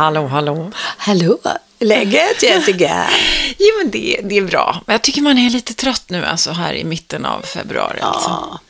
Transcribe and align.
Hallå, 0.00 0.26
hallå. 0.26 0.70
Hallå, 0.96 1.38
läget 1.78 2.42
Jessica? 2.42 3.06
Jo, 3.58 3.66
men 3.82 3.90
det, 3.90 4.20
det 4.24 4.36
är 4.36 4.42
bra. 4.42 4.82
Jag 4.86 5.02
tycker 5.02 5.22
man 5.22 5.38
är 5.38 5.50
lite 5.50 5.74
trött 5.74 6.04
nu, 6.10 6.24
alltså 6.24 6.50
här 6.50 6.74
i 6.74 6.84
mitten 6.84 7.26
av 7.26 7.42
februari. 7.42 8.00
Alltså. 8.00 8.28
Ja. 8.30 8.60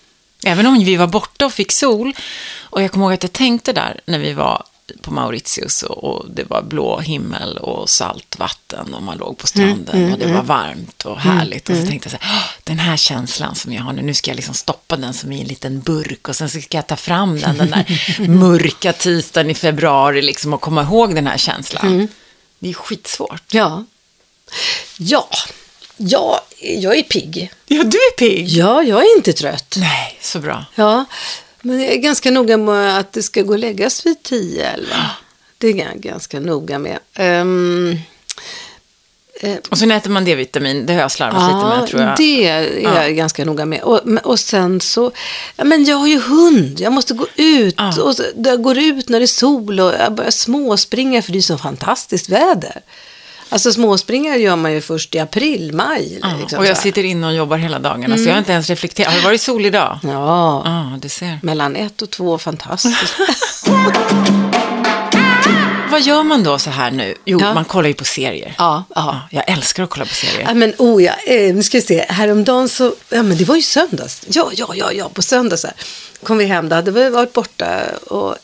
Även 0.45 0.67
om 0.67 0.85
vi 0.85 0.97
var 0.97 1.07
borta 1.07 1.47
och 1.47 1.53
fick 1.53 1.73
sol. 1.73 2.13
Och 2.61 2.83
jag 2.83 2.93
kommer 2.93 3.07
ihåg 3.07 3.13
att 3.15 3.23
jag 3.23 3.33
tänkte 3.33 3.73
där 3.73 4.01
när 4.05 4.19
vi 4.19 4.33
var 4.33 4.65
på 5.03 5.11
Mauritius 5.11 5.83
och, 5.83 6.05
och 6.05 6.31
det 6.31 6.45
var 6.45 6.63
blå 6.63 7.01
himmel 7.01 7.59
och 7.59 7.91
salt 7.91 8.39
vatten 8.39 8.95
och 8.95 9.03
man 9.03 9.19
låg 9.19 9.39
på 9.39 9.47
stranden 9.47 10.13
och 10.13 10.19
det 10.19 10.33
var 10.33 10.43
varmt 10.43 11.05
och 11.05 11.19
härligt. 11.21 11.69
och 11.71 11.77
så 11.77 11.87
tänkte 11.87 12.09
jag 12.11 12.21
så 12.21 12.27
här, 12.27 12.37
"Åh, 12.37 12.51
den 12.65 12.79
här 12.79 12.97
känslan 12.97 13.55
som 13.55 13.73
jag 13.73 13.83
har 13.83 13.93
nu, 13.93 14.03
nu 14.03 14.15
ska 14.15 14.31
jag 14.31 14.37
liksom 14.37 14.55
stoppa 14.55 14.97
den 14.97 15.15
som 15.15 15.33
i 15.33 15.41
en 15.41 15.47
liten 15.47 15.81
burk 15.81 16.29
och 16.29 16.37
sen 16.37 16.49
ska 16.51 16.77
jag 16.77 16.87
ta 16.87 16.97
fram 16.97 17.41
den 17.41 17.59
den 17.59 17.71
där 17.71 18.29
mörka 18.29 18.93
tisdagen 18.93 19.51
i 19.51 19.55
februari 19.55 20.23
liksom 20.23 20.53
och 20.53 20.61
komma 20.61 20.83
ihåg 20.83 21.15
den 21.15 21.27
här 21.27 21.39
känslan. 21.39 22.09
Det 22.59 22.69
är 22.69 22.75
skitsvårt. 22.75 23.55
Ja. 23.55 23.85
Ja. 24.97 25.29
Ja, 25.97 26.41
jag 26.61 26.99
är 26.99 27.03
pigg. 27.03 27.51
Ja, 27.67 27.83
du 27.83 27.97
är 27.99 28.17
pigg. 28.19 28.49
Ja, 28.49 28.83
jag 28.83 29.03
är 29.03 29.17
inte 29.17 29.33
trött. 29.33 29.75
Nej, 29.79 30.19
så 30.21 30.39
bra. 30.39 30.65
Ja, 30.75 31.05
men 31.63 31.81
jag 31.81 31.93
är 31.93 31.97
ganska 31.97 32.31
noga 32.31 32.57
med 32.57 32.99
att 32.99 33.13
det 33.13 33.23
ska 33.23 33.43
gå 33.43 33.53
och 33.53 33.59
läggas 33.59 34.07
vid 34.07 34.17
10-11. 34.19 34.87
Det 35.59 35.69
är 35.69 35.77
jag 35.77 35.97
ganska 36.01 36.41
noga 36.41 36.79
med. 36.79 36.99
Ehm, 37.15 37.99
Och 39.71 39.79
sen 39.79 39.91
äter 39.91 40.11
man 40.11 40.25
D-vitamin, 40.25 40.87
det 40.87 40.93
har 40.93 41.01
jag 41.01 41.11
slarvat 41.13 41.43
lite 41.43 41.67
med 41.79 41.89
tror 41.89 42.03
jag. 42.03 42.17
det 42.17 42.47
är 42.49 43.05
jag 43.05 43.17
ganska 43.17 43.45
noga 43.45 43.67
med. 43.67 43.83
Och, 43.83 44.01
och 44.23 44.41
sen 44.41 44.81
så, 44.81 45.13
ja, 45.57 45.65
men 45.65 45.85
jag 45.85 45.97
har 45.97 46.07
ju 46.07 46.21
hund, 46.21 46.81
jag 46.81 46.93
måste 46.93 47.15
gå 47.15 47.27
ut. 47.37 47.75
Ja. 47.79 48.03
Och 48.03 48.17
så, 48.17 48.23
jag 48.37 48.63
går 48.63 48.79
ut 48.79 49.09
när 49.09 49.21
det 49.21 49.25
är 49.25 49.27
sol 49.27 49.81
och 49.81 49.95
jag 49.99 50.15
börjar 50.15 50.31
småspringa 50.31 51.23
för 51.23 51.33
det 51.33 51.39
är 51.39 51.43
så 51.43 51.59
fantastiskt 51.59 52.29
väder. 52.29 52.81
Alltså 53.53 53.73
småspringa 53.73 54.37
gör 54.37 54.57
man 54.57 54.73
ju 54.73 54.81
först 54.81 55.15
i 55.15 55.19
april, 55.19 55.73
maj. 55.75 56.19
Ja, 56.23 56.29
liksom 56.41 56.59
och 56.59 56.67
jag 56.67 56.77
så 56.77 56.83
sitter 56.83 57.05
inne 57.05 57.27
och 57.27 57.35
jobbar 57.35 57.57
hela 57.57 57.79
dagarna, 57.79 58.17
så 58.17 58.23
jag 58.25 58.33
har 58.33 58.39
inte 58.39 58.53
ens 58.53 58.69
reflekterat. 58.71 59.13
Har 59.13 59.19
det 59.21 59.25
varit 59.25 59.41
sol 59.43 59.67
idag? 59.67 59.99
Ja, 60.03 60.63
Ja, 60.65 60.99
du 61.03 61.09
ser. 61.09 61.39
mellan 61.43 61.77
ett 61.77 62.03
och 62.03 62.11
två, 62.11 62.39
fantastiskt. 62.39 63.15
Vad 65.91 66.01
gör 66.03 66.23
man 66.23 66.43
då 66.43 66.59
så 66.59 66.71
här 66.71 66.91
nu? 66.91 67.15
Jo, 67.25 67.39
Ja. 67.41 67.55
man 67.55 67.65
kollar 67.65 67.89
ju 67.89 67.95
på 67.95 68.05
serier. 68.05 68.55
ja, 68.59 68.85
ja. 68.95 69.21
Ja, 69.31 69.43
jag 69.47 69.51
älskar 69.57 69.83
att 69.83 69.91
kolla 69.91 70.05
på 70.07 70.15
serier. 70.15 70.43
Ja, 70.49 70.55
men 70.55 70.75
oh 70.79 71.03
ja, 71.03 71.13
eh, 71.27 71.55
nu 71.55 71.63
ska 71.63 71.79
vi 71.79 71.83
se. 71.83 72.07
Häromdagen 72.09 72.69
så, 72.69 72.95
ja 73.09 73.23
men 73.23 73.37
det 73.39 73.45
var 73.45 73.57
ju 73.57 73.63
söndags. 73.63 74.23
Ja, 74.29 74.51
ja, 74.55 74.73
ja, 74.75 74.93
ja, 74.93 75.09
på 75.15 75.23
söndags 75.23 75.65
här. 75.65 75.73
kom 76.23 76.39
vi 76.39 76.45
hem. 76.45 76.69
Då 76.69 76.77
hade 76.77 76.91
vi 76.91 77.11
varit 77.11 77.33
borta 77.33 77.81
och, 78.07 78.37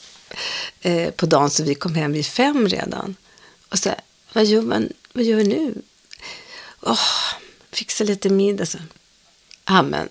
eh, 0.82 1.10
på 1.10 1.26
dagen 1.26 1.50
så 1.50 1.62
vi 1.62 1.74
kom 1.74 1.94
hem 1.94 2.12
vid 2.12 2.26
fem 2.26 2.68
redan. 2.68 3.16
Och 3.72 3.78
så 3.78 3.88
här, 3.88 3.98
vad 4.32 4.44
gör 4.44 4.62
man, 4.62 4.88
vad 5.12 5.24
gör 5.24 5.36
vi 5.36 5.44
nu? 5.44 5.74
Åh, 6.82 6.98
fixa 7.72 8.04
lite 8.04 8.28
middag 8.28 8.66
så. 8.66 8.78
Ja, 9.66 9.82
men 9.82 10.08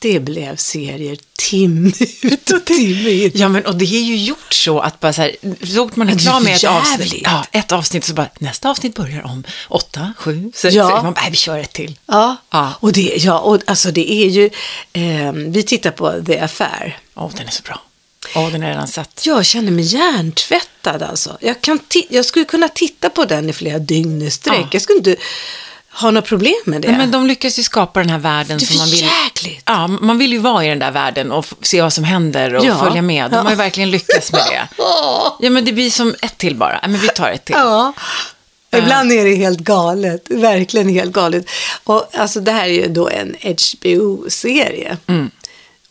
det 0.00 0.20
blev 0.20 0.56
serier 0.56 1.18
timme 1.50 1.92
ut 2.22 2.50
och 2.50 2.64
timme 2.66 3.10
in. 3.10 3.30
Ja, 3.34 3.48
men 3.48 3.66
och 3.66 3.76
det 3.76 3.84
är 3.84 4.02
ju 4.02 4.16
gjort 4.16 4.52
så 4.54 4.80
att 4.80 5.00
bara 5.00 5.12
så 5.12 5.22
här, 5.22 5.36
så 5.66 5.90
man 5.94 6.08
är 6.08 6.18
klar 6.18 6.40
med 6.40 6.56
ett 6.56 6.64
avsnitt, 6.64 7.20
ja, 7.24 7.46
ett 7.52 7.72
avsnitt 7.72 8.04
så 8.04 8.14
bara, 8.14 8.28
nästa 8.38 8.70
avsnitt 8.70 8.94
börjar 8.94 9.22
om 9.22 9.44
åtta, 9.68 10.12
sju, 10.18 10.52
sex, 10.54 10.74
Ja. 10.74 11.02
Man 11.02 11.12
bara, 11.12 11.30
vi 11.30 11.36
kör 11.36 11.58
ett 11.58 11.72
till. 11.72 11.98
Ja, 12.06 12.36
Ja. 12.50 12.72
och 12.80 12.92
det, 12.92 13.16
ja, 13.16 13.38
och 13.38 13.62
alltså 13.66 13.90
det 13.90 14.12
är 14.12 14.28
ju, 14.28 14.50
eh, 14.92 15.32
vi 15.32 15.62
tittar 15.62 15.90
på 15.90 16.22
The 16.26 16.38
Affair. 16.38 16.98
Åh, 17.14 17.30
den 17.36 17.46
är 17.46 17.50
så 17.50 17.62
bra. 17.62 17.82
Åh, 18.34 18.50
den 18.52 18.60
har 18.62 18.68
jag 18.68 18.74
redan 18.74 18.88
sett. 18.88 19.26
Jag 19.26 19.44
känner 19.46 19.70
mig 19.72 19.84
hjärntvättad 19.84 21.02
alltså. 21.02 21.38
Jag, 21.40 21.60
kan 21.60 21.78
jag 22.08 22.24
skulle 22.24 22.44
kunna 22.44 22.68
titta 22.68 23.10
på 23.10 23.24
den 23.24 23.50
i 23.50 23.52
flera 23.52 23.78
dygn 23.78 24.22
i 24.22 24.30
sträck. 24.30 24.58
Ja. 24.60 24.68
Jag 24.72 24.82
skulle 24.82 24.98
inte 24.98 25.16
ha 25.92 26.10
några 26.10 26.22
problem 26.26 26.54
med 26.64 26.82
det. 26.82 26.88
Nej, 26.88 26.96
men 26.98 27.10
de 27.10 27.26
lyckas 27.26 27.58
ju 27.58 27.62
skapa 27.62 28.00
den 28.00 28.10
här 28.10 28.18
världen 28.18 28.56
är 28.56 28.60
som 28.64 28.76
man 28.78 28.90
vill. 28.90 29.00
jäkligt. 29.24 29.62
Ja, 29.66 29.86
man 29.86 30.18
vill 30.18 30.32
ju 30.32 30.38
vara 30.38 30.64
i 30.64 30.68
den 30.68 30.78
där 30.78 30.90
världen 30.90 31.32
och 31.32 31.46
se 31.62 31.82
vad 31.82 31.92
som 31.92 32.04
händer 32.04 32.54
och 32.54 32.64
Ja. 32.64 32.78
följa 32.84 33.02
med. 33.02 33.30
De 33.30 33.36
har 33.36 33.44
ju 33.44 33.50
Ja. 33.50 33.54
verkligen 33.56 33.90
lyckats 33.90 34.32
med 34.32 34.40
det. 34.50 34.68
Ja. 34.78 35.38
Ja, 35.40 35.50
men 35.50 35.64
det 35.64 35.72
blir 35.72 35.90
som 35.90 36.14
ett 36.22 36.38
till 36.38 36.54
bara. 36.56 36.78
Ja, 36.82 36.88
men 36.88 37.00
vi 37.00 37.08
tar 37.08 37.30
ett 37.30 37.44
till. 37.44 37.54
Ja. 37.58 37.92
Ibland 38.76 39.12
är 39.12 39.24
det 39.24 39.34
helt 39.34 39.58
galet, 39.58 40.22
verkligen 40.30 40.88
helt 40.88 41.12
galet. 41.12 41.44
Och 41.84 42.08
alltså 42.14 42.40
det 42.40 42.52
här 42.52 42.64
är 42.64 42.72
ju 42.72 42.88
då 42.88 43.08
en 43.08 43.36
HBO-serie. 43.42 44.96
Mm. 45.06 45.30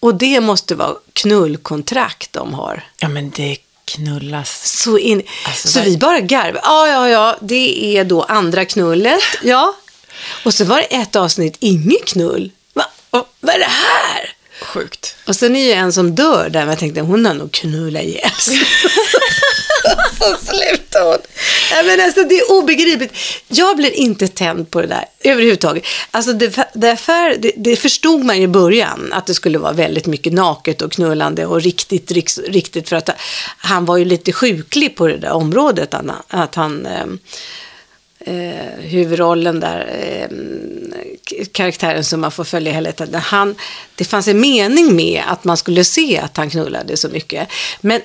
Och 0.05 0.15
det 0.15 0.39
måste 0.41 0.75
vara 0.75 0.95
knullkontrakt 1.13 2.33
de 2.33 2.53
har. 2.53 2.83
Ja, 2.99 3.07
men 3.09 3.29
det 3.35 3.57
knullas. 3.85 4.79
Så, 4.83 4.97
in, 4.97 5.23
Alltså, 5.47 5.67
så 5.67 5.79
där- 5.79 5.85
vi 5.85 5.97
bara 5.97 6.19
garvar. 6.19 6.61
Ja, 6.63 6.87
ja, 6.87 7.09
ja, 7.09 7.37
det 7.41 7.97
är 7.97 8.03
då 8.03 8.23
andra 8.23 8.65
knullet. 8.65 9.23
Ja. 9.43 9.75
Och 10.45 10.53
så 10.53 10.65
var 10.65 10.77
det 10.77 10.83
ett 10.95 11.15
avsnitt, 11.15 11.57
inget 11.59 12.05
knull. 12.05 12.51
Va? 12.73 12.85
Och, 13.09 13.27
vad 13.39 13.55
är 13.55 13.59
det 13.59 13.65
här? 13.65 14.34
Sjukt. 14.65 15.15
Och 15.27 15.35
sen 15.35 15.55
är 15.55 15.65
ju 15.65 15.71
en 15.71 15.93
som 15.93 16.15
dör 16.15 16.49
där, 16.49 16.59
men 16.59 16.69
jag 16.69 16.79
tänkte 16.79 17.01
hon 17.01 17.25
har 17.25 17.33
nog 17.33 17.51
knullat 17.51 18.03
ihjäl. 18.03 18.31
Så 20.19 20.35
slutar 20.45 21.05
hon. 21.05 21.17
Ja, 21.71 21.83
men 21.83 22.01
alltså, 22.01 22.23
det 22.23 22.39
är 22.39 22.51
obegripligt. 22.51 23.17
Jag 23.47 23.77
blir 23.77 23.91
inte 23.91 24.27
tänd 24.27 24.71
på 24.71 24.81
det 24.81 24.87
där 24.87 25.05
överhuvudtaget. 25.23 25.83
Alltså, 26.11 26.33
det, 26.33 26.69
det, 26.73 26.91
affär, 26.91 27.35
det, 27.39 27.51
det 27.55 27.75
förstod 27.75 28.23
man 28.23 28.37
ju 28.37 28.43
i 28.43 28.47
början, 28.47 29.13
att 29.13 29.25
det 29.25 29.33
skulle 29.33 29.57
vara 29.57 29.73
väldigt 29.73 30.05
mycket 30.05 30.33
naket 30.33 30.81
och 30.81 30.91
knullande 30.91 31.45
och 31.45 31.61
riktigt, 31.61 32.11
riktigt 32.47 32.89
för 32.89 32.95
att 32.95 33.09
han 33.57 33.85
var 33.85 33.97
ju 33.97 34.05
lite 34.05 34.33
sjuklig 34.33 34.95
på 34.95 35.07
det 35.07 35.17
där 35.17 35.31
området. 35.31 35.93
Att 35.93 36.05
han, 36.05 36.11
att 36.27 36.55
han 36.55 36.85
ehm, 36.85 37.19
eh, 38.25 38.79
huvudrollen 38.79 39.59
där, 39.59 39.87
eh, 40.01 40.29
karaktären 41.51 42.03
som 42.03 42.21
man 42.21 42.31
får 42.31 42.43
följa 42.43 42.73
hela 42.73 42.91
tiden. 42.91 43.21
Han, 43.21 43.55
det 43.95 44.05
fanns 44.05 44.27
en 44.27 44.39
mening 44.39 44.95
med 44.95 45.23
att 45.27 45.43
man 45.43 45.57
skulle 45.57 45.83
se 45.83 46.17
att 46.17 46.37
han 46.37 46.49
knullade 46.49 46.97
så 46.97 47.09
mycket. 47.09 47.47
Men, 47.81 48.01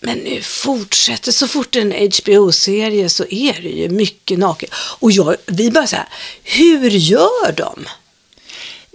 men 0.00 0.18
nu 0.18 0.40
fortsätter, 0.42 1.32
så 1.32 1.48
fort 1.48 1.72
det 1.72 1.78
är 1.78 1.82
en 1.82 2.10
HBO-serie 2.12 3.08
så 3.08 3.24
är 3.24 3.62
det 3.62 3.68
ju 3.68 3.88
mycket 3.88 4.38
naket. 4.38 4.70
Och 4.74 5.12
jag, 5.12 5.36
vi 5.46 5.70
bara 5.70 5.86
så 5.86 5.96
här, 5.96 6.08
hur 6.42 6.90
gör 6.90 7.52
de? 7.52 7.86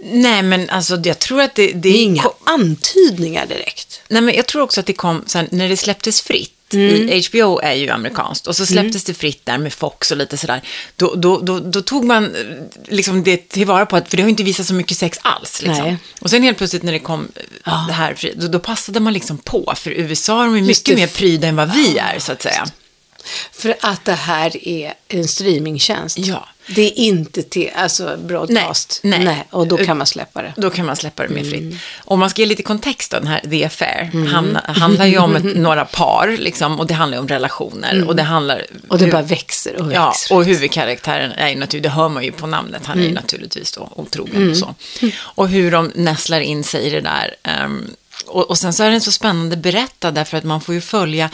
Nej, 0.04 0.44
men 0.44 0.70
alltså 0.70 1.02
jag 1.04 1.20
tror 1.20 1.42
att 1.42 1.56
det... 1.56 1.68
det 1.68 1.74
Det 1.74 1.90
är 1.90 2.04
inga 2.04 2.24
antydningar 2.44 3.46
direkt. 3.46 4.02
Nej, 4.08 4.22
men 4.22 4.36
jag 4.36 4.48
tror 4.48 4.62
också 4.62 4.80
att 4.80 4.86
det 4.86 4.94
kom 4.94 5.24
sen 5.26 5.48
när 5.52 5.70
det 5.70 5.78
släpptes 5.78 6.22
fritt. 6.22 6.54
Mm. 6.74 7.10
I, 7.10 7.24
HBO 7.30 7.60
är 7.60 7.74
ju 7.74 7.90
amerikanskt 7.90 8.48
och 8.48 8.56
så 8.56 8.66
släpptes 8.66 9.04
det 9.04 9.14
fritt 9.14 9.46
där 9.46 9.58
med 9.58 9.74
Fox 9.74 10.12
och 10.12 10.18
lite 10.18 10.38
sådär. 10.38 10.62
Då, 10.96 11.16
då, 11.16 11.40
då, 11.40 11.60
då 11.60 11.82
tog 11.82 12.06
man 12.06 12.36
eh, 12.36 12.42
liksom 12.88 13.24
det 13.24 13.50
tillvara 13.50 13.86
på 13.86 13.96
att, 13.96 14.10
för 14.10 14.18
det 14.18 14.24
har 14.24 14.28
ju 14.28 14.32
inte 14.32 14.44
visat 14.44 14.66
så 14.66 14.74
mycket 14.74 14.98
sex 14.98 15.20
alls. 15.22 15.62
Liksom. 15.62 15.98
Och 16.20 16.30
sen 16.30 16.44
helt 16.44 16.58
plötsligt 16.58 16.84
när 16.84 16.92
det 16.92 17.00
kom 17.00 17.28
eh, 17.66 17.88
det 17.88 17.94
här, 17.94 18.34
då, 18.36 18.48
då 18.48 18.60
passade 18.60 19.00
man 19.00 19.14
liksom 19.14 19.38
på. 19.38 19.74
För 19.78 19.92
USA 19.92 20.42
är 20.44 20.46
de 20.46 20.58
Just 20.58 20.68
mycket 20.68 20.96
det. 20.96 21.02
mer 21.02 21.08
pryda 21.08 21.48
än 21.48 21.56
vad 21.56 21.74
vi 21.74 21.98
är, 21.98 22.20
så 22.20 22.32
att 22.32 22.42
säga. 22.42 22.68
För 23.52 23.76
att 23.82 24.06
det 24.06 24.14
här 24.14 24.68
är 24.68 24.94
en 25.08 25.28
streamingtjänst. 25.28 26.18
Ja. 26.18 26.48
Det 26.76 26.82
är 26.82 27.00
inte 27.00 27.44
till, 27.44 27.70
alltså 27.76 28.18
broadcast. 28.24 29.00
Nej, 29.04 29.24
nej. 29.24 29.44
och 29.50 29.68
då 29.68 29.78
kan 29.78 29.98
man 29.98 30.08
släppa 30.08 30.42
det. 30.42 30.54
Då 30.58 30.70
kan 30.70 30.86
man 30.86 30.96
släppa 30.96 31.24
det 31.24 31.30
mer 31.30 31.44
fritt. 31.44 31.62
Mm. 31.62 31.78
Om 31.98 32.20
man 32.20 32.30
ska 32.30 32.42
ge 32.42 32.46
lite 32.46 32.64
kontext 32.64 33.12
då, 33.12 33.18
den 33.18 33.28
här 33.28 33.40
The 33.50 33.66
Affair, 33.66 34.26
hamna, 34.28 34.60
handlar 34.68 35.06
ju 35.06 35.18
om 35.18 35.36
ett, 35.36 35.44
några 35.56 35.86
par, 35.86 36.38
liksom, 36.40 36.80
och 36.80 36.88
det 36.88 36.94
handlar 36.94 37.18
ju 37.18 37.22
om 37.22 37.28
relationer. 37.28 38.08
Och 38.08 38.16
det 38.16 38.24
handlar... 38.24 38.56
Mm. 38.56 38.82
Och 38.88 38.98
det 38.98 39.06
hur- 39.06 39.12
bara 39.12 39.22
växer 39.22 39.82
och 39.82 39.94
Ja, 39.94 40.06
växer. 40.08 40.36
och 40.36 40.46
huvudkaraktären 40.46 41.32
är 41.32 41.50
ju 41.50 41.56
naturligtvis, 41.56 41.84
det 41.84 41.90
hör 41.90 42.10
man 42.10 42.24
ju 42.24 42.32
på 42.32 42.48
namnet, 42.48 42.86
han 42.86 42.98
är 42.98 43.02
Mm. 43.02 43.10
ju 43.10 43.16
naturligtvis 43.22 43.72
då 43.72 43.90
otrogen 43.96 44.50
och 44.52 44.58
så. 44.58 44.76
Och 45.20 45.50
hur 45.50 45.72
de 45.72 45.92
nästlar 45.96 46.40
in 46.40 46.64
sig 46.64 46.82
i 46.88 46.90
det 46.90 47.02
där. 47.02 47.36
ehm, 47.44 47.88
och, 48.26 48.50
och 48.50 48.58
sen 48.58 48.74
så 48.74 48.84
är 48.84 48.90
den 48.92 49.02
så 49.02 49.12
spännande 49.12 49.58
berättad 49.58 50.12
därför 50.12 50.38
att 50.38 50.44
man 50.44 50.62
får 50.62 50.76
ju 50.76 50.82
följa 50.82 51.30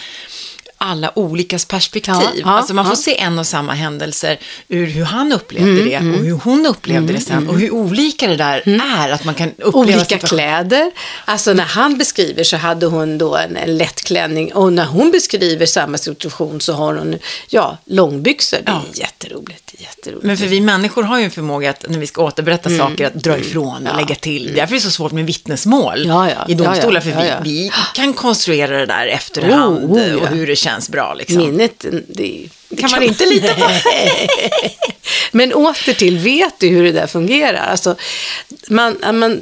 alla 0.77 1.11
olikas 1.15 1.65
perspektiv. 1.65 2.15
Ja, 2.15 2.31
ja, 2.35 2.49
alltså 2.49 2.73
man 2.73 2.85
får 2.85 2.91
ja. 2.91 2.95
se 2.95 3.19
en 3.19 3.39
och 3.39 3.47
samma 3.47 3.73
händelser 3.73 4.39
ur 4.67 4.87
hur 4.87 5.03
han 5.03 5.33
upplevde 5.33 5.83
det 5.83 5.97
och 5.97 6.03
hur 6.03 6.39
hon 6.43 6.65
upplevde 6.65 7.13
det 7.13 7.21
sen. 7.21 7.49
Och 7.49 7.59
hur 7.59 7.71
olika 7.71 8.27
det 8.27 8.35
där 8.35 8.63
är, 8.99 9.09
att 9.09 9.25
man 9.25 9.35
kan 9.35 9.51
uppleva 9.57 9.97
Olika 9.97 10.17
kläder. 10.17 10.91
Alltså 11.25 11.53
när 11.53 11.63
han 11.63 11.97
beskriver 11.97 12.43
så 12.43 12.57
hade 12.57 12.85
hon 12.85 13.17
då 13.17 13.37
en, 13.37 13.77
lätt 13.77 14.01
klänning 14.03 14.53
och 14.53 14.73
när 14.73 14.85
hon 14.85 15.11
beskriver 15.11 15.65
samma 15.65 15.97
situation 15.97 16.61
så 16.61 16.73
har 16.73 16.95
hon 16.95 17.19
ja, 17.49 17.77
långbyxor. 17.85 18.59
Det 18.65 18.71
är 18.71 18.81
jätteroligt. 18.93 19.73
jätteroligt. 19.77 20.25
Men 20.25 20.37
för 20.37 20.45
vi 20.45 20.61
människor 20.61 21.03
har 21.03 21.19
ju 21.19 21.25
en 21.25 21.31
förmåga 21.31 21.69
att 21.69 21.85
när 21.89 21.99
vi 21.99 22.07
ska 22.07 22.23
återberätta 22.23 22.69
saker, 22.69 23.07
att 23.07 23.13
dra 23.13 23.37
ifrån 23.37 23.87
och 23.87 23.95
lägga 23.95 24.15
till. 24.15 24.53
Därför 24.55 24.75
är 24.75 24.77
det 24.77 24.83
så 24.83 24.91
svårt 24.91 25.11
med 25.11 25.25
vittnesmål 25.25 26.11
i 26.47 26.53
domstolar, 26.53 27.01
för 27.01 27.11
vi, 27.11 27.51
vi 27.51 27.71
kan 27.93 28.13
konstruera 28.13 28.77
det 28.77 28.85
där 28.85 29.07
efterhand 29.07 29.77
Oh, 29.77 29.91
oh, 29.91 30.15
och 30.15 30.27
hur 30.27 30.47
det 30.47 30.55
känns 30.55 30.66
känns 30.67 30.89
bra 30.89 31.13
liksom. 31.13 31.37
Minnet, 31.37 31.79
det, 31.79 32.49
det 32.69 32.79
Kan 32.81 32.91
man 32.91 33.03
inte 33.03 33.25
lita 33.25 33.53
på? 33.53 33.69
Men 35.31 35.53
åter 35.53 35.93
till, 35.93 36.17
vet 36.17 36.59
du 36.59 36.67
hur 36.67 36.83
det 36.83 36.91
där 36.91 37.07
fungerar? 37.07 37.67
Alltså, 37.71 37.95
man, 38.69 38.97
man, 39.13 39.41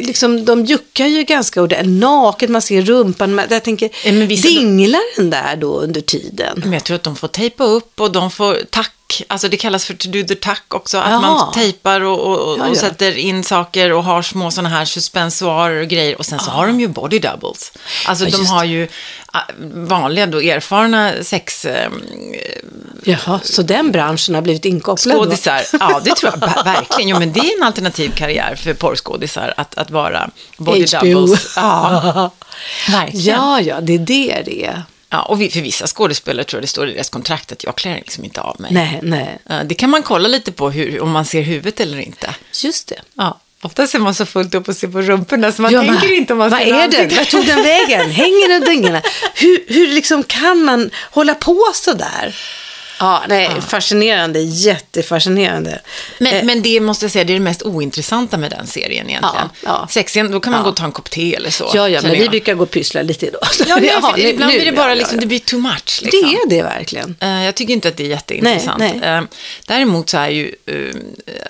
liksom, 0.00 0.44
de 0.44 0.64
juckar 0.64 1.06
ju 1.06 1.22
ganska 1.22 1.62
ordentligt, 1.62 2.00
naket, 2.00 2.50
man 2.50 2.62
ser 2.62 2.82
rumpan. 2.82 3.34
Man, 3.34 3.44
jag 3.50 3.62
tänker, 3.62 3.90
Ja, 4.04 4.12
men 4.12 4.26
vissa- 4.28 4.48
dinglar 4.48 5.16
den 5.16 5.30
där 5.30 5.56
då 5.56 5.80
under 5.80 6.00
tiden? 6.00 6.60
Men 6.64 6.72
jag 6.72 6.84
tror 6.84 6.94
att 6.94 7.02
de 7.02 7.16
får 7.16 7.28
tejpa 7.28 7.64
upp 7.64 8.00
och 8.00 8.12
de 8.12 8.30
får 8.30 8.58
tack. 9.18 9.26
Alltså 9.28 9.48
det 9.48 9.56
kallas 9.56 9.84
för 9.84 9.94
to 9.94 10.08
do 10.08 10.22
the 10.22 10.34
tack 10.34 10.62
också. 10.74 10.98
Att 10.98 11.10
Jaha. 11.10 11.20
man 11.20 11.52
tejpar 11.52 12.00
och, 12.00 12.18
och, 12.20 12.58
Ja, 12.58 12.64
ja. 12.64 12.70
och 12.70 12.76
sätter 12.76 13.16
in 13.16 13.44
saker 13.44 13.92
och 13.92 14.04
har 14.04 14.22
små 14.22 14.50
sådana 14.50 14.68
här 14.68 14.84
suspensoarer 14.84 15.80
och 15.82 15.88
grejer. 15.88 16.18
Och 16.18 16.26
sen 16.26 16.38
så 16.38 16.50
har 16.50 16.66
de 16.66 16.80
ju 16.80 16.88
body 16.88 17.18
doubles. 17.18 17.72
Alltså 18.06 18.24
Ja, 18.28 18.36
de 18.38 18.46
har 18.46 18.64
ju 18.64 18.88
ah, 19.32 19.40
vanliga 19.74 20.26
då 20.26 20.40
erfarna 20.40 21.12
sex... 21.22 21.64
Eh, 21.64 21.90
Jaha, 23.04 23.40
så 23.44 23.62
den 23.62 23.92
branschen 23.92 24.34
har 24.34 24.42
blivit 24.42 24.64
inkopplad? 24.64 25.16
då? 25.16 25.22
skådisar. 25.24 25.62
Ja, 25.80 26.00
det 26.04 26.14
tror 26.16 26.32
jag 26.32 26.48
ver- 26.48 26.64
verkligen. 26.64 27.08
Jo, 27.08 27.18
men 27.18 27.32
det 27.32 27.40
är 27.40 27.56
en 27.58 27.62
alternativ 27.62 28.12
karriär 28.16 28.54
för 28.54 28.74
porrskådisar 28.74 29.54
att, 29.56 29.74
att 29.74 29.90
vara 29.90 30.30
body 30.56 30.86
HBO. 30.96 31.12
doubles. 31.14 31.52
Ja, 31.56 32.30
verkligen. 32.90 33.36
Ja, 33.36 33.60
ja, 33.60 33.80
det 33.80 33.94
är 33.94 33.98
det 33.98 34.42
det 34.44 34.64
är. 34.66 34.82
Ja, 35.12 35.22
och 35.22 35.38
för 35.38 35.60
vissa 35.60 35.86
skådespelare 35.86 36.44
tror 36.44 36.58
jag 36.58 36.62
det 36.62 36.66
står 36.68 36.88
i 36.88 36.92
deras 36.92 37.08
kontrakt 37.10 37.52
att 37.52 37.64
jag 37.64 37.76
klär 37.76 37.94
liksom 37.96 38.24
inte 38.24 38.40
av 38.40 38.60
mig. 38.60 38.72
Nej, 38.72 38.98
nej, 39.02 39.38
Det 39.64 39.74
kan 39.74 39.90
man 39.90 40.02
kolla 40.02 40.28
lite 40.28 40.52
på 40.52 40.70
hur, 40.70 41.00
om 41.00 41.10
man 41.10 41.24
ser 41.24 41.42
huvudet 41.42 41.80
eller 41.80 41.98
inte. 41.98 42.34
just 42.62 42.88
det. 42.88 43.00
Ja. 43.14 43.40
Ofta 43.64 43.86
ser 43.86 43.98
man 43.98 44.14
så 44.14 44.26
fullt 44.26 44.54
upp 44.54 44.68
och 44.68 44.76
ser 44.76 44.88
på 44.88 45.02
rumporna 45.02 45.52
så 45.52 45.62
man 45.62 45.72
Ja, 45.72 45.80
tänker 45.80 46.06
men 46.08 46.16
inte 46.16 46.32
om 46.32 46.38
man 46.38 46.50
Vad 46.50 46.60
ser 46.60 46.66
är 46.66 46.72
den? 46.72 46.82
ansiktet. 46.84 47.18
Vart 47.18 47.30
tog 47.30 47.46
den 47.46 47.62
vägen? 47.62 48.10
Hänger 48.10 48.48
den 48.48 48.60
dingarna? 48.74 49.02
Hur, 49.34 49.64
hur 49.68 49.88
liksom 49.94 50.22
kan 50.22 50.64
man 50.64 50.90
hålla 51.10 51.34
på 51.34 51.64
så 51.74 51.92
där? 51.92 52.36
Ja, 53.02 53.22
nej, 53.28 53.50
fascinerande, 53.68 54.40
jättefascinerande. 54.40 55.80
Men, 56.18 56.34
Eh, 56.34 56.44
men 56.44 56.62
det 56.62 56.80
måste 56.80 57.04
jag 57.04 57.12
säga, 57.12 57.24
det 57.24 57.32
är 57.32 57.34
det 57.34 57.40
mest 57.40 57.62
ointressanta 57.62 58.38
med 58.38 58.50
den 58.50 58.66
serien 58.66 59.08
egentligen. 59.10 59.48
Ja, 59.62 59.68
ja. 59.80 59.86
Sexen, 59.90 60.30
då 60.30 60.40
kan 60.40 60.50
man 60.52 60.60
Ja. 60.60 60.64
gå 60.64 60.70
och 60.70 60.76
ta 60.76 60.84
en 60.84 60.92
kopp 60.92 61.10
te 61.10 61.34
eller 61.34 61.50
så. 61.50 61.70
ja, 61.74 61.88
ja, 61.88 62.00
men 62.02 62.10
vi 62.12 62.28
brukar 62.28 62.54
gå 62.54 62.62
och 62.62 62.70
pyssla 62.70 63.02
lite 63.02 63.30
då. 63.30 63.38
Ja, 63.66 63.78
Jaha, 63.82 64.00
för 64.12 64.22
nu- 64.22 64.28
ibland 64.28 64.52
nu- 64.52 64.58
blir 64.58 64.70
det 64.70 64.76
bara 64.76 64.88
ja, 64.88 64.94
liksom, 64.94 65.16
ja, 65.16 65.20
det 65.20 65.26
blir 65.26 65.38
too 65.38 65.60
much. 65.60 66.00
Det 66.02 66.04
Liksom. 66.04 66.30
är 66.30 66.48
det 66.50 66.62
verkligen. 66.62 67.16
Eh, 67.20 67.44
Jag 67.44 67.54
tycker 67.54 67.72
inte 67.74 67.88
att 67.88 67.96
det 67.96 68.04
är 68.04 68.08
jätteintressant. 68.08 68.78
Nej, 68.78 68.98
nej. 69.00 69.08
Eh, 69.18 69.22
Däremot 69.66 70.10
så 70.10 70.18
är 70.18 70.28
ju 70.28 70.54
eh, 70.66 70.74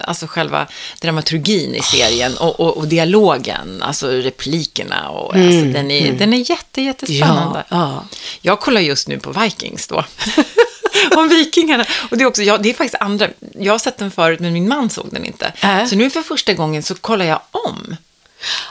alltså 0.01 0.27
själva 0.27 0.67
dramaturgin 1.01 1.75
i 1.75 1.81
serien 1.83 2.37
och, 2.37 2.61
och, 2.61 2.77
och 2.77 2.89
dialogen, 2.89 3.83
alltså 3.83 4.09
replikerna, 4.11 5.09
och, 5.09 5.35
alltså, 5.35 5.61
den, 5.73 5.91
är, 5.91 6.13
den 6.13 6.33
är 6.33 6.51
jätte, 6.51 6.83
jättespännande. 6.83 7.65
Mm, 7.71 7.83
Ja, 7.83 8.05
ja. 8.11 8.19
Jag 8.41 8.61
kollar 8.61 8.81
just 8.81 9.09
nu 9.09 9.19
på 9.19 9.33
Vikings 9.33 9.87
då. 9.87 10.05
Om 11.17 11.29
vikingarna. 11.29 11.85
Och 12.11 12.17
det 12.19 12.25
är, 12.25 12.29
också, 12.29 12.43
ja, 12.43 12.59
det 12.59 12.71
är 12.71 12.75
faktiskt 12.75 13.03
andra, 13.03 13.29
jag 13.59 13.73
har 13.73 13.79
sett 13.79 13.99
den 13.99 14.11
förut 14.11 14.41
men 14.41 14.53
min 14.53 14.69
man 14.69 14.91
såg 14.91 15.09
den 15.13 15.25
inte. 15.25 15.53
Äh. 15.63 15.85
Så 15.87 15.97
nu 15.97 16.11
för 16.11 16.23
första 16.23 16.53
gången 16.55 16.83
så 16.83 16.95
kollar 16.95 17.25
jag 17.27 17.41
om 17.51 17.97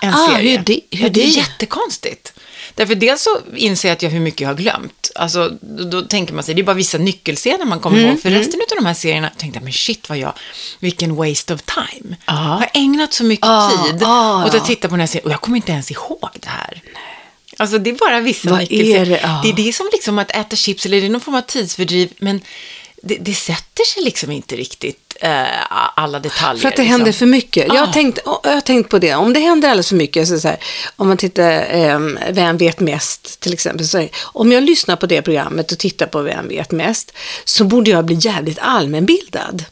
en 0.01 0.13
Ah, 0.13 0.27
serie. 0.27 0.57
hur 0.57 0.63
det- 0.65 0.81
hur 0.91 1.03
ja, 1.03 1.09
det 1.09 1.21
är 1.21 1.25
det? 1.25 1.29
jättekonstigt. 1.29 2.33
Därför 2.75 2.95
dels 2.95 3.21
så 3.23 3.37
inser 3.55 3.89
jag 3.89 3.95
att 3.95 4.01
jag 4.01 4.09
hur 4.09 4.19
mycket 4.19 4.41
jag 4.41 4.49
har 4.49 4.55
glömt. 4.55 5.11
Alltså, 5.15 5.51
då, 5.61 5.83
då 5.83 6.01
tänker 6.01 6.33
man 6.33 6.43
sig, 6.43 6.55
det 6.55 6.61
är 6.61 6.63
bara 6.63 6.73
vissa 6.73 6.97
nyckelscener 6.97 7.65
man 7.65 7.79
kommer 7.79 7.97
Mm, 7.97 8.09
ihåg. 8.09 8.21
För 8.21 8.29
resten 8.29 8.61
av 8.71 8.77
de 8.77 8.85
här 8.85 8.93
serierna 8.93 9.29
tänkte 9.37 9.57
jag, 9.57 9.63
men 9.63 9.73
shit 9.73 10.09
vad 10.09 10.17
jag, 10.17 10.33
vilken 10.79 11.15
waste 11.15 11.53
of 11.53 11.61
time. 11.61 12.15
Ja. 12.25 12.33
Jag 12.33 12.37
har 12.37 12.69
ägnat 12.73 13.13
så 13.13 13.23
mycket 13.23 13.45
Ah, 13.45 13.69
tid 13.87 14.03
ah, 14.03 14.45
åt 14.45 14.55
att 14.55 14.65
titta 14.65 14.87
på 14.87 14.93
den 14.93 14.99
här 14.99 15.07
serien 15.07 15.25
och 15.25 15.31
jag 15.31 15.41
kommer 15.41 15.57
inte 15.57 15.71
ens 15.71 15.91
ihåg 15.91 16.29
det 16.33 16.49
här. 16.49 16.81
Alltså 17.61 17.77
det 17.77 17.89
är 17.89 17.93
bara 17.93 18.19
vissa 18.19 18.49
Vad 18.49 18.61
är 18.61 19.05
det? 19.05 19.19
Ja. 19.23 19.39
det 19.43 19.49
är 19.49 19.65
det 19.65 19.73
som 19.73 19.89
liksom 19.91 20.19
att 20.19 20.31
äta 20.31 20.55
chips, 20.55 20.85
eller 20.85 21.01
det 21.01 21.07
är 21.07 21.09
någon 21.09 21.21
form 21.21 21.35
av 21.35 21.41
tidsfördriv, 21.41 22.13
men 22.17 22.41
det, 23.03 23.15
det 23.15 23.33
sätter 23.33 23.85
sig 23.85 24.03
liksom 24.03 24.31
inte 24.31 24.55
riktigt 24.55 25.17
eh, 25.21 25.43
alla 25.95 26.19
detaljer. 26.19 26.61
För 26.61 26.67
att 26.67 26.75
det 26.75 26.81
liksom. 26.81 26.99
händer 26.99 27.11
för 27.11 27.25
mycket. 27.25 27.67
Jag, 27.67 27.85
har 27.85 27.93
tänkt, 27.93 28.19
jag 28.43 28.51
har 28.51 28.61
tänkt 28.61 28.89
på 28.89 28.99
det. 28.99 29.15
Om 29.15 29.33
det 29.33 29.39
händer 29.39 29.69
alldeles 29.69 29.89
för 29.89 29.95
mycket, 29.95 30.27
så 30.27 30.39
så 30.39 30.47
här, 30.47 30.57
om 30.95 31.07
man 31.07 31.17
tittar 31.17 31.65
ehm, 31.69 32.19
Vem 32.31 32.57
vet 32.57 32.79
mest 32.79 33.39
till 33.39 33.53
exempel. 33.53 33.87
Så, 33.87 34.07
om 34.21 34.51
jag 34.51 34.63
lyssnar 34.63 34.95
på 34.95 35.05
det 35.05 35.21
programmet 35.21 35.71
och 35.71 35.77
tittar 35.77 36.05
på 36.05 36.21
Vem 36.21 36.47
vet 36.47 36.71
mest, 36.71 37.13
så 37.45 37.63
borde 37.63 37.91
jag 37.91 38.05
bli 38.05 38.17
jävligt 38.21 38.59
allmänbildad. 38.61 39.65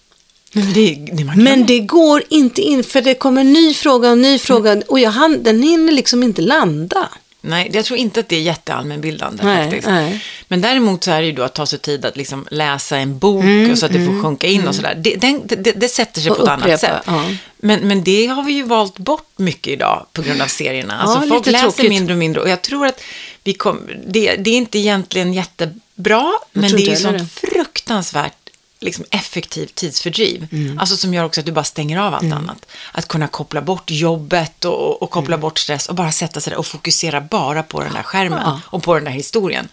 Men 0.51 0.73
det, 0.73 1.07
det 1.11 1.23
Men 1.23 1.65
det 1.65 1.79
går 1.79 2.23
inte 2.29 2.61
in, 2.61 2.83
för 2.83 3.01
det 3.01 3.13
kommer 3.13 3.41
en 3.41 3.53
ny 3.53 3.73
fråga 3.73 4.11
och 4.11 4.17
ny 4.17 4.39
fråga 4.39 4.71
Mm. 4.71 4.83
och 4.87 4.99
jag, 4.99 5.39
den 5.39 5.63
hinner 5.63 5.93
liksom 5.93 6.23
inte 6.23 6.41
landa. 6.41 7.09
Nej, 7.41 7.69
jag 7.73 7.85
tror 7.85 7.99
inte 7.99 8.19
att 8.19 8.29
det 8.29 8.35
är 8.35 8.41
jätteallmänbildande 8.41 9.43
Nej, 9.43 9.63
faktiskt. 9.63 9.87
nej. 9.87 10.23
Men 10.47 10.61
däremot 10.61 11.03
så 11.03 11.11
är 11.11 11.21
det 11.21 11.27
ju 11.27 11.33
då 11.33 11.43
att 11.43 11.53
ta 11.55 11.65
sig 11.65 11.79
tid 11.79 12.05
att 12.05 12.17
liksom 12.17 12.47
läsa 12.51 12.97
en 12.97 13.19
bok 13.19 13.43
och 13.71 13.77
så 13.77 13.85
att 13.85 13.93
det 13.93 14.05
får 14.05 14.23
sjunka 14.23 14.47
in 14.47 14.67
och 14.67 14.75
sådär. 14.75 14.95
Det, 14.95 15.15
den, 15.15 15.41
det, 15.47 15.55
det 15.55 15.87
sätter 15.89 16.21
sig 16.21 16.31
Och 16.31 16.37
på 16.37 16.43
ett 16.43 16.49
annat 16.49 16.59
upprepa, 16.59 16.77
sätt. 16.77 17.03
ja. 17.05 17.25
Men, 17.57 17.87
men 17.87 18.03
det 18.03 18.25
har 18.27 18.43
vi 18.43 18.53
ju 18.53 18.63
valt 18.63 18.97
bort 18.97 19.29
mycket 19.37 19.73
idag 19.73 20.05
på 20.13 20.21
grund 20.21 20.41
av 20.41 20.47
serierna. 20.47 20.99
Alltså 21.01 21.19
Ja, 21.23 21.29
folk 21.29 21.45
läser 21.45 21.63
tråkigt. 21.71 21.89
mindre 21.89 22.13
och 22.13 22.19
mindre 22.19 22.41
och 22.41 22.49
jag 22.49 22.61
tror 22.61 22.85
att 22.87 23.01
vi 23.43 23.53
kom, 23.53 23.89
det, 24.07 24.35
det 24.35 24.49
är 24.49 24.57
inte 24.57 24.79
egentligen 24.79 25.33
jättebra, 25.33 26.31
men 26.51 26.71
det 26.71 26.81
är 26.87 26.89
ju 26.89 26.95
sånt 26.95 27.31
fruktansvärt 27.33 28.33
liksom 28.81 29.05
effektivt 29.11 29.75
tidsfördriv. 29.75 30.47
Mm. 30.51 30.79
Alltså 30.79 30.97
som 30.97 31.13
gör 31.13 31.23
också 31.23 31.39
att 31.39 31.45
du 31.45 31.51
bara 31.51 31.63
stänger 31.63 31.97
av 31.99 32.13
allt 32.13 32.33
annat. 32.33 32.65
Att 32.91 33.07
kunna 33.07 33.27
koppla 33.27 33.61
bort 33.61 33.91
jobbet 33.91 34.65
och, 34.65 35.01
och 35.01 35.09
koppla 35.09 35.33
Mm. 35.35 35.41
bort 35.41 35.59
stress 35.59 35.89
och 35.89 35.95
bara 35.95 36.11
sätta 36.11 36.41
sig 36.41 36.51
där 36.51 36.57
och 36.57 36.65
fokusera 36.67 37.21
bara 37.21 37.63
på 37.63 37.83
den 37.83 37.93
där 37.93 38.03
skärmen 38.03 38.39
Ja. 38.45 38.61
och 38.65 38.83
på 38.83 38.93
den 38.95 39.03
där 39.03 39.11
historien. 39.11 39.67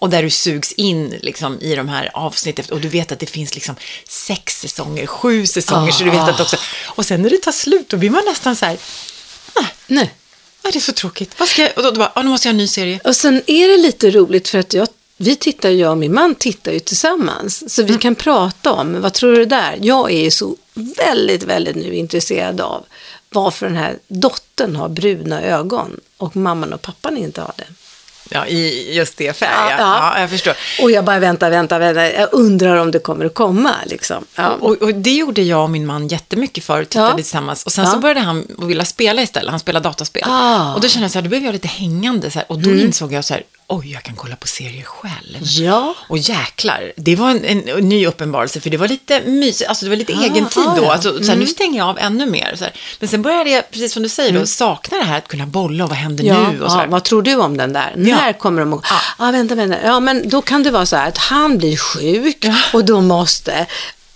Och 0.00 0.10
där 0.10 0.22
du 0.22 0.30
sugs 0.30 0.72
in 0.72 1.14
liksom, 1.22 1.60
i 1.60 1.74
de 1.74 1.88
här 1.88 2.10
avsnitten 2.14 2.64
och 2.70 2.80
du 2.80 2.88
vet 2.88 3.12
att 3.12 3.18
det 3.18 3.26
finns 3.26 3.54
liksom 3.54 3.76
sex 4.08 4.60
säsonger, 4.60 5.06
sju 5.06 5.46
säsonger, 5.46 5.92
så 5.92 6.04
du 6.04 6.10
vet 6.10 6.20
att 6.20 6.40
också... 6.40 6.56
Och 6.86 7.06
sen 7.06 7.22
när 7.22 7.30
det 7.30 7.38
tar 7.38 7.52
slut, 7.52 7.88
då 7.88 7.96
blir 7.96 8.10
man 8.10 8.22
nästan 8.28 8.56
så 8.56 8.66
här, 8.66 8.78
Nej. 9.86 10.14
"Ah, 10.62 10.70
det 10.72 10.78
är 10.78 10.80
så 10.80 10.92
tråkigt. 10.92 11.34
Vad 11.38 11.48
ska 11.48 11.62
jag? 11.62 11.72
Och 11.76 11.82
då, 11.82 11.90
då 11.90 11.98
bara, 11.98 12.12
ah, 12.14 12.22
nu 12.22 12.28
måste 12.30 12.48
jag 12.48 12.52
ha 12.52 12.54
en 12.54 12.58
ny 12.58 12.68
serie. 12.68 13.00
Och 13.04 13.16
sen 13.16 13.42
är 13.46 13.68
det 13.68 13.76
lite 13.82 14.10
roligt 14.10 14.48
för 14.48 14.58
att 14.58 14.74
jag, 14.74 14.88
vi 15.20 15.36
tittar, 15.36 15.68
jag 15.70 15.90
och 15.90 15.98
min 15.98 16.14
man 16.14 16.34
tittar 16.34 16.72
ju 16.72 16.78
tillsammans. 16.80 17.74
Så 17.74 17.82
vi 17.82 17.88
Mm. 17.88 18.00
kan 18.00 18.14
prata 18.14 18.72
om, 18.72 19.00
vad 19.00 19.12
tror 19.12 19.32
du 19.36 19.44
där? 19.44 19.78
Jag 19.82 20.10
är 20.12 20.22
ju 20.24 20.30
så 20.30 20.56
väldigt, 20.74 21.42
väldigt 21.42 21.76
nu 21.76 21.94
intresserad 21.94 22.60
av 22.60 22.84
varför 23.30 23.66
den 23.66 23.76
här 23.76 23.98
dottern 24.08 24.76
har 24.76 24.88
bruna 24.88 25.42
ögon 25.42 26.00
och 26.16 26.36
mamman 26.36 26.72
och 26.72 26.82
pappan 26.82 27.16
inte 27.16 27.40
har 27.40 27.52
det. 27.56 27.64
Ja, 28.30 28.46
i 28.46 28.94
just 28.96 29.16
det 29.16 29.36
färg, 29.36 29.50
ja, 29.52 29.70
Ja, 29.70 29.76
ja. 29.78 30.12
ja. 30.14 30.20
jag 30.20 30.30
förstår. 30.30 30.54
Och 30.82 30.90
jag 30.90 31.04
bara 31.04 31.18
väntar, 31.18 31.50
väntar, 31.50 31.78
väntar. 31.80 32.02
Jag 32.04 32.28
undrar 32.32 32.76
om 32.76 32.90
det 32.90 32.98
kommer 32.98 33.24
att 33.24 33.34
komma 33.34 33.74
liksom. 33.86 34.24
Ja. 34.34 34.48
Och, 34.60 34.82
och 34.82 34.94
det 34.94 35.10
gjorde 35.10 35.42
jag 35.42 35.62
och 35.62 35.70
min 35.70 35.86
man 35.86 36.08
jättemycket 36.08 36.64
för, 36.64 36.84
tittade 36.84 37.10
Ja. 37.10 37.16
tillsammans. 37.16 37.64
Och 37.64 37.72
sen 37.72 37.86
så 37.86 37.98
började 37.98 38.20
han 38.20 38.46
vilja 38.58 38.84
spela 38.84 39.22
istället, 39.22 39.50
han 39.50 39.60
spelar 39.60 39.80
dataspel. 39.80 40.22
Ah. 40.26 40.62
Mm. 40.62 40.74
Och 40.74 40.80
då 40.80 40.88
kände 40.88 41.04
jag 41.04 41.10
så 41.12 41.18
här, 41.18 41.22
då 41.22 41.28
blev 41.28 41.44
jag 41.44 41.52
lite 41.52 41.68
hängande 41.68 42.30
så 42.30 42.38
här, 42.38 42.52
och 42.52 42.58
då 42.58 42.70
insåg 42.70 43.12
jag 43.12 43.24
så 43.24 43.34
här, 43.34 43.42
oj, 43.70 43.92
jag 43.92 44.02
kan 44.02 44.16
kolla 44.16 44.36
på 44.36 44.46
serier 44.46 44.82
själv. 44.84 45.38
Ja. 45.42 45.94
Och 46.08 46.18
jäklar, 46.18 46.92
det 46.96 47.16
var 47.16 47.30
en, 47.30 47.44
en, 47.44 47.68
en 47.68 47.88
ny 47.88 48.06
uppenbarelse, 48.06 48.60
för 48.60 48.70
det 48.70 48.76
var 48.76 48.88
lite 48.88 49.20
mysigt, 49.20 49.68
alltså 49.68 49.84
det 49.84 49.88
var 49.90 49.96
lite 49.96 50.12
Ah, 50.12 50.22
egen 50.22 50.48
tid 50.48 50.64
ah, 50.66 50.76
då. 50.76 50.82
ja. 50.84 50.92
Alltså, 50.92 51.22
så 51.24 51.30
här, 51.30 51.38
Nu 51.38 51.46
stänger 51.46 51.78
jag 51.78 51.88
av 51.88 51.98
ännu 51.98 52.26
mer. 52.26 52.54
Så 52.56 52.64
här. 52.64 52.72
Men 53.00 53.08
sen 53.08 53.22
började 53.22 53.50
jag, 53.50 53.70
precis 53.70 53.92
som 53.92 54.02
du 54.02 54.08
säger, 54.08 54.32
då, 54.38 54.46
sakna 54.46 54.98
det 54.98 55.04
här 55.04 55.18
att 55.18 55.28
kunna 55.28 55.46
bolla 55.46 55.84
och 55.84 55.90
vad 55.90 55.98
händer 55.98 56.24
Mm. 56.24 56.42
Ja, 56.42 56.50
nu? 56.50 56.60
Och 56.62 56.70
ja, 56.70 56.84
vad 56.88 57.04
tror 57.04 57.22
du 57.22 57.34
om 57.36 57.56
den 57.56 57.72
där? 57.72 57.92
Ja. 57.96 58.16
När 58.16 58.32
kommer 58.32 58.60
de 58.60 58.72
att... 58.72 58.84
Ja. 58.90 58.96
Ja. 59.18 59.30
vänta, 59.30 59.54
vänta. 59.54 59.76
Ja, 59.84 60.00
men 60.00 60.28
då 60.28 60.42
kan 60.42 60.62
det 60.62 60.70
vara 60.70 60.86
så 60.86 60.96
här 60.96 61.08
att 61.08 61.18
han 61.18 61.58
blir 61.58 61.76
sjuk 61.76 62.44
och 62.72 62.84
då 62.84 63.00
måste... 63.00 63.66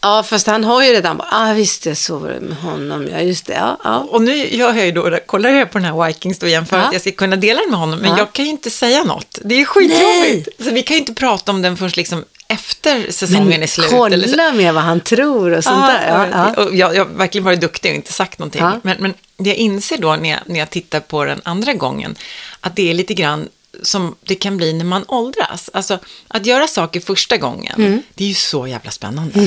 Ja, 0.05 0.23
fast 0.23 0.47
han 0.47 0.65
har 0.65 0.83
ju 0.83 0.93
redan... 0.93 1.17
Ja, 1.19 1.51
ah, 1.51 1.53
visst, 1.53 2.11
var 2.11 2.29
det 2.29 2.41
med 2.41 2.57
honom. 2.57 3.09
Ja, 3.13 3.21
just 3.21 3.47
det. 3.47 3.53
Ja, 3.53 3.77
ja. 3.85 3.99
Och 3.99 4.23
nu 4.23 4.37
gör 4.37 4.75
jag 4.75 4.87
ju 4.87 4.93
då, 4.93 5.19
kollar 5.27 5.51
jag 5.51 5.71
på 5.71 5.79
den 5.79 5.85
här 5.85 6.07
Vikings 6.07 6.39
då 6.39 6.47
igen 6.47 6.67
för 6.67 6.77
Ja. 6.79 6.83
att 6.83 6.93
jag 6.93 7.01
ska 7.03 7.11
kunna 7.13 7.37
dela 7.37 7.61
den 7.61 7.71
med 7.71 7.79
honom, 7.79 7.99
men 7.99 8.11
Ja. 8.11 8.19
jag 8.19 8.33
kan 8.33 8.45
ju 8.45 8.51
inte 8.51 8.71
säga 8.71 9.05
något. 9.05 9.39
Det 9.45 9.55
är 9.61 9.65
skitjobbigt. 9.65 10.49
Så 10.65 10.71
vi 10.71 10.83
kan 10.83 10.95
ju 10.95 11.01
inte 11.01 11.15
prata 11.15 11.53
om 11.53 11.63
den 11.63 11.77
först 11.77 11.97
liksom 11.97 12.25
efter 12.49 13.13
säsongen 13.13 13.49
Men 13.49 13.63
är 13.63 13.67
slut. 13.67 13.87
kolla 13.91 14.15
eller 14.15 14.29
så. 14.51 14.57
med 14.57 14.75
vad 14.75 14.83
han 14.83 15.01
tror 15.01 15.51
och 15.57 15.65
sånt 15.65 15.87
där. 15.87 16.09
Ja, 16.33 16.53
ja. 16.57 16.63
Och 16.65 16.75
jag, 16.75 16.95
jag 16.97 17.05
har 17.05 17.13
verkligen 17.13 17.45
varit 17.45 17.61
duktig 17.61 17.91
och 17.91 17.97
inte 17.97 18.13
sagt 18.13 18.39
någonting. 18.39 18.65
Men, 18.83 18.97
men 19.01 19.15
jag 19.37 19.57
inser 19.57 19.97
då 19.99 20.17
när 20.17 20.31
jag, 20.31 20.39
när 20.47 20.59
jag 20.59 20.71
tittar 20.71 21.01
på 21.01 21.25
den 21.25 21.41
andra 21.45 21.73
gången, 21.73 22.17
att 22.61 22.77
det 22.77 22.91
är 22.91 22.95
lite 22.95 23.15
grann 23.15 23.49
som 23.83 24.14
det 24.25 24.35
kan 24.35 24.57
bli 24.57 24.73
när 24.73 24.85
man 24.85 25.05
åldras. 25.09 25.71
Alltså, 25.73 25.99
att 26.29 26.47
göra 26.47 26.67
saker 26.69 27.00
första 27.00 27.37
gången, 27.37 27.75
Mm. 27.79 28.02
det 28.14 28.25
är 28.25 28.29
ju 28.29 28.35
så 28.35 28.67
jävla 28.67 28.91
spännande. 28.91 29.41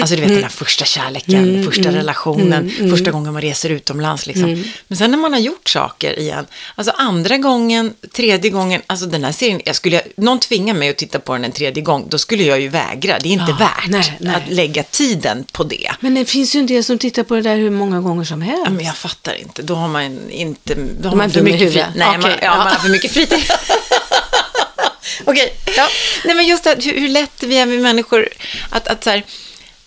Alltså, 0.00 0.14
du 0.16 0.20
vet 0.20 0.28
den 0.28 0.42
här 0.42 0.48
första 0.48 0.84
kärleken, 0.84 1.48
Mm, 1.48 1.64
första 1.64 1.90
relationen, 1.92 2.70
första 2.90 3.10
gången 3.10 3.32
man 3.32 3.42
reser 3.42 3.70
utomlands. 3.70 4.26
Liksom. 4.26 4.44
Mm. 4.44 4.64
Men 4.88 4.98
sen 4.98 5.10
när 5.10 5.18
man 5.18 5.32
har 5.32 5.40
gjort 5.40 5.68
saker 5.68 6.18
igen, 6.18 6.46
alltså 6.74 6.92
andra 6.96 7.36
gången, 7.38 7.94
tredje 8.12 8.50
gången, 8.50 8.82
alltså 8.86 9.06
den 9.06 9.24
här 9.24 9.32
serien, 9.32 9.60
jag 9.64 9.76
skulle, 9.76 10.02
någon 10.16 10.38
tvingar 10.38 10.74
mig 10.74 10.88
att 10.90 10.96
titta 10.96 11.18
på 11.20 11.32
den 11.32 11.44
en 11.44 11.52
tredje 11.52 11.82
gång, 11.82 12.06
då 12.10 12.18
skulle 12.18 12.42
jag 12.44 12.60
ju 12.60 12.68
vägra. 12.68 13.18
Det 13.18 13.28
är 13.28 13.32
inte 13.32 13.44
Ja, 13.48 13.56
värt 13.56 13.88
nej, 13.88 14.16
nej. 14.20 14.34
att 14.34 14.52
lägga 14.52 14.82
tiden 14.82 15.44
på 15.52 15.64
det. 15.64 15.90
Men 16.00 16.14
det 16.14 16.24
finns 16.24 16.54
ju 16.54 16.60
en 16.60 16.66
del 16.66 16.84
som 16.84 16.98
tittar 16.98 17.22
på 17.22 17.34
det 17.34 17.42
där 17.42 17.56
hur 17.56 17.70
många 17.70 18.00
gånger 18.00 18.24
som 18.24 18.42
helst. 18.42 18.62
Ja, 18.64 18.70
men 18.70 18.84
jag 18.84 18.96
fattar 18.96 19.34
inte. 19.34 19.62
Då 19.62 19.74
har 19.74 19.88
man 19.88 20.30
inte... 20.30 20.74
Då 21.00 21.08
har 21.08 21.16
man 21.16 21.18
man 21.18 21.30
för 21.30 21.42
mycket 21.42 21.58
fri... 21.58 21.66
huvudet. 21.66 21.86
Nej, 21.96 22.06
man, 22.08 22.20
Okej, 22.20 22.38
ja, 22.42 22.46
ja. 22.46 22.56
man 22.56 22.66
har 22.66 22.74
för 22.78 22.88
mycket 22.88 23.10
fritid. 23.12 23.38
Okej, 25.24 25.54
ja. 25.76 25.88
Nej, 26.24 26.34
men 26.34 26.46
just 26.46 26.64
det, 26.64 26.84
hur, 26.84 27.00
hur 27.00 27.08
lätt 27.08 27.42
vi 27.42 27.58
är 27.58 27.66
med 27.66 27.80
människor 27.80 28.28
att, 28.70 28.88
att 28.88 29.04
så 29.04 29.10
här, 29.10 29.24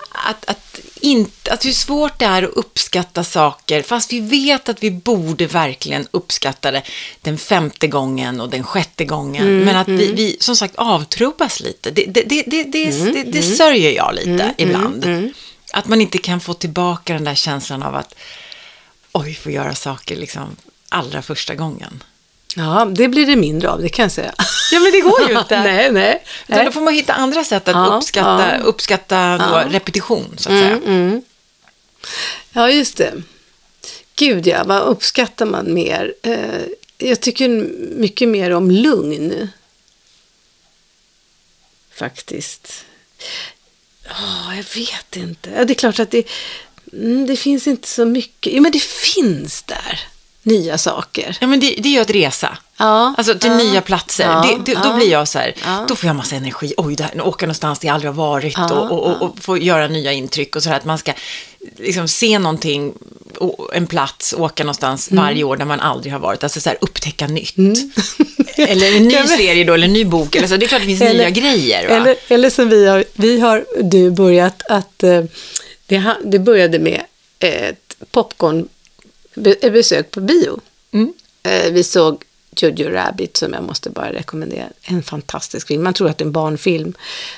att, 0.09 0.49
att, 0.49 0.79
inte, 0.99 1.53
att 1.53 1.65
hur 1.65 1.71
svårt 1.71 2.19
det 2.19 2.25
är 2.25 2.43
att 2.43 2.49
uppskatta 2.49 3.23
saker, 3.23 3.81
fast 3.81 4.13
vi 4.13 4.19
vet 4.19 4.69
att 4.69 4.83
vi 4.83 4.91
borde 4.91 5.47
verkligen 5.47 6.07
uppskatta 6.11 6.71
det 6.71 6.81
den 7.21 7.37
femte 7.37 7.87
gången 7.87 8.41
och 8.41 8.49
den 8.49 8.63
sjätte 8.63 9.05
gången. 9.05 9.45
men 9.65 9.75
att 9.75 9.87
vi, 9.87 10.11
vi, 10.13 10.37
som 10.39 10.55
sagt, 10.55 10.75
avtrubbas 10.75 11.59
lite. 11.59 11.91
Det, 11.91 12.05
det, 12.05 12.23
det, 12.23 12.43
det, 12.47 12.63
det, 12.63 13.11
det, 13.13 13.23
det 13.23 13.43
sörjer 13.43 13.91
jag 13.91 14.15
lite 14.15 14.53
ibland. 14.57 15.05
Att 15.73 15.87
man 15.87 16.01
inte 16.01 16.17
kan 16.17 16.39
få 16.39 16.53
tillbaka 16.53 17.13
den 17.13 17.23
där 17.23 17.35
känslan 17.35 17.83
av 17.83 17.95
att 17.95 18.15
oj, 19.11 19.33
få 19.33 19.51
göra 19.51 19.75
saker 19.75 20.15
liksom 20.15 20.55
allra 20.89 21.21
första 21.21 21.55
gången. 21.55 22.03
Ja, 22.55 22.86
det 22.95 23.07
blir 23.07 23.25
det 23.25 23.36
mindre 23.36 23.69
av, 23.69 23.81
det 23.81 23.89
kan 23.89 24.03
jag 24.03 24.12
säga. 24.12 24.33
Ja, 24.72 24.79
men 24.79 24.91
det 24.91 25.01
går 25.01 25.29
ju 25.29 25.38
inte. 25.39 25.63
nej, 25.63 25.91
nej. 25.91 26.24
Utan 26.48 26.65
då 26.65 26.72
får 26.72 26.81
man 26.81 26.93
hitta 26.93 27.13
andra 27.13 27.43
sätt 27.43 27.67
att 27.67 27.75
Ja, 27.75 27.98
uppskatta, 27.98 28.55
ja. 28.57 28.63
uppskatta 28.63 29.38
då 29.38 29.69
repetition, 29.69 30.36
så 30.38 30.50
att 30.51 30.60
säga. 30.60 30.79
Ja, 32.51 32.69
just 32.69 32.98
det. 32.98 33.13
Gud 34.15 34.48
ja, 34.48 34.63
vad 34.65 34.81
uppskattar 34.81 35.45
man 35.45 35.74
mer? 35.74 36.13
Eh, 36.22 36.62
jag 36.98 37.19
tycker 37.22 37.48
mycket 37.95 38.29
mer 38.29 38.51
om 38.51 38.72
lugn. 38.72 39.50
Faktiskt. 41.93 42.86
Ja, 44.07 44.55
jag 44.55 44.65
vet 44.75 45.15
inte. 45.15 45.50
Ja, 45.55 45.65
det 45.65 45.74
är 45.74 45.75
klart 45.75 46.00
att 46.00 46.12
det, 46.12 46.27
mm, 46.93 47.25
det 47.25 47.36
finns 47.36 47.67
inte 47.67 47.88
så 47.88 48.05
mycket. 48.05 48.53
Jo, 48.53 48.62
men 48.62 48.72
det 48.72 48.83
finns 48.83 49.63
där. 49.63 50.00
Nya 50.43 50.77
saker. 50.77 51.38
Ja, 51.41 51.47
men 51.47 51.59
det, 51.59 51.75
det 51.77 51.89
är 51.89 51.93
ju 51.93 52.00
att 52.00 52.09
resa. 52.09 52.57
Ja, 52.77 53.13
Alltså 53.17 53.39
till 53.39 53.50
ja, 53.50 53.57
nya 53.57 53.81
platser. 53.81 54.23
ja, 54.23 54.45
det, 54.65 54.71
det, 54.73 54.79
då 54.83 54.93
blir 54.95 55.12
jag 55.12 55.27
så 55.27 55.39
här, 55.39 55.55
då 55.88 55.95
får 55.95 56.07
jag 56.07 56.15
massa 56.15 56.35
energi. 56.35 56.73
Oj, 56.77 56.95
det 56.95 57.03
här, 57.03 57.27
åka 57.27 57.45
någonstans 57.45 57.79
där 57.79 57.88
jag 57.88 57.93
aldrig 57.93 58.12
har 58.12 58.15
varit 58.15 58.57
och, 58.71 58.91
och, 58.91 59.03
och, 59.03 59.21
och 59.21 59.39
få 59.39 59.57
göra 59.57 59.88
nya 59.88 60.12
intryck 60.12 60.55
och 60.55 60.63
så 60.63 60.69
här 60.69 60.77
att 60.77 60.85
man 60.85 60.97
ska 60.97 61.13
liksom 61.77 62.07
se 62.07 62.39
någonting, 62.39 62.93
en 63.73 63.88
plats, 63.88 64.33
åka 64.33 64.63
någonstans 64.63 65.12
Mm. 65.12 65.23
varje 65.23 65.43
år 65.43 65.57
där 65.57 65.65
man 65.65 65.79
aldrig 65.79 66.13
har 66.13 66.19
varit. 66.19 66.43
Alltså 66.43 66.62
så 66.62 66.69
här, 66.69 66.77
upptäcka 66.81 67.27
nytt. 67.27 67.55
eller 68.57 68.95
en 68.97 69.03
ny 69.03 69.27
serie 69.27 69.63
då, 69.63 69.73
eller 69.73 69.88
en 69.88 69.93
ny 69.93 70.05
bok. 70.05 70.35
Eller 70.35 70.47
så. 70.47 70.57
Det 70.57 70.65
är 70.65 70.67
klart 70.67 70.81
det 70.81 70.88
finns 70.88 71.00
nya 71.00 71.29
grejer. 71.29 71.89
Va? 71.89 71.95
Eller, 71.95 72.15
eller 72.27 72.50
som 72.50 72.69
vi 72.69 72.88
har, 72.88 73.03
vi 73.13 73.39
har 73.39 73.65
du 73.83 74.12
börjat 74.12 74.62
att, 74.69 75.03
eh, 75.03 75.23
det, 75.88 76.15
det 76.23 76.39
började 76.39 76.79
med 76.79 77.01
ett 77.39 77.95
popcorn, 78.12 78.67
be- 79.35 79.69
besök 79.71 80.11
på 80.11 80.21
bio. 80.21 80.59
Mm. 80.91 81.13
Eh, 81.43 81.71
Vi 81.71 81.83
såg 81.83 82.23
Jojo 82.55 82.89
Rabbit 82.89 83.37
som 83.37 83.53
jag 83.53 83.63
måste 83.63 83.89
bara 83.89 84.13
rekommendera. 84.13 84.67
En 84.81 85.03
fantastisk 85.03 85.67
film. 85.67 85.83
Man 85.83 85.93
tror 85.93 86.09
att 86.09 86.17
det 86.17 86.23
är 86.23 86.25
en 86.25 86.31
barnfilm. 86.31 86.93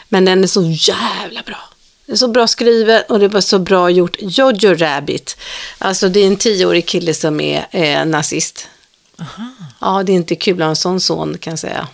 Men 0.10 0.26
den 0.26 0.44
är 0.44 0.48
så 0.48 0.62
jävla 0.64 1.42
bra. 1.46 1.58
Det 2.06 2.12
är 2.12 2.16
så 2.16 2.28
bra 2.28 2.48
skriven 2.48 3.02
och 3.10 3.20
det 3.20 3.28
var 3.28 3.42
så 3.42 3.60
bra 3.60 3.90
gjort. 3.90 4.18
Jojo 4.20 4.74
Rabbit. 4.76 5.38
Alltså 5.78 6.10
det 6.10 6.20
är 6.20 6.28
en 6.28 6.36
tioårig 6.38 6.86
kille 6.86 7.14
som 7.14 7.40
är 7.40 7.68
eh, 7.72 8.06
nazist. 8.06 8.68
Ja, 9.82 10.04
det 10.06 10.12
är 10.12 10.16
inte 10.16 10.36
kul 10.36 10.62
att 10.62 10.66
ha 10.66 10.70
en 10.70 10.76
sån 10.76 11.02
son 11.02 11.38
kan 11.38 11.52
jag 11.52 11.60
säga. 11.60 11.88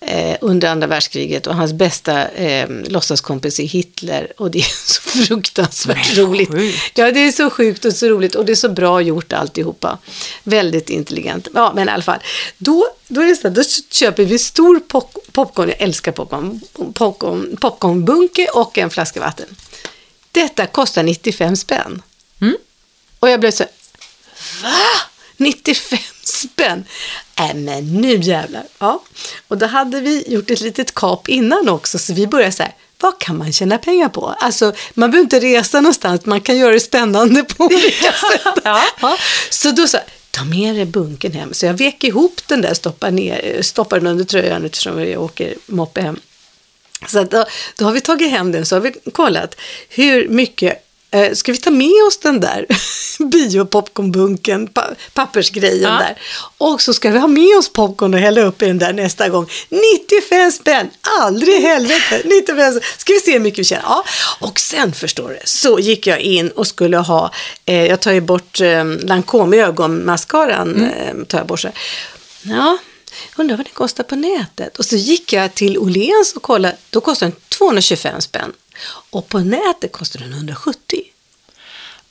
Eh, 0.00 0.36
under 0.40 0.68
andra 0.68 0.86
världskriget 0.86 1.46
och 1.46 1.54
hans 1.54 1.72
bästa 1.72 2.28
eh, 2.28 2.68
låtsaskompis 2.68 3.60
är 3.60 3.64
Hitler 3.64 4.32
och 4.36 4.50
det 4.50 4.58
är 4.58 4.62
så 4.92 5.02
fruktansvärt 5.02 6.16
Men, 6.16 6.26
roligt. 6.26 6.50
sjukt. 6.50 6.98
Ja, 6.98 7.10
det 7.10 7.20
är 7.20 7.32
så 7.32 7.50
sjukt 7.50 7.84
och 7.84 7.92
så 7.92 8.06
roligt 8.08 8.34
och 8.34 8.44
det 8.44 8.52
är 8.52 8.56
så 8.56 8.68
bra 8.68 9.00
gjort 9.00 9.32
alltihopa. 9.32 9.98
Väldigt 10.42 10.90
intelligent. 10.90 11.48
Ja, 11.54 11.72
men 11.74 11.88
i 11.88 11.92
alla 11.92 12.02
fall. 12.02 12.18
Då, 12.58 12.86
då 13.08 13.20
är 13.20 13.26
det 13.26 13.36
så 13.36 13.48
då 13.48 13.62
köper 13.90 14.24
vi 14.24 14.38
stor 14.38 14.80
pop 14.80 15.18
popcorn, 15.32 15.68
jag 15.68 15.80
älskar 15.80 16.12
popcorn, 16.12 16.60
popcorn, 16.94 17.56
popcornbunke 17.60 18.48
och 18.54 18.78
en 18.78 18.90
flaska 18.90 19.20
vatten. 19.20 19.46
Detta 20.30 20.66
kostar 20.66 21.02
95 21.02 21.56
spänn. 21.56 22.02
Mm. 22.40 22.56
Och 23.18 23.30
jag 23.30 23.40
blev 23.40 23.50
så 23.50 23.62
här, 23.62 23.72
va? 24.62 24.74
95 25.36 25.98
spänn? 26.22 26.84
Äh, 27.38 27.54
men 27.54 28.00
nu 28.00 28.20
jävlar. 28.20 28.64
Ja. 28.78 29.02
Och 29.48 29.58
då 29.58 29.66
hade 29.66 30.00
vi 30.00 30.24
gjort 30.28 30.50
ett 30.50 30.60
litet 30.60 30.94
kap 30.94 31.28
innan 31.28 31.68
också, 31.68 31.98
så 31.98 32.12
vi 32.12 32.26
började 32.26 32.52
så 32.52 32.62
här, 32.62 32.74
vad 33.00 33.18
kan 33.18 33.38
man 33.38 33.52
tjäna 33.52 33.78
pengar 33.78 34.08
på? 34.08 34.34
Alltså, 34.38 34.72
man 34.94 35.10
behöver 35.10 35.24
inte 35.24 35.40
resa 35.40 35.80
någonstans, 35.80 36.26
man 36.26 36.40
kan 36.40 36.58
göra 36.58 36.72
det 36.72 36.80
spännande 36.80 37.42
på 37.42 37.64
olika 37.64 38.12
sätt. 38.12 38.58
Ja. 38.64 39.16
Så 39.50 39.70
då 39.70 39.86
sa 39.86 39.98
ta 40.30 40.44
med 40.44 40.74
dig 40.74 40.84
bunken 40.84 41.32
hem. 41.32 41.54
Så 41.54 41.66
jag 41.66 41.74
vek 41.74 42.04
ihop 42.04 42.40
den 42.46 42.60
där, 42.60 42.74
stoppade, 42.74 43.12
ner, 43.12 43.62
stoppade 43.62 44.00
den 44.00 44.10
under 44.10 44.24
tröjan 44.24 44.64
eftersom 44.64 45.08
jag 45.08 45.22
åker 45.22 45.54
moppe 45.66 46.00
hem. 46.00 46.20
Så 47.08 47.22
då, 47.24 47.44
då 47.76 47.84
har 47.84 47.92
vi 47.92 48.00
tagit 48.00 48.30
hem 48.30 48.52
den, 48.52 48.66
så 48.66 48.76
har 48.76 48.80
vi 48.80 48.94
kollat 49.12 49.60
hur 49.88 50.28
mycket 50.28 50.83
eh, 51.14 51.32
Ska 51.32 51.52
vi 51.52 51.58
ta 51.58 51.70
med 51.70 52.02
oss 52.08 52.18
den 52.18 52.40
där 52.40 52.66
biopopcornbunken, 53.24 54.66
pa 54.66 54.84
pappersgrejen 55.14 55.82
Ja. 55.92 55.98
där? 55.98 56.18
Och 56.58 56.82
så 56.82 56.94
ska 56.94 57.10
vi 57.10 57.18
ha 57.18 57.26
med 57.26 57.58
oss 57.58 57.72
popcorn 57.72 58.14
och 58.14 58.20
hälla 58.20 58.40
upp 58.40 58.62
i 58.62 58.66
den 58.66 58.78
där 58.78 58.92
nästa 58.92 59.28
gång. 59.28 59.48
95 59.68 60.52
spänn! 60.52 60.90
Aldrig 61.20 61.54
i 61.54 61.62
helvete! 61.62 62.22
95 62.24 62.72
spänn. 62.72 62.80
Ska 62.98 63.12
vi 63.12 63.20
se 63.20 63.32
hur 63.32 63.40
mycket 63.40 63.58
vi 63.58 63.64
tjänar? 63.64 63.82
Ja. 63.88 64.04
Och 64.40 64.60
sen 64.60 64.92
förstår 64.92 65.28
du, 65.28 65.38
så 65.44 65.78
gick 65.78 66.06
jag 66.06 66.20
in 66.20 66.48
och 66.50 66.66
skulle 66.66 66.96
ha, 66.96 67.30
eh, 67.66 67.86
jag 67.86 68.00
tar 68.00 68.12
ju 68.12 68.20
bort 68.20 68.60
eh, 68.60 68.84
Lancome 68.84 69.56
ögonmascaran, 69.56 70.84
eh, 70.84 71.14
tar 71.28 71.38
jag 71.38 71.46
bort 71.46 71.60
så. 71.60 71.68
Ja, 72.42 72.78
undrar 73.36 73.56
vad 73.56 73.66
det 73.66 73.72
kostar 73.72 74.04
på 74.04 74.16
nätet. 74.16 74.78
Och 74.78 74.84
så 74.84 74.96
gick 74.96 75.32
jag 75.32 75.54
till 75.54 75.78
Åhléns 75.78 76.32
och 76.36 76.42
kollade, 76.42 76.76
då 76.90 77.00
kostar 77.00 77.26
den 77.26 77.36
225 77.48 78.20
spänn. 78.20 78.52
Och 79.10 79.28
på 79.28 79.38
nätet 79.38 79.92
kostar 79.92 80.20
den 80.20 80.32
170. 80.32 81.00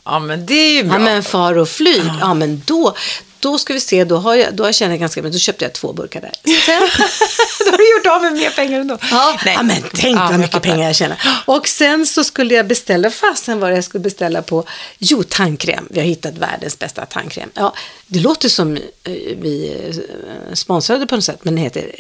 Ja, 0.05 0.20
men 0.20 0.46
det 0.46 0.53
är 0.53 0.74
ju 0.74 0.84
bra. 0.84 0.93
Ja 0.93 1.00
men 1.00 1.24
far 1.24 1.58
och 1.58 1.70
flyg, 1.70 2.03
ja 2.20 2.34
men 2.34 2.62
då, 2.65 2.96
då 3.39 3.58
ska 3.58 3.74
vi 3.74 3.79
se, 3.79 4.03
då 4.03 4.17
har 4.17 4.36
jag, 4.36 4.53
då 4.55 4.63
har 4.63 4.67
jag 4.67 4.75
tjänat 4.75 5.00
ganska 5.00 5.22
mycket, 5.22 5.34
då 5.34 5.39
köpte 5.39 5.65
jag 5.65 5.74
två 5.74 5.93
burkar 5.93 6.22
där. 6.22 6.32
Sen, 6.65 6.82
Då 7.65 7.72
har 7.72 7.77
du 7.77 7.91
gjort 7.98 8.05
av 8.15 8.22
med 8.22 8.34
mer 8.34 8.50
pengar 8.50 8.79
ändå. 8.79 8.98
Ja, 9.12 9.39
Nej. 9.46 9.53
ja, 9.53 9.63
men 9.63 9.84
tänk 9.93 10.17
Ja, 10.17 10.27
vad 10.32 10.39
mycket 10.39 10.51
fattar. 10.53 10.70
pengar 10.70 10.86
jag 10.88 10.96
tjänar. 10.96 11.43
Och 11.46 11.67
sen 11.67 12.05
så 12.05 12.24
skulle 12.24 12.53
jag 12.53 12.67
beställa, 12.67 13.10
fasen 13.12 13.60
vad 13.60 13.74
jag 13.77 13.84
skulle 13.84 14.01
beställa 14.01 14.41
på, 14.41 14.65
jo 14.98 15.24
tandkräm. 15.24 15.88
Vi 15.89 16.00
har 16.00 16.08
hittat 16.08 16.38
världens 16.38 16.79
bästa 16.79 17.05
tandkräm. 17.05 17.50
Ja, 17.53 17.74
det 18.08 18.20
låter 18.20 18.50
som 18.50 18.77
eh, 18.77 18.82
vi 19.41 19.75
eh, 19.89 20.53
sponsrade 20.53 21.08
på 21.08 21.15
något 21.15 21.24
sätt, 21.24 21.39
men 21.43 21.55
den 21.55 21.63
heter 21.63 21.96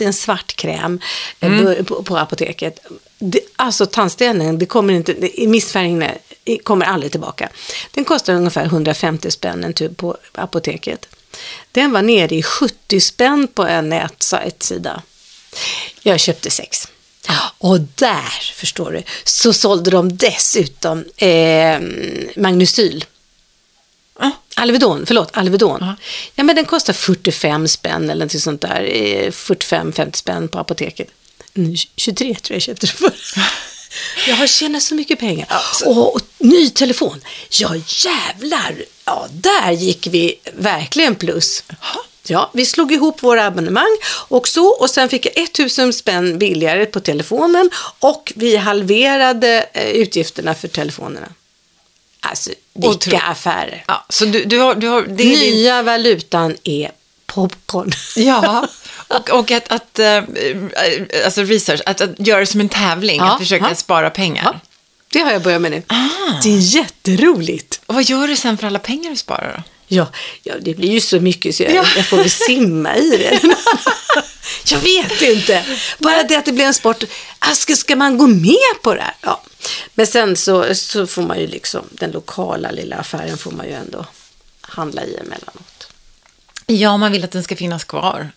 är 0.00 0.02
en 0.06 0.12
svart 0.12 0.56
kräm 0.56 1.00
eh, 1.40 1.46
Mm. 1.52 1.84
på, 1.84 2.02
på 2.02 2.16
apoteket. 2.18 2.78
Det, 3.18 3.40
alltså 3.56 3.86
tandstenen, 3.86 4.58
det 4.58 4.66
kommer 4.66 4.94
inte, 4.94 5.12
det, 5.12 5.46
missfärgningen 5.48 6.02
är- 6.44 6.56
kommer 6.58 6.86
aldrig 6.86 7.12
tillbaka. 7.12 7.48
Den 7.90 8.04
kostar 8.04 8.34
ungefär 8.34 8.64
150 8.64 9.30
spänn 9.30 9.64
en 9.64 9.74
tub 9.74 9.96
på 9.96 10.16
apoteket. 10.32 11.08
Den 11.72 11.92
var 11.92 12.02
nere 12.02 12.34
i 12.34 12.42
70 12.42 13.00
spänn 13.00 13.48
på 13.54 13.62
en 13.66 13.88
nätsida. 13.88 15.02
Jag 16.02 16.20
köpte 16.20 16.50
sex. 16.50 16.88
Och 17.58 17.80
där, 17.80 18.52
förstår 18.54 18.92
du, 18.92 19.02
så 19.24 19.52
sålde 19.52 19.90
de 19.90 20.16
dessutom 20.16 21.04
eh, 21.16 21.80
Magnesyl. 22.36 23.04
Ja. 24.18 24.30
Alvedon, 24.56 25.06
förlåt, 25.06 25.28
Alvedon. 25.32 25.78
Ja. 25.80 25.94
Ja, 26.34 26.44
men 26.44 26.56
den 26.56 26.64
kostar 26.64 26.92
45 26.92 27.68
spänn 27.68 28.10
eller 28.10 28.24
något 28.24 28.40
sånt 28.42 28.60
där. 28.60 28.82
eh, 28.82 29.30
45-50 29.30 30.16
spänn 30.16 30.48
på 30.48 30.58
apoteket. 30.58 31.08
Mm, 31.56 31.74
23 31.96 32.34
tror 32.34 32.54
jag 32.54 32.62
köpte 32.62 32.86
det 32.86 32.92
för. 32.92 33.12
Jag 34.28 34.36
har 34.36 34.46
tjänat 34.46 34.82
så 34.82 34.94
mycket 34.94 35.18
pengar. 35.18 35.48
Och, 35.86 36.14
och 36.14 36.20
ny 36.38 36.70
telefon. 36.70 37.20
Ja, 37.50 37.74
jävlar. 38.04 38.74
Ja, 39.04 39.26
där 39.30 39.70
gick 39.72 40.06
vi 40.06 40.34
verkligen 40.54 41.14
plus. 41.14 41.64
Ja, 42.26 42.50
vi 42.54 42.66
slog 42.66 42.92
ihop 42.92 43.22
våra 43.22 43.46
abonnemang 43.46 43.96
och 44.28 44.48
så 44.48 44.66
och 44.66 44.90
sen 44.90 45.08
fick 45.08 45.26
jag 45.26 45.38
1000 45.38 45.92
spänn 45.92 46.38
billigare 46.38 46.86
på 46.86 47.00
telefonen 47.00 47.70
och 47.98 48.32
vi 48.36 48.56
halverade 48.56 49.66
eh, 49.72 49.88
utgifterna 49.90 50.54
för 50.54 50.68
telefonerna. 50.68 51.28
Alltså, 52.20 52.50
vilka 52.74 52.88
Otro- 53.16 53.30
affärer. 53.30 53.84
Ja, 53.88 54.06
så 54.08 54.24
du, 54.24 54.44
du 54.44 54.58
har... 54.58 54.74
Du 54.74 54.88
har 54.88 55.02
är 55.02 55.06
din, 55.06 55.28
Nya 55.38 55.82
valutan 55.82 56.56
är 56.64 56.90
popcorn. 57.36 57.92
ja, 58.16 58.68
och, 59.08 59.30
och 59.30 59.50
att, 59.50 59.72
att 59.72 59.98
äh, 59.98 60.22
alltså 61.24 61.42
research, 61.42 61.80
att, 61.86 62.00
att 62.00 62.10
göra 62.18 62.40
det 62.40 62.46
som 62.46 62.60
en 62.60 62.68
tävling, 62.68 63.16
Ja, 63.16 63.32
att 63.32 63.38
försöka 63.38 63.68
ja. 63.68 63.74
spara 63.74 64.10
pengar. 64.10 64.42
Ja. 64.44 64.60
Det 65.12 65.18
har 65.20 65.32
jag 65.32 65.42
börjat 65.42 65.62
med 65.62 65.70
nu. 65.70 65.82
Ah. 65.86 65.94
Det 66.42 66.48
är 66.54 66.58
jätteroligt. 66.76 67.80
Och 67.86 67.94
vad 67.94 68.04
gör 68.04 68.28
du 68.28 68.36
sen 68.36 68.58
för 68.58 68.66
alla 68.66 68.78
pengar 68.78 69.10
du 69.10 69.16
sparar 69.16 69.54
då? 69.56 69.62
Ja, 69.88 70.06
ja, 70.42 70.54
det 70.60 70.74
blir 70.74 70.90
ju 70.90 71.00
så 71.00 71.20
mycket 71.20 71.54
så 71.56 71.62
jag, 71.62 71.72
Ja. 71.74 71.84
jag 71.96 72.06
får 72.06 72.16
väl 72.16 72.30
simma 72.30 72.96
i 72.96 73.10
det. 73.16 73.40
jag 74.74 74.78
vet 74.78 75.22
inte. 75.22 75.64
Bara 75.98 76.22
det 76.22 76.36
att 76.36 76.44
det 76.44 76.52
blir 76.52 76.64
en 76.64 76.74
sport. 76.74 77.04
Ah, 77.38 77.54
Ska, 77.54 77.76
ska 77.76 77.96
man 77.96 78.18
gå 78.18 78.26
med 78.26 78.82
på 78.82 78.94
det 78.94 79.00
här? 79.02 79.14
Ja. 79.20 79.42
Men 79.94 80.06
sen 80.06 80.36
så, 80.36 80.74
så 80.74 81.06
får 81.06 81.22
man 81.22 81.40
ju 81.40 81.46
liksom, 81.46 81.84
den 81.90 82.10
lokala 82.10 82.70
lilla 82.70 82.96
affären 82.96 83.38
får 83.38 83.50
man 83.50 83.66
ju 83.66 83.72
ändå 83.72 84.06
handla 84.60 85.04
i 85.04 85.16
emellanåt. 85.16 85.75
Ja, 86.66 86.96
man 86.96 87.12
vill 87.12 87.24
att 87.24 87.30
den 87.30 87.42
ska 87.42 87.56
finnas 87.56 87.84
kvar. 87.84 88.30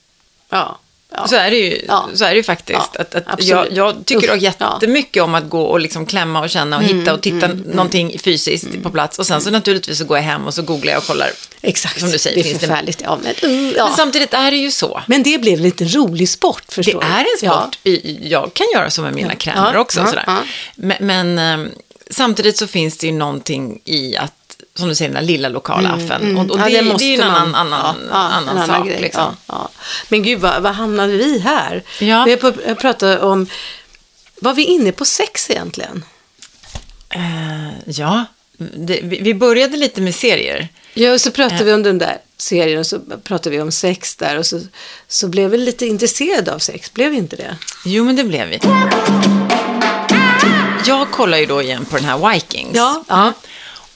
Ja. 0.50 0.80
Ja. 1.12 1.28
Så 1.28 1.36
är 1.36 1.52
det 1.52 1.58
ju, 1.58 1.82
Ja. 1.88 2.10
så 2.14 2.26
är 2.26 2.30
det 2.30 2.36
ju 2.36 2.44
faktiskt. 2.44 2.80
Ja, 2.94 3.02
att, 3.02 3.16
att 3.16 3.44
jag, 3.44 3.68
jag 3.72 4.06
tycker 4.06 4.36
Usch, 4.36 4.42
jättemycket 4.42 5.24
om 5.24 5.36
att 5.36 5.50
gå 5.50 5.62
och 5.64 5.80
liksom 5.80 6.06
klämma 6.06 6.40
och 6.42 6.50
känna 6.50 6.78
och 6.78 6.84
Mm, 6.84 7.00
hitta 7.00 7.14
och 7.14 7.22
titta 7.22 7.48
någonting 7.48 8.20
fysiskt 8.20 8.84
på 8.84 8.90
plats. 8.90 9.20
Och 9.20 9.28
sen 9.28 9.42
så 9.42 9.50
naturligtvis 9.50 9.98
så 9.98 10.06
går 10.06 10.18
jag 10.18 10.24
hem 10.24 10.48
och 10.48 10.54
så 10.54 10.62
googlar 10.62 10.92
jag 10.94 11.00
och 11.02 11.08
kollar. 11.08 11.30
Exakt, 11.62 12.00
Som 12.00 12.10
du 12.12 12.18
säger, 12.20 12.44
det 12.44 12.50
är 12.50 12.54
det- 12.54 12.60
förfärligt. 12.60 13.02
Ja, 13.02 13.20
men, 13.24 13.52
uh. 13.52 13.74
Men 13.78 13.94
samtidigt 13.96 14.34
är 14.34 14.52
det 14.52 14.58
ju 14.58 14.72
så. 14.72 15.02
men 15.08 15.24
det 15.24 15.42
blev 15.42 15.60
lite 15.60 15.84
rolig 15.86 16.30
sport, 16.30 16.64
Det 16.68 16.74
förstår 16.74 17.02
du? 17.02 17.08
är 17.08 17.20
en 17.20 17.50
sport. 17.52 17.78
Jag 18.22 18.54
kan 18.54 18.68
göra 18.74 18.90
så 18.90 19.02
med 19.02 19.14
mina 19.14 19.36
krämer 19.36 19.78
också. 19.78 20.06
sådär. 20.06 20.26
Men, 20.76 20.98
men 21.00 21.40
ehm, 21.40 21.70
samtidigt 22.10 22.58
så 22.58 22.68
finns 22.68 22.98
det 22.98 23.08
ju 23.08 23.14
någonting 23.14 23.82
i 23.86 24.18
att, 24.18 24.34
som 24.80 24.90
du 24.90 24.96
säger, 24.96 25.12
den 25.14 25.22
där 25.24 25.28
lilla 25.28 25.50
lokala 25.50 25.90
affen. 25.90 26.38
Och, 26.38 26.50
och 26.52 26.58
Mm, 26.58 26.60
Ja, 26.60 26.66
det, 26.66 26.72
det, 26.72 26.78
är 26.78 26.84
måste 26.94 27.06
ju 27.06 27.16
en 27.16 27.22
annan, 27.22 27.56
annan, 27.56 27.96
ja, 28.12 28.16
annan, 28.18 28.58
en 28.58 28.68
sak. 28.68 28.88
grej. 28.88 29.02
liksom. 29.02 29.38
Ja. 29.48 29.70
Men 30.10 30.24
gud, 30.24 30.40
vad, 30.40 30.62
vad 30.62 30.76
hamnade 30.76 31.14
vi 31.18 31.40
här? 31.40 31.84
Ja. 32.00 32.24
Vi 32.24 32.38
pratat 32.76 33.22
om, 33.22 33.48
var 34.42 34.54
vi 34.54 34.64
inne 34.64 34.92
på 34.92 35.06
sex 35.06 35.50
egentligen? 35.50 36.06
Eh, 37.10 37.80
ja, 37.86 38.26
det, 38.58 39.00
vi, 39.04 39.20
vi 39.22 39.34
började 39.34 39.78
lite 39.78 40.02
med 40.02 40.16
serier. 40.16 40.68
Ja, 40.94 41.14
och 41.14 41.22
så 41.22 41.32
pratade 41.32 41.64
vi 41.64 41.74
om 41.74 41.84
den 41.84 41.98
där 41.98 42.18
serien 42.38 42.80
och 42.80 42.88
så 42.88 43.00
pratade 43.24 43.56
vi 43.56 43.62
om 43.62 43.72
sex 43.72 44.16
där 44.16 44.38
och 44.38 44.46
så, 44.46 44.62
så 45.08 45.28
blev 45.28 45.50
vi 45.50 45.58
lite 45.58 45.86
intresserade 45.86 46.54
av 46.54 46.60
sex, 46.60 46.94
blev 46.94 47.12
vi 47.12 47.18
inte 47.18 47.36
det? 47.36 47.58
Jo, 47.86 48.04
men 48.06 48.16
det 48.16 48.24
blev 48.24 48.48
vi. 48.48 48.60
Jag 50.86 51.12
kollar 51.12 51.38
ju 51.38 51.46
då 51.46 51.62
igen 51.62 51.86
på 51.86 51.96
den 51.96 52.06
här 52.06 52.32
Vikings. 52.34 52.76
Ja. 52.76 53.04
ja. 53.08 53.34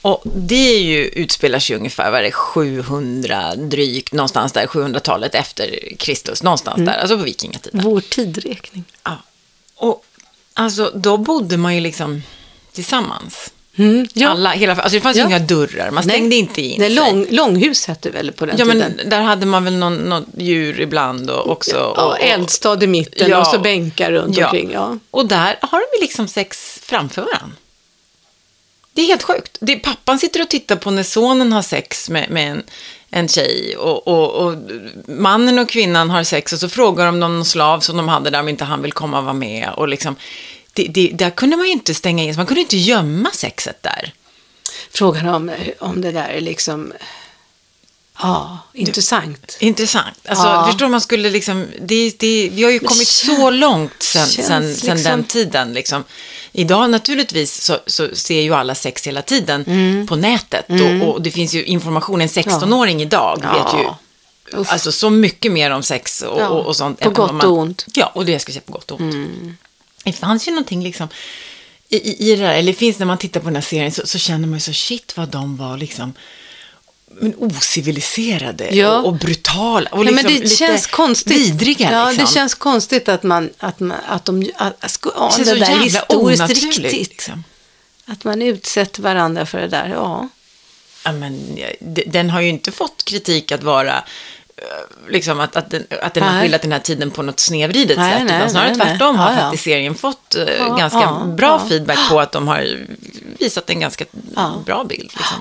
Och 0.04 0.22
det 0.24 0.54
är 0.76 0.80
ju, 0.82 1.04
utspelar 1.08 1.58
sig 1.58 1.76
ungefär, 1.76 2.10
vad 2.10 2.22
det, 2.22 2.32
700 2.32 3.54
drygt, 3.56 4.12
någonstans 4.12 4.52
där, 4.52 4.66
700-talet 4.66 5.34
efter 5.34 5.78
Kristus, 5.98 6.42
någonstans 6.42 6.76
Mm. 6.76 6.86
där, 6.86 6.98
alltså 7.00 7.18
på 7.18 7.24
vikingatiden. 7.24 7.80
Vår 7.84 8.00
tidräkning. 8.00 8.84
Ja. 9.04 9.16
Och 9.76 10.04
alltså, 10.54 10.90
då 10.94 11.16
bodde 11.16 11.56
man 11.56 11.74
ju 11.74 11.80
liksom 11.80 12.22
tillsammans. 12.72 13.50
Mm, 13.76 14.08
ja. 14.12 14.28
Alla, 14.28 14.50
hela, 14.50 14.72
alltså 14.74 14.96
det 14.96 15.00
fanns 15.00 15.16
ju 15.16 15.20
Ja. 15.20 15.26
inga 15.26 15.38
dörrar, 15.38 15.90
man 15.90 16.02
stängde 16.04 16.36
inte 16.36 16.62
in 16.62 16.80
Nej, 16.80 16.90
lång, 16.90 17.26
långhus 17.30 17.86
hette 17.86 18.10
väl 18.10 18.32
på 18.32 18.46
den 18.46 18.58
Ja, 18.58 18.64
tiden? 18.64 18.92
men 18.96 19.10
där 19.10 19.20
hade 19.20 19.46
man 19.46 19.64
väl 19.64 19.74
någon, 19.74 19.94
något 19.96 20.24
djur 20.38 20.80
ibland 20.80 21.30
och 21.30 21.50
också. 21.50 21.76
Ja, 21.76 22.04
och, 22.04 22.10
och, 22.12 22.20
eldstad 22.20 22.82
i 22.84 22.86
mitten 22.86 23.34
och 23.34 23.46
så 23.46 23.58
bänkar 23.58 24.12
runt 24.12 24.38
omkring. 24.38 24.70
Ja. 24.72 24.98
Och 25.10 25.26
där 25.26 25.58
har 25.62 25.78
de 25.78 25.96
ju 25.98 26.02
liksom 26.02 26.28
sex 26.28 26.78
framför 26.82 27.22
varandra. 27.22 27.56
Det 28.94 29.02
är 29.02 29.06
helt 29.06 29.22
sjukt. 29.22 29.58
Det, 29.60 29.76
pappan 29.76 30.18
sitter 30.18 30.42
och 30.42 30.48
tittar 30.48 30.76
på 30.76 30.90
när 30.90 31.02
sonen 31.02 31.52
har 31.52 31.62
sex 31.62 32.10
med, 32.10 32.30
med 32.30 32.50
en, 32.50 32.62
en 33.10 33.28
tjej 33.28 33.76
och, 33.76 34.08
och, 34.08 34.30
och 34.30 34.56
mannen 35.06 35.58
och 35.58 35.68
kvinnan 35.68 36.10
har 36.10 36.24
sex 36.24 36.52
och 36.52 36.58
så 36.58 36.68
frågar 36.68 37.06
de 37.06 37.20
någon 37.20 37.44
slav 37.44 37.80
som 37.80 37.96
de 37.96 38.08
hade 38.08 38.30
där 38.30 38.40
om 38.40 38.48
inte 38.48 38.64
han 38.64 38.82
vill 38.82 38.92
komma 38.92 39.18
och 39.18 39.24
vara 39.24 39.34
med. 39.34 39.70
Och 39.76 39.88
liksom, 39.88 40.16
det, 40.72 40.82
det, 40.82 41.08
där 41.08 41.30
kunde 41.30 41.56
man 41.56 41.66
ju 41.66 41.72
inte 41.72 41.94
stänga 41.94 42.24
in, 42.24 42.36
man 42.36 42.46
kunde 42.46 42.60
inte 42.60 42.76
gömma 42.76 43.30
sexet 43.30 43.82
där. 43.82 44.12
Frågan 44.90 45.28
om, 45.28 45.52
om 45.78 46.00
det 46.00 46.12
där 46.12 46.28
är 46.28 46.40
liksom... 46.40 46.92
Ja, 48.22 48.58
intressant. 48.72 49.56
Intressant. 49.60 50.18
Alltså, 50.28 50.44
Ja. 50.46 50.66
Förstår 50.66 50.88
man 50.88 51.00
skulle 51.00 51.30
liksom, 51.30 51.66
det, 51.80 52.18
det, 52.18 52.48
vi 52.52 52.62
har 52.64 52.70
ju 52.70 52.78
kommit 52.78 53.08
känns- 53.08 53.36
så 53.38 53.50
långt 53.50 54.02
sen, 54.02 54.26
sen, 54.26 54.44
sen 54.46 54.68
liksom- 54.70 54.96
den 55.02 55.24
tiden. 55.24 55.72
Liksom. 55.72 56.04
Idag 56.52 56.90
naturligtvis 56.90 57.60
så, 57.62 57.78
så 57.86 58.08
ser 58.14 58.40
ju 58.40 58.54
alla 58.54 58.74
sex 58.74 59.06
hela 59.06 59.22
tiden 59.22 59.64
Mm. 59.66 60.06
på 60.06 60.16
nätet. 60.16 60.64
Och, 60.70 61.08
och 61.14 61.22
det 61.22 61.30
finns 61.30 61.54
ju 61.54 61.64
information, 61.64 62.20
en 62.20 62.28
16-åring 62.28 63.02
idag 63.02 63.40
Ja. 63.42 63.52
vet 63.72 63.80
ju 63.80 63.88
Uff. 64.60 64.72
alltså, 64.72 64.92
så 64.92 65.10
mycket 65.10 65.52
mer 65.52 65.70
om 65.70 65.82
sex 65.82 66.22
och, 66.22 66.40
Ja, 66.40 66.48
och, 66.48 66.66
och 66.66 66.76
sånt. 66.76 67.00
på 67.00 67.10
gott 67.10 67.44
och 67.44 67.52
ont. 67.58 67.86
Ja, 67.94 68.06
och 68.14 68.24
det 68.26 68.32
jag 68.32 68.40
ska 68.40 68.52
säga 68.52 68.62
på 68.66 68.72
gott 68.72 68.90
och 68.90 69.00
ont. 69.00 69.14
Mm. 69.14 69.56
Det 70.04 70.12
fanns 70.12 70.48
ju 70.48 70.52
någonting 70.52 70.82
liksom 70.82 71.08
i, 71.88 71.96
i, 71.96 72.32
i 72.32 72.36
det 72.36 72.42
där, 72.42 72.54
eller 72.54 72.72
finns 72.72 72.98
när 72.98 73.06
man 73.06 73.18
tittar 73.18 73.40
på 73.40 73.46
den 73.46 73.54
här 73.54 73.62
serien 73.62 73.92
så, 73.92 74.06
så 74.06 74.18
känner 74.18 74.48
man 74.48 74.54
ju 74.56 74.60
så 74.60 74.72
shit 74.72 75.16
vad 75.16 75.28
de 75.28 75.56
var 75.56 75.76
liksom 75.78 76.12
men 77.20 77.34
ociviliserade 77.38 78.68
Ja. 78.74 78.98
och, 78.98 79.06
och 79.06 79.14
brutala 79.14 79.90
och 79.90 79.98
Ja, 79.98 80.02
liksom 80.02 80.14
men 80.14 80.24
det 80.34 80.40
lite 80.40 80.56
känns 80.56 80.86
konstigt. 80.86 81.36
vidriga. 81.36 81.92
Ja, 81.92 82.08
liksom. 82.08 82.24
det 82.24 82.30
känns 82.32 82.54
konstigt 82.54 83.08
att, 83.08 83.22
man, 83.22 83.50
att, 83.58 83.80
man, 83.80 83.98
att 84.08 84.24
de... 84.24 84.50
Att, 84.56 84.98
ja, 85.04 85.32
Det 85.38 85.44
det 85.44 85.48
så 85.50 85.54
där 85.54 85.78
historiskt 85.78 86.48
riktigt. 86.48 86.92
liksom. 87.08 87.44
Att 88.06 88.24
man 88.24 88.42
utsätter 88.42 89.02
varandra 89.02 89.46
för 89.46 89.60
det 89.60 89.68
där. 89.68 89.88
Ja. 89.88 90.28
Ja, 91.04 91.12
men, 91.12 91.58
den 92.06 92.30
har 92.30 92.40
ju 92.40 92.48
inte 92.48 92.72
fått 92.72 93.04
kritik 93.04 93.52
att 93.52 93.62
vara 93.62 94.04
Liksom 95.08 95.40
att, 95.40 95.56
att 95.56 95.70
den, 95.70 95.86
att 96.02 96.14
den 96.14 96.22
har 96.22 96.40
skildrat 96.40 96.62
den 96.62 96.72
här 96.72 96.78
tiden 96.78 97.10
på 97.10 97.22
något 97.22 97.40
snedvridet 97.40 97.96
Nej, 97.98 98.18
sätt. 98.18 98.26
nej, 98.28 98.36
utan 98.36 98.50
snarare 98.50 98.74
nej, 98.74 98.86
tvärtom 98.86 99.16
har 99.16 99.30
Ja, 99.32 99.36
faktiskt 99.38 99.64
serien 99.64 99.94
fått 99.94 100.34
eh, 100.34 100.44
Ja, 100.58 100.76
ganska 100.76 101.00
ja, 101.00 101.24
bra 101.36 101.66
feedback 101.68 101.98
på 102.10 102.20
att 102.20 102.32
de 102.32 102.48
har 102.48 102.86
visat 103.38 103.70
en 103.70 103.80
ganska 103.80 104.04
bra 104.66 104.84
bild. 104.84 105.10
Liksom. 105.16 105.36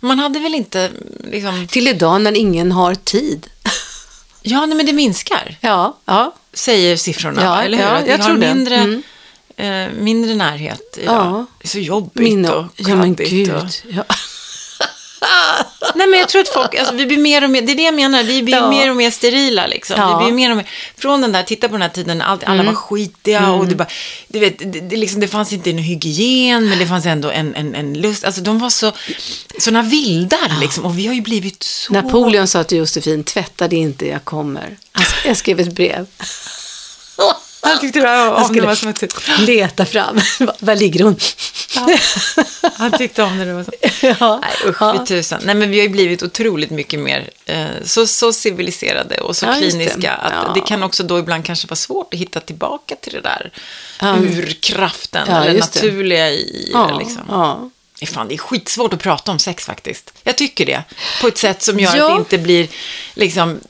Man 0.00 0.18
hade 0.18 0.38
väl 0.38 0.54
inte, 0.54 0.90
liksom, 1.24 1.66
Till 1.66 1.88
idag 1.88 2.20
när 2.20 2.36
ingen 2.36 2.72
har 2.72 2.94
tid. 2.94 3.46
ja 4.42 4.66
nej, 4.66 4.76
men 4.76 4.86
det 4.86 4.92
minskar. 4.92 5.56
Ja, 5.60 5.96
ja. 6.04 6.34
säger 6.52 6.96
siffrorna, 6.96 7.64
eller 7.64 7.78
hur? 7.78 7.84
ja, 7.84 8.06
jag 8.06 8.22
tror 8.22 8.36
mindre, 8.36 8.76
Mm. 8.76 9.02
eh, 9.56 10.02
mindre 10.02 10.34
närhet 10.34 10.98
idag. 11.00 11.46
Det 11.58 11.64
är 11.66 11.68
så 11.68 11.78
jobbigt 11.78 12.50
och 12.50 12.64
ja, 12.76 12.94
men 12.96 13.14
kladdigt 13.14 13.30
gud. 13.30 13.54
Och... 13.54 13.94
Ja. 15.20 15.66
Nej, 15.94 16.06
men 16.06 16.18
jag 16.18 16.28
tror 16.28 16.42
att 16.42 16.48
folk, 16.48 16.74
alltså, 16.74 16.94
vi 16.94 17.06
blir 17.06 17.18
mer 17.18 17.44
och 17.44 17.50
mer, 17.50 17.62
det 17.62 17.72
är 17.72 17.76
det 17.76 17.82
jag 17.82 17.94
menar, 17.94 18.22
vi 18.22 18.42
blir 18.42 18.56
Ja. 18.56 18.70
mer 18.70 18.90
och 18.90 18.96
mer 18.96 19.10
sterila 19.10 19.66
liksom. 19.66 19.96
Ja. 19.98 20.18
Vi 20.18 20.24
blir 20.24 20.34
mer 20.34 20.50
och 20.50 20.56
mer, 20.56 20.68
från 20.98 21.20
den 21.20 21.32
där, 21.32 21.42
titta 21.42 21.68
på 21.68 21.72
den 21.72 21.82
här 21.82 21.88
tiden, 21.88 22.22
allt, 22.22 22.44
alla 22.44 22.54
Mm. 22.54 22.66
var 22.66 22.74
skitiga 22.74 23.50
och 23.50 23.66
det 23.66 23.74
bara, 23.74 23.88
du 24.28 24.38
vet, 24.38 24.58
det, 24.58 24.80
det, 24.80 24.96
liksom, 24.96 25.20
det 25.20 25.28
fanns 25.28 25.52
inte 25.52 25.70
en 25.70 25.78
hygien, 25.78 26.68
men 26.68 26.78
det 26.78 26.86
fanns 26.86 27.06
ändå 27.06 27.30
en, 27.30 27.54
en, 27.54 27.74
en 27.74 27.94
lust. 27.94 28.24
Alltså 28.24 28.40
de 28.40 28.58
var 28.58 28.70
så, 28.70 28.92
såna 29.58 29.82
vildar 29.82 30.60
liksom, 30.60 30.84
och 30.84 30.98
vi 30.98 31.06
har 31.06 31.14
ju 31.14 31.20
blivit 31.20 31.62
så... 31.62 31.92
Napoleon 31.92 32.48
sa 32.48 32.64
till 32.64 32.78
Josefin, 32.78 33.24
tvätta 33.24 33.68
det 33.68 33.76
inte, 33.76 34.06
jag 34.08 34.24
kommer. 34.24 34.76
Sk- 34.94 35.26
Jag 35.26 35.36
skrev 35.36 35.60
ett 35.60 35.72
brev. 35.72 36.06
Han 37.60 37.78
tyckte 37.80 38.00
det 38.00 38.06
var, 38.06 38.44
om 38.44 38.52
det 38.52 38.60
var 38.60 38.74
som 38.74 38.88
ett, 38.88 39.02
leta 39.38 39.84
fram. 39.86 40.20
Var 40.60 40.74
ligger 40.76 41.04
hon? 41.04 41.16
han 42.76 42.92
tyckte 42.98 43.22
om 43.22 43.38
det, 43.38 43.44
det 43.44 43.52
var 43.54 43.64
så. 43.64 43.72
Ja. 44.20 44.38
Nej, 44.42 44.70
usch 44.70 44.82
Ja. 44.82 45.04
tusan. 45.06 45.40
Nej, 45.44 45.54
men 45.54 45.70
vi 45.70 45.76
har 45.78 45.82
ju 45.82 45.88
blivit 45.88 46.22
otroligt 46.22 46.70
mycket 46.70 47.00
mer 47.00 47.30
eh, 47.46 47.66
så, 47.84 48.06
så 48.06 48.32
civiliserade 48.32 49.16
och 49.20 49.36
så 49.36 49.46
Ja, 49.46 49.56
just 49.58 49.78
det. 49.78 49.84
kliniska. 49.84 50.12
Att. 50.12 50.54
Det 50.54 50.60
kan 50.60 50.82
också 50.82 51.02
då 51.02 51.18
ibland 51.18 51.44
kanske 51.44 51.66
vara 51.68 51.76
svårt 51.76 52.14
att 52.14 52.20
hitta 52.20 52.40
tillbaka 52.40 52.94
till 53.00 53.12
det 53.12 53.20
där 53.20 53.50
urkraften 54.02 55.28
eller 55.28 55.50
just 55.52 55.72
det. 55.72 55.80
naturliga 55.82 56.30
i 56.30 56.70
Ja, 56.72 56.86
det. 56.92 56.98
Liksom. 57.04 57.70
Eh, 58.00 58.08
Fan, 58.08 58.28
det 58.28 58.34
är 58.34 58.38
skitsvårt 58.38 58.92
att 58.92 59.00
prata 59.02 59.32
om 59.32 59.38
sex 59.38 59.64
faktiskt. 59.64 60.12
Jag 60.24 60.36
tycker 60.36 60.66
det. 60.66 60.82
På 61.20 61.28
ett 61.28 61.38
sätt 61.38 61.62
som 61.62 61.80
gör 61.80 61.96
Ja. 61.96 62.04
att 62.10 62.16
det 62.16 62.18
inte 62.36 62.38
blir 62.44 62.68
liksom, 63.14 63.60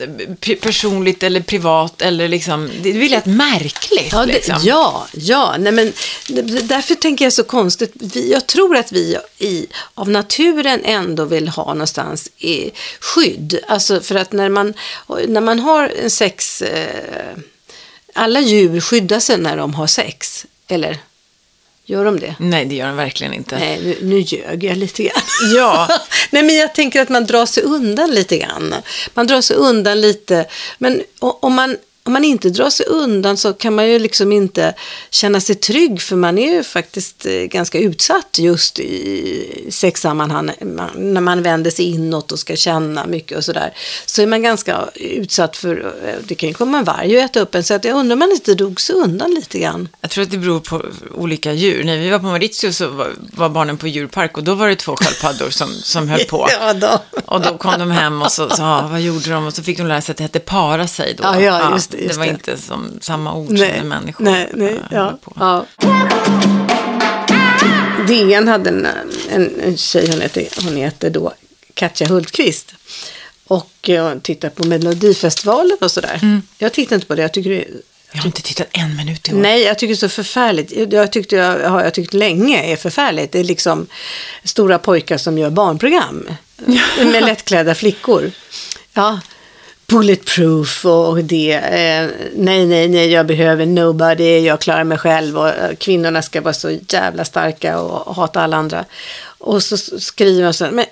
personligt 0.61 1.23
eller 1.23 1.41
privat 1.41 2.03
eller 2.03 2.29
liksom, 2.29 2.71
det 2.83 2.93
blir 2.93 3.09
lätt 3.09 3.27
märkligt. 3.27 4.13
Ja, 4.13 4.27
det, 4.27 4.33
liksom. 4.33 4.57
ja, 4.63 5.07
ja. 5.13 5.57
Nej, 5.59 5.73
men, 5.73 5.93
därför 6.63 6.95
tänker 6.95 7.25
jag 7.25 7.33
så 7.33 7.45
konstigt. 7.45 7.93
Vi, 7.95 8.33
jag 8.33 8.47
tror 8.47 8.77
att 8.77 8.93
vi 8.93 9.19
i, 9.39 9.67
av 9.95 10.09
naturen 10.09 10.81
ändå 10.85 11.25
vill 11.25 11.49
ha 11.49 11.65
någonstans 11.75 12.31
i 12.39 12.71
skydd. 13.01 13.59
Alltså 13.69 14.01
för 14.01 14.15
att 14.15 14.33
när 14.33 14.49
man, 14.49 14.75
när 15.29 15.41
man 15.41 15.59
har 15.59 15.89
en 16.03 16.11
sex... 16.11 16.63
Eh, 16.63 17.37
alla 18.15 18.41
djur 18.41 18.81
skyddar 18.81 19.21
sig 19.21 19.39
när 19.39 19.57
de 19.57 19.75
har 19.75 19.87
sex. 19.87 20.47
Eller 20.69 20.99
gör 21.87 22.05
de 22.05 22.21
det? 22.21 22.35
Nej, 22.39 22.65
det 22.65 22.75
gör 22.75 22.87
den 22.87 22.97
verkligen 22.97 23.33
inte. 23.33 23.59
Nej, 23.59 23.81
nu, 23.83 23.97
nu 24.03 24.19
ljög 24.19 24.65
jag 24.65 24.77
lite 24.77 25.03
grann. 25.03 25.23
Ja. 25.57 25.89
Nej, 26.31 26.43
men 26.43 26.57
jag 26.57 26.75
tänker 26.75 27.01
att 27.03 27.09
man 27.09 27.27
drar 27.27 27.47
sig 27.47 27.63
undan 27.63 28.11
lite 28.11 28.39
grann. 28.39 28.75
Man 29.15 29.27
drar 29.27 29.41
sig 29.41 29.57
undan 29.57 30.01
lite. 30.01 30.47
Men 30.79 31.03
om 31.19 31.55
man, 31.55 31.77
om 32.07 32.13
man 32.13 32.25
inte 32.25 32.51
drar 32.51 32.71
sig 32.71 32.87
undan 32.87 33.37
så 33.37 33.53
kan 33.53 33.75
man 33.75 33.89
ju 33.89 33.99
liksom 33.99 34.33
inte 34.33 34.75
känna 35.11 35.41
sig 35.41 35.55
trygg 35.55 36.03
för 36.03 36.17
man 36.17 36.39
är 36.39 36.53
ju 36.53 36.63
faktiskt 36.63 37.27
eh, 37.27 37.33
ganska 37.33 37.79
utsatt 37.79 38.39
just 38.39 38.79
i 38.79 39.69
sexsammanhang 39.71 40.51
man- 40.61 40.91
när 41.15 41.21
man 41.21 41.43
vänder 41.43 41.71
sig 41.71 41.85
inåt 41.85 42.33
och 42.33 42.39
ska 42.39 42.57
känna 42.57 43.07
mycket 43.07 43.39
och 43.39 43.45
sådär. 43.45 43.73
Så 44.07 44.23
är 44.23 44.27
man 44.27 44.43
ganska 44.43 44.77
utsatt 44.95 45.57
för, 45.57 45.95
eh, 46.07 46.15
det 46.25 46.35
kan 46.35 46.49
ju 46.49 46.55
komma 46.55 46.79
en 46.79 46.85
varg 46.85 47.17
och 47.17 47.23
äta 47.23 47.41
upp 47.41 47.55
en 47.55 47.65
så 47.65 47.75
att 47.75 47.85
jag 47.85 47.97
undrar 47.97 48.13
om 48.15 48.19
man 48.19 48.31
inte 48.33 48.55
drog 48.55 48.81
sig 48.81 48.95
undan 48.97 49.31
lite 49.31 49.59
grann. 49.59 49.89
Jag 50.01 50.11
tror 50.11 50.25
att 50.25 50.31
det 50.31 50.39
beror 50.39 50.61
på 50.61 50.83
olika 51.15 51.53
djur. 51.53 51.85
När 51.85 51.99
vi 51.99 52.11
var 52.11 52.19
på 52.19 52.25
Mauritius 52.27 52.77
så 52.77 52.89
var, 52.89 53.11
var 53.19 53.49
barnen 53.49 53.77
på 53.77 53.89
djurpark 53.89 54.37
och 54.37 54.45
då 54.45 54.55
var 54.55 54.69
det 54.69 54.77
två 54.77 54.97
sköldpaddor 54.97 55.51
som, 55.51 55.69
som 55.75 56.09
höll 56.09 56.25
på. 56.25 56.49
Ja, 56.61 56.73
då. 56.73 57.03
Och 57.25 57.41
då 57.41 57.59
kom 57.59 57.79
de 57.79 57.91
hem 57.91 58.23
och 58.23 58.33
så 58.33 58.49
sa, 58.51 58.65
ah, 58.65 58.89
vad 58.89 59.01
gjorde 59.01 59.31
de? 59.31 59.47
Och 59.47 59.55
så 59.55 59.63
fick 59.63 59.79
de 59.79 59.87
lära 59.87 60.01
sig 60.01 60.11
att 60.13 60.17
det 60.17 60.23
hette 60.23 60.39
para 60.41 60.87
sig 60.89 61.15
då. 61.19 61.25
Ja, 61.25 61.41
ja, 61.41 61.73
just 61.75 61.91
det, 61.91 61.96
just 62.05 62.19
var 62.19 62.25
det. 62.25 62.31
inte 62.31 62.57
som 62.59 62.99
samma 63.01 63.35
ord 63.35 63.47
som 63.47 63.57
när 63.57 63.85
människor 63.85 64.25
nej, 64.25 64.51
nej, 64.55 64.75
eh, 64.75 64.81
ja, 64.91 65.19
på. 65.23 65.33
ja. 65.41 65.67
DN 68.09 68.49
hade 68.49 68.71
en, 68.71 68.87
en, 69.31 69.61
en 69.61 69.77
tjej, 69.77 70.11
hon 70.11 70.21
heter, 70.21 70.49
hon 70.65 70.77
heter 70.77 71.11
då 71.11 71.33
Katja 71.75 72.07
Hultqvist. 72.07 72.75
och 73.47 73.89
eh, 73.91 74.19
tittar 74.19 74.49
på 74.51 74.67
Melodifestivalen 74.67 75.77
och 75.81 75.91
sådär. 75.91 76.41
Jag 76.59 76.73
tittar 76.73 76.97
inte 76.97 77.07
på 77.07 77.15
det, 77.15 77.23
jag 77.23 77.33
tycker 77.33 77.51
det 77.51 77.65
Jag 78.13 78.19
har 78.19 78.27
inte 78.27 78.43
tittat 78.43 78.67
en 78.73 78.97
minut 78.97 79.29
i 79.29 79.33
år. 79.33 79.37
Nej, 79.37 79.63
jag 79.63 79.79
tycker 79.79 79.95
det 79.95 79.97
är 79.97 80.09
så 80.09 80.15
förfärligt. 80.15 80.93
Jag 80.93 81.13
tyckte 81.13 81.37
jag 81.37 81.71
har 81.71 81.85
jag 81.85 81.95
tyckt 81.95 82.15
länge 82.15 82.73
är 82.73 82.77
förfärligt. 82.77 83.33
Det 83.33 83.39
är 83.39 83.45
liksom 83.45 83.87
stora 84.45 84.79
pojkar 84.79 85.19
som 85.19 85.39
gör 85.39 85.51
barnprogram 85.51 86.29
med 87.13 87.23
lättklädda 87.25 87.75
flickor. 87.75 88.31
Ja, 88.93 89.21
bulletproof 89.87 90.85
och 90.85 91.25
det. 91.25 91.53
Eh, 91.53 92.11
nej, 92.35 92.67
nej, 92.67 92.89
nej, 92.89 93.11
jag 93.11 93.27
behöver 93.27 93.67
nobody, 93.67 94.39
jag 94.39 94.61
klarar 94.61 94.85
mig 94.85 94.99
själv 94.99 95.39
och 95.39 95.49
eh, 95.49 95.77
kvinnorna 95.77 96.23
ska 96.23 96.41
vara 96.41 96.55
så 96.55 96.79
jävla 96.89 97.25
starka 97.25 97.81
och 97.81 98.15
hata 98.15 98.41
alla 98.41 98.57
andra. 98.57 98.85
Och 99.39 99.63
så 99.63 99.77
skriver 99.77 100.45
man 100.45 100.55
så 100.55 100.65
här, 100.65 100.73
men 100.73 100.85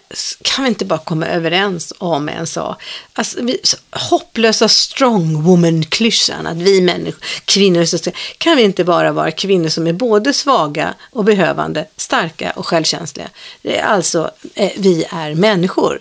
kan 0.43 0.65
vi 0.65 0.69
inte 0.69 0.85
bara 0.85 0.99
komma 0.99 1.27
överens 1.27 1.93
om 1.99 2.29
en 2.29 2.47
sak? 2.47 2.83
Alltså, 3.13 3.43
vi, 3.43 3.61
hopplösa 3.91 4.69
strong 4.69 5.43
woman-klyschan, 5.43 6.47
att 6.47 6.57
vi 6.57 6.81
människor, 6.81 7.25
kvinnor 7.45 7.85
så. 7.85 8.11
Kan 8.39 8.57
vi 8.57 8.63
inte 8.63 8.85
bara 8.85 9.13
vara 9.13 9.31
kvinnor 9.31 9.69
som 9.69 9.87
är 9.87 9.93
både 9.93 10.33
svaga 10.33 10.95
och 11.11 11.25
behövande, 11.25 11.87
starka 11.97 12.51
och 12.51 12.67
självkänsliga? 12.67 13.29
Det 13.63 13.79
är 13.79 13.85
alltså, 13.85 14.31
eh, 14.55 14.73
vi 14.77 15.05
är 15.11 15.35
människor. 15.35 16.01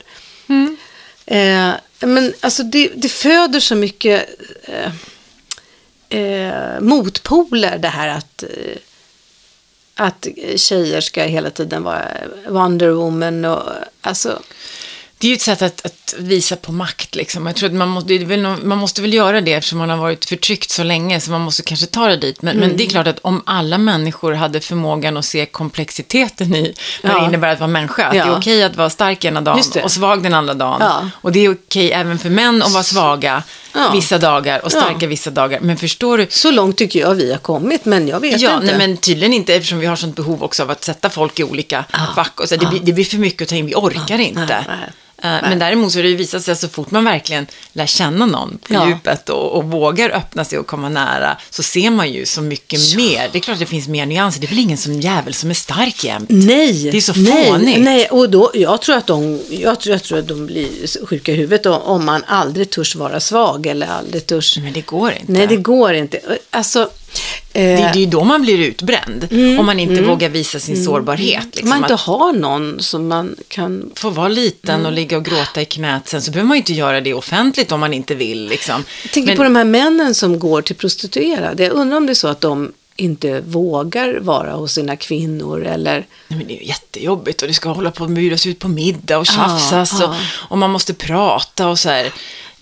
Eh, 1.26 1.72
men 2.06 2.34
alltså 2.40 2.64
det, 2.64 2.92
det 2.96 3.10
föder 3.10 3.60
så 3.60 3.76
mycket 3.76 4.30
eh, 4.64 4.92
eh, 6.20 6.80
motpoler 6.80 7.78
det 7.78 7.88
här 7.88 8.08
att, 8.08 8.44
eh, 8.44 8.78
att 9.96 10.28
tjejer 10.56 11.02
ska 11.02 11.24
hela 11.24 11.50
tiden 11.50 11.84
vara 11.84 12.08
Wonder 12.48 12.90
Woman 12.90 13.46
och 13.46 13.64
alltså 14.02 14.42
det 15.24 15.28
är 15.28 15.30
ju 15.30 15.36
ett 15.36 15.42
sätt 15.42 15.62
att, 15.62 15.86
att 15.86 16.14
visa 16.18 16.56
på 16.56 16.72
makt. 16.72 17.16
Liksom. 17.16 17.46
Jag 17.46 17.56
tror 17.56 17.70
att 17.70 17.76
man 17.76 17.90
måste, 17.90 18.18
det 18.18 18.26
väl 18.26 18.42
man 18.42 18.78
måste 18.78 19.02
väl 19.02 19.14
göra 19.14 19.42
det 19.42 19.54
eftersom 19.54 19.80
man 19.80 19.90
har 19.90 19.98
varit 19.98 20.26
förtryckt 20.26 20.70
så 20.72 20.84
länge. 20.84 21.20
Så 21.20 21.32
man 21.32 21.42
måste 21.42 21.64
kanske 21.64 21.86
ta 21.86 22.08
det 22.08 22.18
dit. 22.18 22.42
Men, 22.42 22.58
Mm. 22.58 22.68
men 22.70 22.78
det 22.78 22.84
är 22.84 22.90
klart 22.90 23.08
att 23.08 23.20
om 23.22 23.44
alla 23.46 23.78
människor 23.78 24.34
hade 24.34 24.60
förmågan 24.60 25.18
att 25.18 25.26
se 25.26 25.46
komplexiteten 25.46 26.56
i 26.56 26.74
vad 27.04 27.12
Ja. 27.12 27.20
det 27.20 27.26
innebär 27.26 27.48
att 27.54 27.60
vara 27.60 27.68
människa. 27.68 28.06
Att 28.06 28.12
det 28.12 28.18
Ja. 28.18 28.26
är 28.26 28.38
okej 28.38 28.64
att 28.64 28.76
vara 28.76 28.90
stark 28.90 29.26
ena 29.26 29.42
dagen 29.42 29.64
det. 29.74 29.84
och 29.84 29.92
svag 29.92 30.24
den 30.24 30.34
andra 30.34 30.54
dagen. 30.54 30.78
Ja. 30.82 31.10
Och 31.22 31.32
det 31.32 31.40
är 31.46 31.54
okej 31.54 31.92
även 31.92 32.20
för 32.20 32.30
män 32.30 32.62
att 32.62 32.72
vara 32.74 32.84
svaga 32.84 33.44
vissa 33.94 34.18
dagar 34.18 34.66
och 34.66 34.72
starka 34.72 35.08
vissa 35.08 35.30
dagar. 35.30 35.60
Men 35.60 35.78
förstår 35.78 36.18
du? 36.18 36.28
så 36.30 36.52
långt 36.52 36.78
tycker 36.78 37.00
jag 37.00 37.16
vi 37.16 37.32
har 37.32 37.40
kommit, 37.40 37.86
men 37.86 38.08
jag 38.08 38.20
vet 38.20 38.42
Ja, 38.42 38.54
inte. 38.54 38.66
nej, 38.66 38.78
men 38.78 38.98
tydligen 38.98 39.34
inte 39.34 39.56
eftersom 39.56 39.80
vi 39.80 39.86
har 39.86 39.96
sånt 39.96 40.16
behov 40.16 40.44
också 40.44 40.64
av 40.64 40.72
att 40.72 40.84
sätta 40.84 41.10
folk 41.10 41.40
i 41.40 41.44
olika 41.44 41.86
fack. 42.16 42.40
Och 42.40 42.50
så, 42.50 42.56
det, 42.56 42.66
blir, 42.66 42.80
det 42.80 42.94
blir 42.94 43.06
för 43.06 43.18
mycket 43.18 43.42
att 43.42 43.50
ta 43.50 43.56
in, 43.56 43.66
vi 43.66 43.76
orkar 43.76 44.20
inte. 44.20 44.66
Nej, 45.24 45.32
nej. 45.32 45.42
Eh, 45.44 45.50
Men 45.50 45.60
däremot 45.60 45.92
så 45.92 45.98
har 45.98 46.04
det 46.04 46.10
ju 46.10 46.16
visat 46.16 46.44
sig 46.44 46.52
att 46.52 46.60
så 46.60 46.70
fort 46.70 46.92
man 46.92 47.04
verkligen 47.06 47.48
lär 47.74 47.86
känna 47.86 48.26
någon 48.26 48.58
på 48.68 48.74
Ja. 48.74 48.88
djupet 48.88 49.30
och, 49.30 49.52
och 49.52 49.64
vågar 49.64 50.10
öppna 50.10 50.46
sig 50.46 50.60
och 50.60 50.68
komma 50.68 50.90
nära 50.90 51.38
så 51.50 51.64
ser 51.64 51.90
man 51.90 52.12
ju 52.12 52.26
så 52.26 52.42
mycket 52.42 52.96
mer. 52.96 53.30
Det 53.32 53.38
är 53.38 53.40
klart 53.42 53.54
att 53.54 53.60
det 53.60 53.66
finns 53.66 53.88
mer 53.88 54.06
nyanser. 54.06 54.42
Det 54.42 54.46
är 54.46 54.50
väl 54.50 54.60
ingen 54.60 54.78
som 54.78 55.02
jävel 55.02 55.34
som 55.34 55.50
är 55.50 55.54
stark 55.54 56.04
jämt. 56.04 56.26
Nej, 56.30 56.90
Det 56.92 56.98
är 56.98 57.02
så 57.02 57.14
nej, 57.16 57.48
fånigt. 57.52 57.80
Nej, 57.80 58.06
och 58.06 58.30
då, 58.30 58.52
jag, 58.54 58.82
tror 58.82 58.96
att 58.96 59.08
de, 59.08 59.40
jag, 59.50 59.80
tror, 59.80 59.94
jag 59.94 60.04
tror 60.04 60.20
att 60.20 60.28
de 60.28 60.46
blir 60.46 61.06
sjuka 61.06 61.32
i 61.32 61.36
huvudet 61.36 61.66
om- 61.66 61.82
om 61.82 62.06
man 62.06 62.24
aldrig 62.28 62.70
törs 62.70 62.96
vara 62.96 63.20
svag 63.20 63.66
eller 63.68 63.88
aldrig 63.88 64.26
törs... 64.28 64.58
Men 64.58 64.74
det 64.74 64.82
går 64.82 65.12
inte. 65.12 65.32
Nej, 65.32 65.48
det 65.48 65.56
går 65.58 65.94
inte. 65.94 66.20
Alltså, 66.50 66.90
det, 67.52 67.60
det 67.60 67.74
eh, 67.74 67.92
är 67.92 67.96
ju 67.96 68.06
då 68.06 68.24
man 68.24 68.42
blir 68.42 68.58
utbränd. 68.58 69.28
om 69.60 69.66
man 69.66 69.80
inte 69.80 70.02
vågar 70.02 70.30
visa 70.30 70.60
sin 70.60 70.84
sårbarhet. 70.84 71.46
Liksom, 71.46 71.64
om 71.64 71.70
man 71.70 71.78
inte 71.78 71.94
att 71.94 72.02
har 72.02 72.34
någon 72.34 72.80
som 72.80 73.08
man 73.08 73.36
kan... 73.48 73.92
få 73.96 74.10
vara 74.10 74.28
liten 74.28 74.86
och 74.86 74.92
ligga 74.92 75.18
och 75.18 75.26
gråta 75.26 75.62
i 75.62 75.66
knät 75.66 76.10
sen 76.10 76.22
så 76.22 76.32
behöver 76.32 76.48
man 76.48 76.58
ju 76.58 76.60
inte 76.60 76.74
göra 76.74 77.02
det 77.02 77.14
offentligt 77.14 77.72
om 77.72 77.80
man 77.80 77.94
inte 77.94 78.16
vill. 78.16 78.48
Liksom. 78.48 78.84
Jag 79.04 79.12
tänker 79.12 79.28
Men- 79.28 79.38
på 79.38 79.44
de 79.44 79.56
här 79.56 79.66
männen 79.66 80.16
som 80.16 80.40
går 80.40 80.62
till 80.62 80.76
prostituerade. 80.76 81.64
Jag 81.64 81.74
undrar 81.74 81.98
om 81.98 82.06
det 82.06 82.12
är 82.12 82.16
så 82.16 82.28
att 82.28 82.42
de 82.42 82.72
inte 82.96 83.42
vågar 83.42 84.20
vara 84.20 84.54
hos 84.54 84.74
sina 84.74 84.96
kvinnor 84.96 85.66
eller... 85.66 85.94
Nej, 86.28 86.38
men 86.38 86.48
det 86.48 86.54
är 86.54 86.62
ju 86.62 86.68
jättejobbigt 86.68 87.42
och 87.42 87.48
det 87.48 87.54
ska 87.54 87.70
hålla 87.70 87.92
på 87.92 88.04
och 88.04 88.10
bjudas 88.10 88.48
ut 88.48 88.60
på 88.60 88.68
middag 88.68 89.18
och 89.18 89.26
tjafsas 89.26 89.98
ja. 90.00 90.08
Och, 90.08 90.16
och 90.52 90.58
man 90.58 90.72
måste 90.72 90.94
prata 90.94 91.68
och 91.68 91.80
så 91.80 91.90
här. 91.90 92.12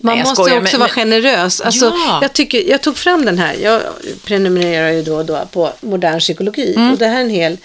Man 0.04 0.14
Nej, 0.14 0.24
måste 0.24 0.34
skojar, 0.42 0.60
också 0.62 0.78
men- 0.78 0.80
vara 0.80 0.90
men- 0.96 1.20
generös. 1.22 1.60
Alltså, 1.60 1.84
Ja. 1.84 2.18
jag, 2.22 2.32
tycker, 2.32 2.70
jag 2.70 2.80
tog 2.82 2.96
fram 2.96 3.24
den 3.24 3.38
här. 3.38 3.54
Jag 3.54 3.80
prenumererar 4.24 4.90
ju 4.90 5.02
då 5.02 5.16
och 5.16 5.24
då 5.24 5.48
på 5.52 5.72
modern 5.80 6.20
psykologi. 6.20 6.74
Mm. 6.76 6.92
Och 6.92 6.98
det 6.98 7.06
här 7.06 7.16
är 7.16 7.20
en 7.20 7.30
hel 7.30 7.58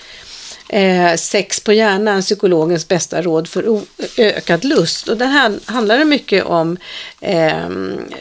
eh, 0.70 1.16
Sex 1.16 1.60
på 1.60 1.74
hjärnan, 1.74 2.22
psykologens 2.22 2.88
bästa 2.88 3.22
råd 3.22 3.48
för 3.48 3.82
ökad 4.18 4.64
lust. 4.66 5.08
Och 5.08 5.18
den 5.18 5.30
här 5.30 5.54
handlar 5.66 6.06
mycket 6.06 6.44
om 6.46 6.78
eh, 7.22 7.70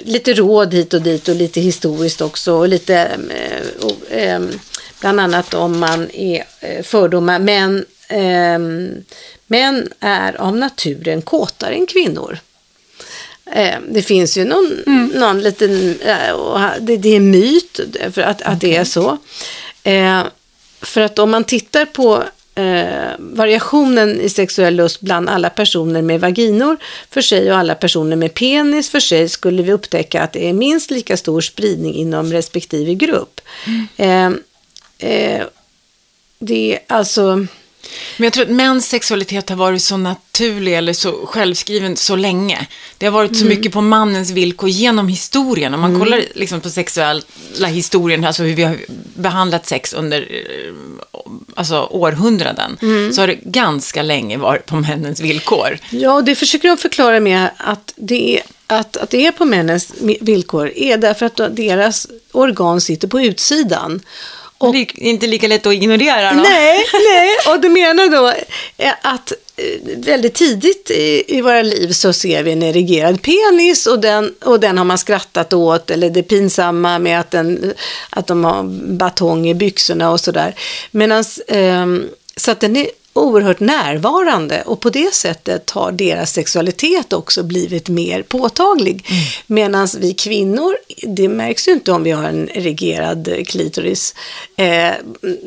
lite 0.04 0.32
råd 0.34 0.74
hit 0.74 0.94
och 0.94 1.02
dit 1.02 1.28
och 1.28 1.36
lite 1.36 1.60
historiskt 1.60 2.20
också. 2.20 2.52
Och 2.54 2.68
lite, 2.68 2.96
eh, 3.30 3.84
och, 3.86 4.12
eh, 4.12 4.40
bland 5.00 5.20
annat 5.20 5.54
om 5.54 5.78
man 5.78 6.10
är 6.10 6.44
eh, 6.60 6.82
fördomar. 6.82 7.38
Men 7.38 7.84
eh, 8.08 8.58
män 9.46 9.88
är 10.00 10.40
av 10.40 10.56
naturen 10.56 11.22
kåtare 11.22 11.74
än 11.74 11.86
kvinnor. 11.86 12.38
Eh, 13.52 13.78
det 13.88 14.02
finns 14.02 14.36
ju 14.36 14.44
någon, 14.44 14.82
någon 15.14 15.40
liten, 15.40 16.00
eh, 16.00 16.70
det, 16.80 16.96
det 16.96 17.16
är 17.16 17.20
myt 17.20 17.80
för 18.12 18.22
att, 18.22 18.42
att 18.42 18.60
det 18.60 18.76
är 18.76 18.84
så. 18.84 19.18
Eh, 19.82 20.22
för 20.80 21.00
att 21.00 21.18
om 21.18 21.30
man 21.30 21.44
tittar 21.44 21.84
på 21.84 22.24
eh, 22.54 23.12
variationen 23.18 24.20
i 24.20 24.28
sexuell 24.28 24.74
lust 24.74 25.00
bland 25.00 25.28
alla 25.28 25.50
personer 25.50 26.02
med 26.02 26.20
vaginor 26.20 26.76
för 27.10 27.20
sig 27.20 27.52
och 27.52 27.58
alla 27.58 27.74
personer 27.74 28.16
med 28.16 28.34
penis 28.34 28.90
för 28.90 29.00
sig 29.00 29.28
skulle 29.28 29.62
vi 29.62 29.72
upptäcka 29.72 30.22
att 30.22 30.32
det 30.32 30.48
är 30.48 30.52
minst 30.52 30.90
lika 30.90 31.16
stor 31.16 31.40
spridning 31.40 31.94
inom 31.94 32.32
respektive 32.32 32.94
grupp. 32.94 33.40
Eh, 33.96 34.30
eh, 34.98 35.42
det 36.38 36.74
är 36.74 36.78
alltså... 36.86 37.46
Men 38.16 38.24
jag 38.24 38.32
tror 38.32 38.44
att 38.44 38.50
mäns 38.50 38.88
sexualitet 38.88 39.48
har 39.48 39.56
varit 39.56 39.82
så 39.82 39.96
naturlig 39.96 40.74
eller 40.74 40.92
så 40.92 41.26
självskriven 41.26 41.96
så 41.96 42.16
länge. 42.16 42.66
Det 42.98 43.06
har 43.06 43.12
varit 43.12 43.36
så 43.36 43.44
Mm. 43.44 43.56
mycket 43.58 43.72
på 43.72 43.80
mannens 43.80 44.30
villkor 44.30 44.68
genom 44.68 45.08
historien. 45.08 45.74
Om 45.74 45.80
man 45.80 45.98
kollar 46.00 46.22
liksom 46.34 46.60
på 46.60 46.70
sexuella 46.70 47.66
historien, 47.68 48.24
alltså 48.24 48.42
hur 48.42 48.54
vi 48.54 48.62
har 48.62 48.76
behandlat 49.14 49.66
sex 49.66 49.92
under 49.92 50.20
eh, 50.20 50.72
alltså 51.54 51.88
århundraden, 51.90 52.76
Mm. 52.82 53.12
så 53.12 53.22
har 53.22 53.26
det 53.28 53.34
ganska 53.44 54.02
länge 54.02 54.36
varit 54.36 54.66
på 54.66 54.76
männens 54.76 55.20
villkor. 55.20 55.78
Ja, 55.90 56.12
och 56.14 56.24
det 56.24 56.34
försöker 56.34 56.68
de 56.68 56.76
förklara 56.76 57.20
med 57.20 57.50
att 57.56 57.92
det 57.96 58.36
är, 58.38 58.42
att, 58.66 58.96
att 58.96 59.10
det 59.10 59.26
är 59.26 59.32
på 59.32 59.44
männens 59.44 59.92
villkor 60.20 60.72
är 60.76 60.96
därför 60.96 61.26
att 61.26 61.36
deras 61.56 62.06
organ 62.32 62.80
sitter 62.80 63.08
på 63.08 63.20
utsidan. 63.20 64.00
Och, 64.58 64.72
det 64.72 64.78
är 64.78 65.02
inte 65.02 65.26
lika 65.26 65.48
lätt 65.48 65.66
att 65.66 65.72
ignorera 65.72 66.32
då. 66.32 66.40
nej, 66.40 66.84
nej, 66.92 67.30
och 67.48 67.60
du 67.60 67.68
menar 67.68 68.08
då 68.08 68.28
eh, 68.76 68.92
att 69.02 69.32
eh, 69.56 69.96
väldigt 69.96 70.34
tidigt 70.34 70.90
i, 70.90 71.24
i 71.36 71.40
våra 71.40 71.62
liv 71.62 71.92
så 71.92 72.12
ser 72.12 72.42
vi 72.42 72.52
en 72.52 72.62
erigerad 72.62 73.22
penis 73.22 73.86
och 73.86 73.98
den, 73.98 74.34
och 74.44 74.60
den 74.60 74.78
har 74.78 74.84
man 74.84 74.98
skrattat 74.98 75.52
åt 75.52 75.90
eller 75.90 76.10
det 76.10 76.22
pinsamma 76.22 76.98
med 76.98 77.20
att, 77.20 77.30
den, 77.30 77.74
att 78.10 78.26
de 78.26 78.44
har 78.44 78.62
batong 78.96 79.48
i 79.48 79.54
byxorna 79.54 80.10
och 80.10 80.20
sådär. 80.20 80.54
Medans, 80.90 81.40
ehm, 81.48 82.08
så 82.36 82.50
att 82.50 82.60
den 82.60 82.76
är 82.76 82.86
oerhört 83.18 83.60
närvarande 83.60 84.62
och 84.62 84.80
på 84.80 84.90
det 84.90 85.14
sättet 85.14 85.70
har 85.70 85.92
deras 85.92 86.32
sexualitet 86.32 87.12
också 87.12 87.42
blivit 87.42 87.88
mer 87.88 88.22
påtaglig. 88.22 89.06
Mm. 89.08 89.22
Medan 89.46 89.88
vi 89.98 90.14
kvinnor, 90.14 90.76
det 91.02 91.28
märks 91.28 91.68
ju 91.68 91.72
inte 91.72 91.92
om 91.92 92.02
vi 92.02 92.10
har 92.10 92.24
en 92.24 92.50
erigerad 92.50 93.46
klitoris. 93.46 94.14
Eh, 94.56 94.92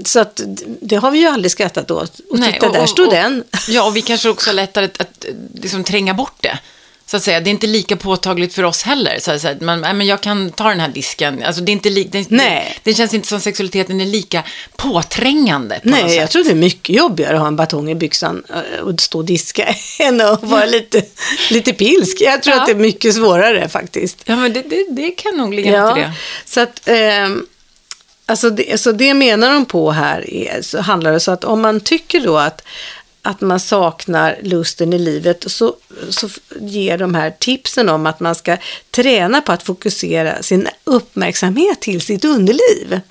så 0.06 0.20
att 0.20 0.42
det 0.82 0.96
har 0.96 1.12
vi 1.12 1.20
ju 1.20 1.26
aldrig 1.26 1.52
skrattat 1.52 1.92
åt. 1.92 2.20
Och 2.30 2.40
Nej, 2.40 2.54
titta, 2.54 2.72
där 2.72 2.86
stod 2.86 3.08
och, 3.08 3.14
den. 3.14 3.44
Ja, 3.68 3.88
och 3.88 3.96
vi 3.96 4.02
kanske 4.02 4.30
också 4.30 4.50
har 4.50 4.56
lättare 4.56 4.86
att, 4.86 5.02
att 5.02 5.26
liksom, 5.54 5.84
tränga 5.84 6.14
bort 6.14 6.38
det. 6.40 6.60
Så 7.10 7.18
att 7.18 7.24
säga, 7.24 7.40
det 7.40 7.50
är 7.50 7.52
inte 7.52 7.68
lika 7.68 7.96
påtagligt 7.96 8.54
för 8.54 8.64
oss 8.64 8.84
heller. 8.84 9.20
Så 9.20 9.32
att 9.32 9.42
säga, 9.42 9.58
man, 9.62 9.80
men 9.80 10.02
jag 10.02 10.22
kan 10.22 10.52
ta 10.52 10.70
den 10.70 10.80
här 10.80 10.88
disken. 10.88 11.44
Alltså, 11.44 11.62
det, 11.62 11.72
är 11.72 11.74
inte 11.74 11.90
li, 11.90 12.04
det, 12.04 12.30
Nej. 12.30 12.78
det, 12.84 12.92
det 12.92 12.96
känns 12.96 13.14
inte 13.14 13.28
som 13.28 13.40
sexualiteten 13.40 14.02
är 14.02 14.06
lika 14.06 14.44
påträngande 14.76 15.80
på 15.84 15.90
något 15.90 16.00
Nej, 16.06 16.16
jag 16.16 16.30
tror 16.30 16.44
det 16.44 16.52
är 16.52 16.56
mycket 16.56 16.96
jobbigare 16.96 17.34
att 17.36 17.40
ha 17.40 17.48
en 17.48 17.56
batong 17.56 17.90
i 17.90 17.96
byxan 17.96 18.44
eh, 18.50 18.80
och 18.80 19.02
stå 19.02 19.18
och 19.18 19.26
diska 19.26 19.76
än 20.00 20.22
att 20.22 20.44
vara 20.44 20.66
lite, 20.66 21.02
lite 21.50 21.74
pilsk. 21.74 22.18
Jag 22.22 22.44
tror 22.44 22.56
Ja. 22.56 22.62
att 22.62 22.68
det 22.68 22.74
är 22.74 22.76
mycket 22.76 23.16
svårare 23.16 23.70
faktiskt. 23.70 24.18
Ja, 24.26 24.36
men 24.36 24.54
det, 24.54 24.62
det, 24.62 24.86
det 24.90 25.12
kan 25.12 25.38
nog 25.38 25.54
ligga 25.54 25.94
till 25.94 26.04
det. 26.04 26.14
Så 26.46 26.60
att, 26.60 26.82
ehm, 26.86 27.46
alltså 28.26 28.50
det, 28.50 28.82
så 28.82 28.92
det 28.92 29.14
menar 29.14 29.54
de 29.54 29.66
på 29.66 29.92
här, 29.92 30.30
är, 30.34 30.62
så 30.62 30.82
handlar 30.82 31.12
det 31.12 31.20
så 31.20 31.32
att 31.32 31.44
om 31.44 31.62
man 31.62 31.80
tycker 31.80 32.22
då 32.22 32.38
att, 32.38 32.62
att 33.30 33.42
man 33.42 33.60
saknar 33.60 34.38
lusten 34.42 34.94
i 34.94 35.00
livet 35.00 35.44
så, 35.48 35.76
så 36.10 36.30
ger 36.60 36.98
de 36.98 37.16
här 37.16 37.32
tipsen 37.40 37.90
om 37.90 38.06
att 38.06 38.20
man 38.20 38.36
ska 38.36 38.58
träna 38.92 39.42
på 39.42 39.52
att 39.52 39.64
fokusera 39.64 40.44
sin 40.44 40.68
uppmärksamhet 40.84 41.80
till 41.80 42.02
sitt 42.02 42.26
underliv. 42.26 43.02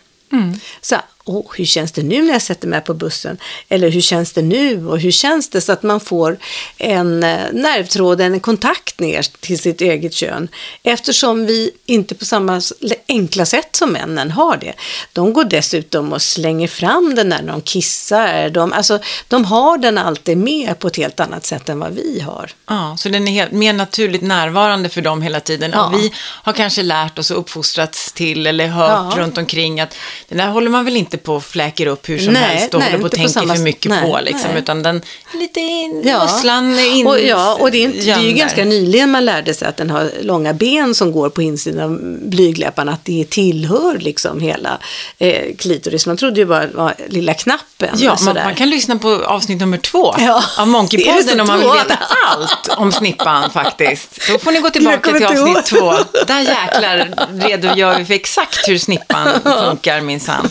Så, 0.81 0.97
åh, 1.29 1.47
hur 1.57 1.65
känns 1.65 1.93
det 1.93 2.03
nu 2.03 2.23
när 2.23 2.33
jag 2.33 2.43
sätter 2.43 2.69
mig 2.69 2.81
på 2.81 2.95
bussen? 2.95 3.39
Eller 3.69 3.91
hur 3.91 4.01
känns 4.01 4.33
det 4.33 4.43
nu 4.43 4.87
och 4.87 4.99
hur 5.01 5.11
känns 5.11 5.49
det? 5.51 5.61
Så 5.61 5.73
att 5.73 5.83
man 5.83 6.01
får 6.01 6.39
en 6.79 7.23
eh, 7.23 7.39
nervtråd, 7.53 8.21
en 8.21 8.41
kontakt 8.41 9.01
ner 9.01 9.23
till 9.41 9.59
sitt 9.59 9.81
eget 9.81 10.15
kön. 10.15 10.49
Eftersom 10.83 11.47
vi 11.47 11.71
inte 11.87 12.15
på 12.15 12.25
samma 12.25 12.61
enkla 13.09 13.47
sätt 13.47 13.77
som 13.77 13.93
männen 13.93 14.31
har 14.31 14.57
det. 14.57 14.75
De 15.13 15.33
går 15.33 15.45
dessutom 15.45 16.13
och 16.13 16.23
slänger 16.23 16.69
fram 16.69 17.15
den 17.15 17.29
när 17.29 17.43
de 17.43 17.61
kissar. 17.61 18.49
De, 18.51 18.73
alltså, 18.73 18.99
de 19.29 19.45
har 19.45 19.79
den 19.79 19.99
alltid 19.99 20.39
med 20.39 20.79
på 20.79 20.89
ett 20.89 20.97
helt 20.97 21.21
annat 21.21 21.47
sätt 21.47 21.69
än 21.69 21.79
vad 21.79 21.93
vi 21.93 22.21
har. 22.21 22.51
Ja, 22.67 22.97
så 22.99 23.09
den 23.09 23.29
är 23.29 23.33
helt, 23.33 23.53
mer 23.53 23.73
naturligt 23.73 24.23
närvarande 24.23 24.89
för 24.89 25.01
dem 25.03 25.23
hela 25.23 25.41
tiden. 25.41 25.71
Ja. 25.75 25.87
Och 25.87 25.95
vi 25.95 26.13
har 26.19 26.53
kanske 26.53 26.83
lärt 26.83 27.19
oss 27.19 27.31
och 27.31 27.39
uppfostrats 27.39 28.13
till 28.13 28.47
eller 28.47 28.67
hört 28.67 29.15
Ja. 29.17 29.23
runt 29.23 29.39
omkring 29.39 29.81
att 29.81 29.97
den 30.29 30.39
där 30.39 30.47
håller 30.49 30.71
man 30.71 30.85
väl 30.85 30.97
inte 30.97 31.18
på 31.19 31.35
och 31.35 31.45
fläker 31.45 31.87
upp 31.87 32.09
hur 32.09 32.19
som 32.19 32.33
Nej, 32.33 32.43
helst 32.43 32.75
och 32.75 32.81
nej, 32.81 32.91
håller 32.91 32.99
på 33.03 33.07
och 33.07 33.15
inte 33.15 33.17
på 33.17 33.23
tänker 33.23 33.41
samma 33.41 33.55
för 33.55 33.63
mycket 33.63 33.91
nej, 33.91 34.03
på 34.03 34.21
liksom, 34.23 34.51
nej. 34.51 34.59
utan 34.59 34.83
den 34.83 35.03
lite 35.41 35.61
in, 35.61 36.03
Ja. 36.05 36.23
musslan 36.23 36.79
in, 36.79 37.07
och, 37.07 37.21
ja, 37.21 37.55
och 37.61 37.71
det 37.71 37.79
är, 37.79 37.83
inte, 37.85 37.99
det 37.99 38.11
är 38.11 38.21
ju 38.21 38.33
ganska 38.33 38.65
nyligen 38.65 39.11
man 39.11 39.25
lärde 39.25 39.55
sig 39.55 39.69
att 39.69 39.77
den 39.77 39.91
har 39.91 40.11
långa 40.23 40.53
ben 40.55 40.95
som 40.95 41.13
går 41.13 41.31
på 41.31 41.43
insidan 41.43 41.85
av 41.85 41.99
blygdläpparna, 42.29 42.93
att 42.93 43.05
det 43.05 43.31
tillhör 43.31 43.99
liksom 43.99 44.41
hela 44.41 44.79
eh, 45.19 45.57
klitoris. 45.59 46.07
Man 46.07 46.17
trodde 46.17 46.41
ju 46.41 46.47
bara 46.47 46.67
det 46.67 46.77
var 46.77 46.95
lilla 47.09 47.35
knappen. 47.35 47.89
Ja, 47.97 48.17
man, 48.25 48.35
man 48.35 48.55
kan 48.55 48.71
lyssna 48.71 48.99
på 48.99 49.25
avsnitt 49.25 49.61
nummer 49.61 49.79
två 49.79 50.15
Ja. 50.19 50.43
av 50.59 50.69
Monkeypodden 50.69 51.41
om 51.41 51.47
man 51.47 51.59
vill 51.59 51.69
veta 51.69 51.99
allt 52.27 52.69
om 52.77 52.93
snippan 52.93 53.51
faktiskt. 53.51 54.21
Då 54.33 54.39
får 54.39 54.53
ni 54.53 54.61
gå 54.61 54.71
tillbaka 54.71 55.13
till 55.13 55.23
inte 55.23 55.43
avsnitt 55.43 55.67
två. 55.67 55.95
Där 56.27 56.41
jäklar 56.41 57.15
redogör 57.49 57.99
vi 57.99 58.05
för 58.05 58.15
exakt 58.15 58.69
hur 58.69 58.79
snippan 58.79 59.29
funkar 59.45 60.01
minsann. 60.01 60.51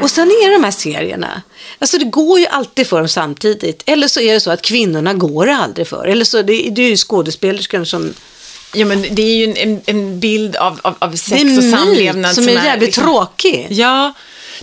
Och 0.00 0.10
sen 0.10 0.28
är 0.28 0.52
de 0.52 0.64
här 0.64 0.70
serierna, 0.70 1.42
alltså 1.78 1.98
det 1.98 2.04
går 2.04 2.40
ju 2.40 2.46
alltid 2.46 2.86
för 2.86 2.98
dem 2.98 3.08
samtidigt. 3.08 3.82
Eller 3.86 4.08
så 4.08 4.20
är 4.20 4.34
det 4.34 4.40
så 4.40 4.50
att 4.50 4.62
kvinnorna 4.62 5.14
går 5.14 5.46
det 5.46 5.56
aldrig 5.56 5.88
för. 5.88 6.06
Eller 6.06 6.24
så 6.24 6.42
det, 6.42 6.70
det 6.70 6.82
är 6.82 6.88
ju 6.88 6.96
skådespelerskan 6.96 7.86
som 7.86 8.14
Ja, 8.74 8.86
men 8.86 9.02
det 9.10 9.22
är 9.22 9.36
ju 9.36 9.54
en, 9.56 9.80
en, 9.86 10.20
bild 10.20 10.56
av, 10.56 10.80
av, 10.82 10.94
av 10.98 11.16
sex 11.16 11.42
är 11.42 11.58
och 11.58 11.78
samlevnad 11.78 12.30
myt 12.30 12.34
som 12.34 12.48
är 12.48 12.64
jävligt 12.64 12.86
liksom- 12.86 13.04
tråkig. 13.04 13.66
Ja, 13.70 14.12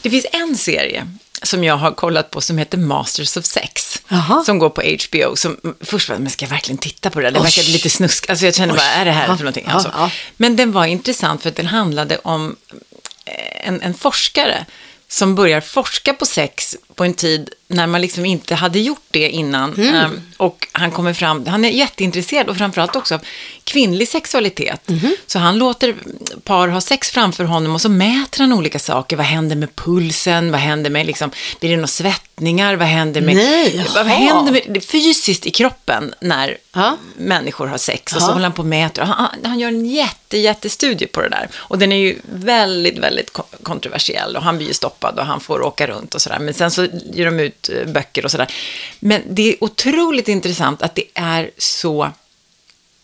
det 0.01 0.09
finns 0.09 0.25
en 0.31 0.57
serie 0.57 1.07
som 1.43 1.63
jag 1.63 1.77
har 1.77 1.91
kollat 1.91 2.31
på 2.31 2.41
som 2.41 2.57
heter 2.57 2.77
Masters 2.77 3.37
of 3.37 3.45
Sex. 3.45 4.01
Jaha. 4.07 4.43
Som 4.45 4.59
går 4.59 4.69
på 4.69 4.81
HBO. 4.81 5.35
Som, 5.35 5.57
först 5.81 6.09
var 6.09 6.15
jag, 6.15 6.21
men 6.21 6.31
ska 6.31 6.45
jag 6.45 6.49
verkligen 6.49 6.77
titta 6.77 7.09
på 7.09 7.19
det? 7.19 7.31
Det 7.31 7.39
verkade 7.39 7.67
lite 7.67 7.89
snusk. 7.89 8.29
Alltså 8.29 8.45
jag 8.45 8.55
kände 8.55 8.73
bara, 8.73 8.85
är 8.91 9.05
det 9.05 9.11
här 9.11 9.27
Ja, 9.27 9.37
för 9.37 9.43
någonting? 9.43 9.65
ja, 9.67 9.73
Alltså. 9.73 9.91
ja. 9.95 10.11
Men 10.37 10.55
den 10.55 10.71
var 10.71 10.85
intressant 10.85 11.41
för 11.41 11.49
att 11.49 11.55
den 11.55 11.67
handlade 11.67 12.17
om 12.23 12.55
eh, 13.25 13.67
en, 13.67 13.81
en 13.81 13.93
forskare 13.93 14.65
som 15.07 15.35
börjar 15.35 15.61
forska 15.61 16.13
på 16.13 16.25
sex 16.25 16.75
på 16.95 17.03
en 17.03 17.13
tid 17.13 17.49
när 17.67 17.87
man 17.87 18.01
liksom 18.01 18.25
inte 18.25 18.55
hade 18.55 18.79
gjort 18.79 19.01
det 19.11 19.29
innan. 19.29 19.73
Mm. 19.73 19.95
Ehm, 19.95 20.21
och 20.37 20.67
han 20.71 20.91
kommer 20.91 21.13
fram, 21.13 21.45
han 21.47 21.65
är 21.65 21.69
jätteintresserad 21.69 22.49
och 22.49 22.57
framförallt 22.57 22.95
också 22.95 23.15
av 23.15 23.21
kvinnlig 23.63 24.07
sexualitet. 24.07 24.89
Mhm. 24.89 25.15
Så 25.27 25.39
han 25.39 25.57
låter 25.57 25.95
par 26.43 26.67
ha 26.67 26.81
sex 26.81 27.11
framför 27.11 27.43
honom 27.43 27.73
och 27.75 27.81
så 27.81 27.89
mäter 27.89 28.39
han 28.39 28.53
olika 28.53 28.79
saker. 28.79 29.15
Vad 29.17 29.25
händer 29.25 29.55
med 29.55 29.75
pulsen? 29.75 30.51
Vad 30.51 30.59
händer 30.61 30.89
med, 30.89 31.05
liksom, 31.05 31.31
blir 31.59 31.69
det 31.69 31.75
några 31.75 31.87
svettningar? 31.87 32.75
Vad 32.75 32.87
händer 32.87 33.21
med, 33.21 33.35
Nej, 33.35 33.85
vad 33.95 34.05
händer 34.05 34.51
med 34.51 34.61
det 34.69 34.81
fysiskt 34.81 35.45
i 35.45 35.51
kroppen 35.51 36.13
när 36.21 36.57
Ja. 36.73 36.97
människor 37.17 37.67
har 37.67 37.77
sex? 37.77 38.15
Och 38.15 38.21
så 38.21 38.27
Ja. 38.27 38.31
håller 38.31 38.43
han 38.43 38.53
på 38.53 38.61
och 38.61 38.65
mäter. 38.67 39.01
Han, 39.01 39.27
han, 39.43 39.59
gör 39.59 39.67
en 39.67 39.85
jätte, 39.85 40.37
jättestudie 40.37 41.07
på 41.07 41.21
det 41.21 41.29
där. 41.29 41.49
Och 41.55 41.79
den 41.79 41.91
är 41.91 41.97
ju 41.97 42.19
väldigt, 42.33 42.97
väldigt 42.97 43.33
ko- 43.33 43.43
kontroversiell. 43.63 44.35
Och 44.37 44.43
han 44.43 44.57
blir 44.57 44.67
ju 44.67 44.73
stoppad 44.73 45.19
och 45.19 45.25
han 45.25 45.39
får 45.39 45.61
åka 45.61 45.87
runt 45.87 46.15
och 46.15 46.21
sådär. 46.21 46.39
Men 46.39 46.53
sen 46.53 46.71
så 46.71 46.82
ger 47.13 47.25
de 47.25 47.39
ut 47.39 47.69
eh, 47.69 47.91
böcker 47.91 48.25
och 48.25 48.31
sådär. 48.31 48.53
Men 48.99 49.21
det 49.29 49.53
är 49.53 49.63
otroligt 49.63 50.27
intressant 50.27 50.81
att 50.81 50.95
det 50.95 51.05
är 51.13 51.51
så 51.57 52.11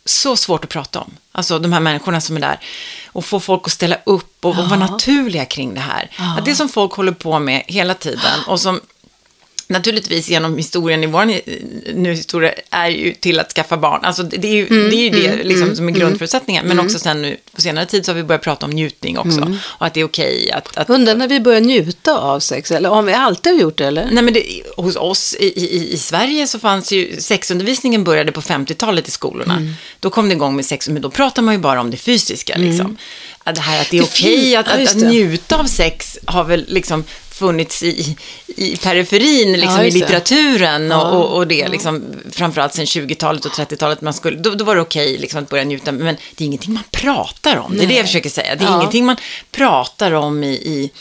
så 0.06 0.36
svårt 0.36 0.64
att 0.64 0.70
prata 0.70 1.00
om. 1.00 1.12
Alltså 1.32 1.60
de 1.60 1.74
här 1.74 1.80
människorna 1.80 2.22
som 2.22 2.36
är 2.36 2.42
där. 2.42 2.60
Och 3.08 3.26
få 3.26 3.40
folk 3.40 3.62
att 3.66 3.72
ställa 3.72 3.98
upp 4.04 4.46
och, 4.46 4.60
och 4.60 4.70
vara 4.70 4.80
naturliga 4.80 5.46
kring 5.46 5.74
det 5.74 5.80
här. 5.80 6.12
Att 6.38 6.46
det 6.46 6.56
som 6.56 6.70
folk 6.70 6.94
håller 6.94 7.12
på 7.12 7.40
med 7.40 7.64
hela 7.68 7.94
tiden 7.94 8.40
och 8.48 8.60
som 8.60 8.82
naturligtvis 9.70 10.30
genom 10.30 10.58
historien 10.58 11.04
i 11.04 11.08
vår 11.08 11.26
nu 11.94 12.14
historia 12.14 12.54
är 12.70 12.90
ju 12.90 13.14
till 13.14 13.40
att 13.40 13.52
skaffa 13.52 13.78
barn. 13.78 14.06
Alltså 14.06 14.24
det 14.24 14.48
är 14.48 14.56
ju 14.56 14.90
det, 14.90 14.96
är 14.96 15.04
ju 15.04 15.10
det 15.10 15.44
liksom, 15.44 15.76
som 15.76 15.88
är 15.88 15.92
grundförutsättningen. 15.92 16.66
Men 16.66 16.80
också 16.80 17.00
sen 17.00 17.22
nu 17.22 17.38
på 17.56 17.62
senare 17.62 17.86
tid 17.86 18.06
så 18.06 18.12
har 18.12 18.16
vi 18.16 18.24
börjat 18.24 18.42
prata 18.42 18.66
om 18.66 18.72
njutning 18.72 19.18
också. 19.18 19.56
Och 19.64 19.86
att 19.86 19.94
det 19.94 20.00
är 20.00 20.04
okej 20.04 20.52
att, 20.52 20.78
att 20.78 20.90
Undrar 20.90 21.16
när 21.16 21.28
vi 21.28 21.40
börjar 21.40 21.62
njuta 21.62 22.18
av 22.18 22.40
sex, 22.40 22.72
eller 22.72 22.90
om 22.90 23.06
vi 23.06 23.14
alltid 23.14 23.54
har 23.54 23.60
gjort 23.60 23.78
det 23.78 23.86
eller? 23.86 24.08
Nej, 24.12 24.24
men 24.24 24.34
det, 24.34 24.62
hos 24.78 24.96
oss 24.96 25.36
i, 25.40 25.46
i, 25.46 25.94
i 25.94 25.98
Sverige 25.98 26.48
så 26.48 26.60
fanns 26.60 26.92
ju 26.92 27.16
sexundervisningen 27.20 28.04
började 28.04 28.32
på 28.32 28.42
50-talet 28.42 29.08
i 29.08 29.12
skolorna. 29.12 29.56
Mm. 29.56 29.74
Då 30.00 30.10
kom 30.10 30.30
det 30.30 30.36
igång 30.36 30.56
med 30.56 30.66
sex, 30.66 30.90
men 30.90 31.02
då 31.02 31.10
pratar 31.10 31.42
man 31.42 31.54
ju 31.54 31.60
bara 31.60 31.82
om 31.82 31.92
det 31.92 31.98
fysiska. 31.98 32.58
Liksom. 32.58 32.98
Att 33.44 33.56
det 33.56 33.62
här 33.62 33.82
att 33.82 33.90
det 33.90 33.98
är 33.98 34.04
okej 34.04 34.42
fin- 34.42 34.58
att, 34.58 34.68
att, 34.68 34.90
att 34.90 34.96
njuta 34.96 35.58
av 35.58 35.66
sex 35.66 36.20
har 36.26 36.44
väl 36.44 36.66
liksom 36.68 37.04
funnits 37.40 37.84
i, 37.84 38.18
i 38.48 38.78
periferin, 38.78 39.52
liksom, 39.52 39.78
Ja, 39.78 39.84
i 39.84 39.92
litteraturen 39.92 40.92
och, 40.92 41.16
och, 41.16 41.38
och 41.38 41.48
det, 41.48 41.68
liksom, 41.68 42.04
framförallt 42.32 42.74
sen 42.74 42.86
20-talet 42.86 43.46
och 43.46 43.52
30-talet, 43.52 44.02
man 44.02 44.14
skulle, 44.14 44.38
då, 44.38 44.50
då 44.56 44.66
var 44.66 44.76
det 44.76 44.82
okej 44.82 45.18
liksom, 45.18 45.44
att 45.44 45.50
börja 45.50 45.64
njuta, 45.64 45.92
men 45.92 46.18
det 46.36 46.44
är 46.44 46.46
ingenting 46.46 46.74
man 46.74 46.84
pratar 46.92 47.58
om, 47.58 47.78
det 47.78 47.84
är 47.84 47.88
det 47.88 47.96
jag 47.96 48.06
försöker 48.06 48.30
säga. 48.30 48.56
Det 48.56 48.66
är 48.66 48.76
ingenting 48.76 49.06
man 49.06 49.18
pratar 49.52 50.12
om 50.12 50.44
i, 50.44 50.50
i, 50.50 50.92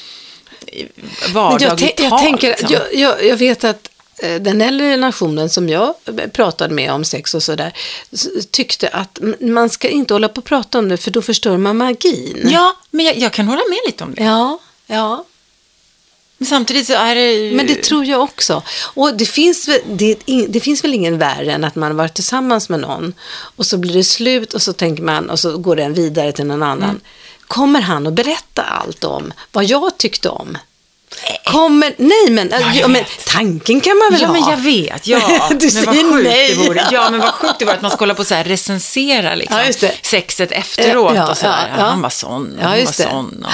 vardagligt 1.33 1.69
jag, 1.69 1.79
tän- 1.79 2.03
jag, 2.03 2.11
tal. 2.11 2.21
tänker, 2.21 2.49
liksom. 2.49 2.69
jag, 2.71 2.95
jag, 2.95 3.27
jag 3.27 3.37
vet 3.37 3.65
att 3.65 3.91
eh, 4.23 4.35
den 4.35 4.61
äldre 4.61 4.91
generationen 4.91 5.51
som 5.51 5.69
jag 5.69 5.95
pratade 6.33 6.75
med 6.75 6.93
om 6.93 7.05
sex 7.05 7.35
och 7.35 7.43
sådär 7.43 7.73
tyckte 8.51 8.89
att 8.89 9.19
man 9.41 9.71
ska 9.71 9.89
inte 9.89 10.15
hålla 10.15 10.29
på 10.29 10.39
och 10.39 10.45
prata 10.45 10.79
om 10.79 10.89
det 10.89 10.97
för 10.97 11.11
då 11.11 11.23
förstör 11.23 11.57
man 11.57 11.77
magin. 11.77 12.49
Ja, 12.53 12.77
men 12.91 13.07
jag, 13.07 13.17
jag 13.17 13.33
kan 13.33 13.49
hålla 13.49 13.63
med 13.69 13.79
lite 13.87 14.05
om 14.05 14.15
det. 14.15 14.25
Ja, 14.25 14.59
ja. 14.87 15.25
Men 16.39 16.47
samtidigt 16.49 16.87
så 16.87 16.93
är 16.93 17.15
det 17.15 17.33
ju... 17.33 17.57
Men 17.57 17.67
det 17.67 17.83
tror 17.83 18.05
jag 18.05 18.21
också. 18.21 18.63
Och 18.95 19.15
det 19.17 19.27
finns, 19.27 19.69
det, 19.87 20.19
det 20.49 20.61
finns 20.61 20.85
väl 20.85 20.95
ingen 20.95 21.19
värre 21.19 21.53
än 21.53 21.65
att 21.65 21.75
man 21.75 21.97
varit 21.97 22.15
tillsammans 22.15 22.69
med 22.69 22.81
någon 22.81 23.15
och 23.57 23.67
så 23.67 23.77
blir 23.79 23.93
det 23.95 24.05
slut 24.05 24.55
och 24.55 24.63
så 24.63 24.73
tänker 24.73 25.03
man 25.03 25.31
och 25.31 25.39
så 25.39 25.59
går 25.59 25.77
den 25.77 25.95
vidare 25.95 26.33
till 26.33 26.47
någon 26.47 26.63
annan. 26.63 26.91
Mm. 26.91 27.01
Kommer 27.47 27.81
han 27.81 28.07
att 28.07 28.13
berätta 28.13 28.63
allt 28.63 29.05
om 29.05 29.33
vad 29.53 29.65
jag 29.65 29.99
tyckte 29.99 30.29
om? 30.29 30.59
Kommer, 31.45 31.95
nej 31.97 32.31
men, 32.31 32.53
ja, 32.75 32.89
men 32.89 33.05
tanken 33.27 33.81
kan 33.81 33.99
man 33.99 34.13
väl 34.13 34.21
Ja, 34.21 34.27
ha? 34.27 34.33
men 34.33 34.43
jag 34.51 34.57
vet. 34.57 35.07
Ja, 35.07 35.49
Du 35.51 35.71
men 35.75 35.85
vad 35.85 35.97
sjukt 35.97 36.29
nej. 36.29 36.49
det 36.49 36.55
vore. 36.55 36.89
Ja, 36.93 37.11
men 37.11 37.21
vad 37.21 37.35
sjukt 37.35 37.59
det 37.59 37.65
vore 37.65 37.75
att 37.75 37.83
man 37.83 37.91
skulle 37.91 38.03
hålla 38.03 38.15
på 38.15 38.25
så 38.25 38.35
här 38.35 38.45
recensera 38.45 39.35
liksom, 39.35 39.59
Ja, 39.81 39.89
sexet 40.03 40.53
efteråt 40.53 41.13
Ja, 41.15 41.31
och 41.31 41.37
så 41.37 41.47
ja, 41.47 41.57
ja. 41.77 41.85
Han 41.85 42.03
var 42.03 42.11
sån 42.11 42.59
och 42.59 42.65
Ja, 42.65 42.69
hon 42.69 42.85
var 42.85 42.93
sån. 42.93 43.45
Och... 43.45 43.53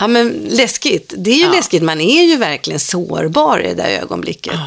Ja, 0.00 0.06
men 0.08 0.28
läskigt. 0.50 1.14
Det 1.16 1.30
är 1.30 1.34
ju 1.34 1.42
Ja. 1.44 1.50
läskigt. 1.52 1.82
Man 1.82 2.00
är 2.00 2.22
ju 2.22 2.36
verkligen 2.36 2.80
sårbar 2.80 3.60
i 3.60 3.68
det 3.68 3.74
där 3.74 3.88
ögonblicket. 4.02 4.60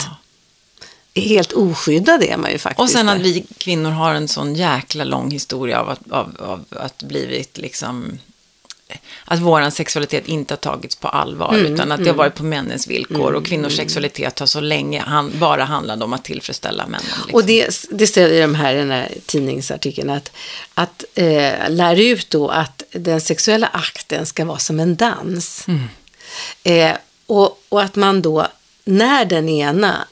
Helt 1.16 1.54
oskyddad 1.54 2.24
är 2.24 2.38
man 2.38 2.52
ju 2.52 2.58
faktiskt. 2.58 2.80
Och 2.82 2.90
sen 2.90 3.10
att 3.10 3.22
vi 3.22 3.46
kvinnor 3.58 3.90
har 3.90 4.14
en 4.16 4.28
sån 4.28 4.56
jäkla 4.56 5.04
lång 5.04 5.32
historia 5.32 5.80
av 5.82 5.90
att, 5.90 6.12
av, 6.12 6.36
av 6.40 6.66
att 6.70 7.04
blivit 7.04 7.58
liksom 7.58 8.20
att 9.26 9.40
vår 9.40 9.70
sexualitet 9.70 10.28
inte 10.28 10.54
har 10.54 10.58
tagits 10.58 10.96
på 10.96 11.08
allvar, 11.08 11.54
Mm, 11.54 11.74
utan 11.74 11.92
att 11.92 12.04
det 12.04 12.10
har 12.10 12.18
varit 12.18 12.36
på 12.36 12.44
männens 12.44 12.88
villkor 12.88 13.34
och 13.34 13.46
kvinnors 13.46 13.76
sexualitet 13.76 14.40
har 14.40 14.48
så 14.48 14.60
länge 14.60 15.02
han, 15.02 15.32
bara 15.40 15.64
handlat 15.64 16.04
om 16.04 16.14
att 16.14 16.24
tillfredsställa 16.24 16.88
männen. 16.88 17.02
Liksom. 17.02 17.34
Och 17.34 17.46
det, 17.46 17.88
det 17.90 18.08
säger 18.08 18.42
de 18.42 18.56
här 18.56 18.76
den 18.76 18.92
här 18.92 19.10
tidningsartikeln 19.26 20.10
att, 20.10 20.32
att 20.74 21.04
eh, 21.16 21.70
lära 21.70 22.02
ut 22.02 22.30
då 22.30 22.50
att 22.50 22.84
den 22.92 23.22
sexuella 23.22 23.68
akten 23.68 24.26
ska 24.26 24.46
vara 24.46 24.60
som 24.60 24.80
en 24.80 24.96
dans. 24.96 25.66
Eh, 26.64 26.92
och, 27.26 27.64
och 27.70 27.82
att 27.82 27.96
man 27.96 28.22
då, 28.22 28.48
när 28.86 29.26
den 29.26 29.50
ena 29.50 30.08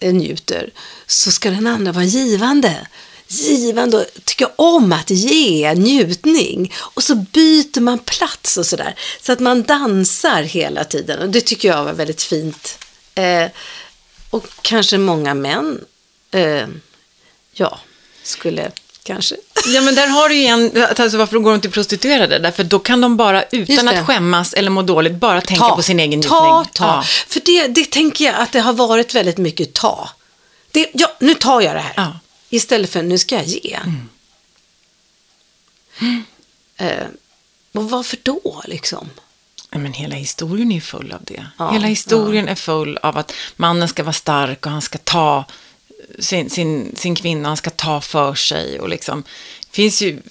njuter, 0.00 0.70
så 1.06 1.30
ska 1.30 1.50
den 1.50 1.66
andra 1.66 1.92
vara 1.92 2.04
givande. 2.04 2.86
Givande 3.28 3.96
och 3.96 4.06
tycka 4.24 4.50
om 4.56 4.92
att 4.92 5.10
ge 5.10 5.74
njutning. 5.74 6.74
Och 6.78 7.02
så 7.02 7.14
byter 7.14 7.80
man 7.80 7.98
plats 7.98 8.56
och 8.56 8.66
sådär. 8.66 8.94
Så 9.20 9.32
att 9.32 9.40
man 9.40 9.62
dansar 9.62 10.42
hela 10.42 10.84
tiden. 10.84 11.18
Och 11.18 11.28
det 11.28 11.40
tycker 11.40 11.68
jag 11.68 11.84
var 11.84 11.92
väldigt 11.92 12.22
fint. 12.22 12.78
Eh, 13.14 13.46
och 14.30 14.46
kanske 14.62 14.98
många 14.98 15.34
män, 15.34 15.80
eh, 16.30 16.66
ja, 17.52 17.78
skulle 18.22 18.70
kanske. 19.02 19.36
Ja, 19.66 19.80
men 19.80 19.94
där 19.94 20.06
har 20.06 20.28
du 20.28 20.34
ju 20.34 20.46
en, 20.46 20.84
alltså 20.98 21.18
varför 21.18 21.38
går 21.38 21.50
de 21.50 21.60
till 21.60 21.70
prostituerade? 21.70 22.38
Därför 22.38 22.64
då 22.64 22.78
kan 22.78 23.00
de 23.00 23.16
bara, 23.16 23.42
utan 23.42 23.88
att 23.88 24.06
skämmas 24.06 24.54
eller 24.54 24.70
må 24.70 24.82
dåligt, 24.82 25.14
bara 25.14 25.40
tänka 25.40 25.68
på 25.68 25.82
sin 25.82 26.00
egen 26.00 26.20
njutning. 26.20 26.30
Ta, 26.30 26.66
ta. 26.72 26.84
Ja. 26.84 27.04
För 27.28 27.40
det, 27.44 27.66
det 27.66 27.90
tänker 27.90 28.24
jag 28.24 28.34
att 28.34 28.52
det 28.52 28.60
har 28.60 28.72
varit 28.72 29.14
väldigt 29.14 29.38
mycket 29.38 29.74
ta. 29.74 30.10
Det, 30.70 30.90
ja, 30.94 31.16
nu 31.20 31.34
tar 31.34 31.60
jag 31.60 31.76
det 31.76 31.80
här. 31.80 31.92
Ja. 31.96 32.18
Mm. 32.50 32.56
Istället 32.56 32.90
för 32.90 33.02
nu 33.02 33.18
ska 33.18 33.34
jag 33.34 33.46
ge. 33.46 33.78
Eh, 36.76 37.06
Och 37.72 37.90
varför 37.90 38.18
då 38.22 38.62
liksom? 38.66 39.10
Ja, 39.70 39.78
Men 39.78 39.92
hela 39.92 40.14
historien 40.14 40.72
är 40.72 40.80
full 40.80 41.12
av 41.12 41.24
det. 41.24 41.46
Ja, 41.58 41.70
hela 41.70 41.86
historien 41.86 42.48
är 42.48 42.54
full 42.54 42.96
av 43.02 43.18
att 43.18 43.32
mannen 43.56 43.88
ska 43.88 44.02
vara 44.02 44.12
stark 44.12 44.66
och 44.66 44.72
han 44.72 44.82
ska 44.82 44.98
ta 44.98 45.44
sin, 46.18 46.50
sin, 46.50 46.96
sin 46.96 47.14
kvinna, 47.14 47.48
han 47.48 47.56
ska 47.56 47.70
ta 47.70 48.00
för 48.00 48.34
sig 48.34 48.80
och 48.80 48.88
liksom, 48.88 49.22
finns 49.70 50.02
ju, 50.02 50.22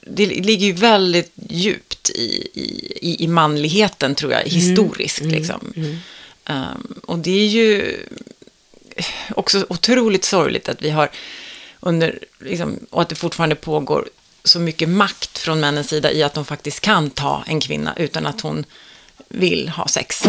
det 0.00 0.26
ligger 0.26 0.66
ju 0.66 0.72
väldigt 0.72 1.32
djupt 1.48 2.10
i, 2.10 2.48
i, 2.54 3.24
i- 3.24 3.28
manligheten 3.28 4.14
tror 4.14 4.32
jag, 4.32 4.42
historiskt 4.44 5.20
liksom. 5.20 5.72
Ehm, 6.44 6.94
och 7.04 7.18
det 7.18 7.30
är 7.30 7.46
ju 7.46 7.98
också 9.34 9.66
otroligt 9.68 10.24
sorgligt 10.24 10.68
att 10.68 10.82
vi 10.82 10.90
har 10.90 11.10
under, 11.80 12.18
liksom, 12.40 12.78
och 12.90 13.02
att 13.02 13.08
det 13.08 13.14
fortfarande 13.14 13.54
pågår 13.54 14.08
så 14.44 14.60
mycket 14.60 14.88
makt 14.88 15.38
från 15.38 15.60
männens 15.60 15.88
sida 15.88 16.12
i 16.12 16.22
att 16.22 16.34
de 16.34 16.44
faktiskt 16.44 16.80
kan 16.80 17.10
ta 17.10 17.44
en 17.46 17.60
kvinna 17.60 17.94
utan 17.96 18.26
att 18.26 18.40
hon 18.40 18.64
vill 19.28 19.68
ha 19.68 19.88
sex. 19.88 20.22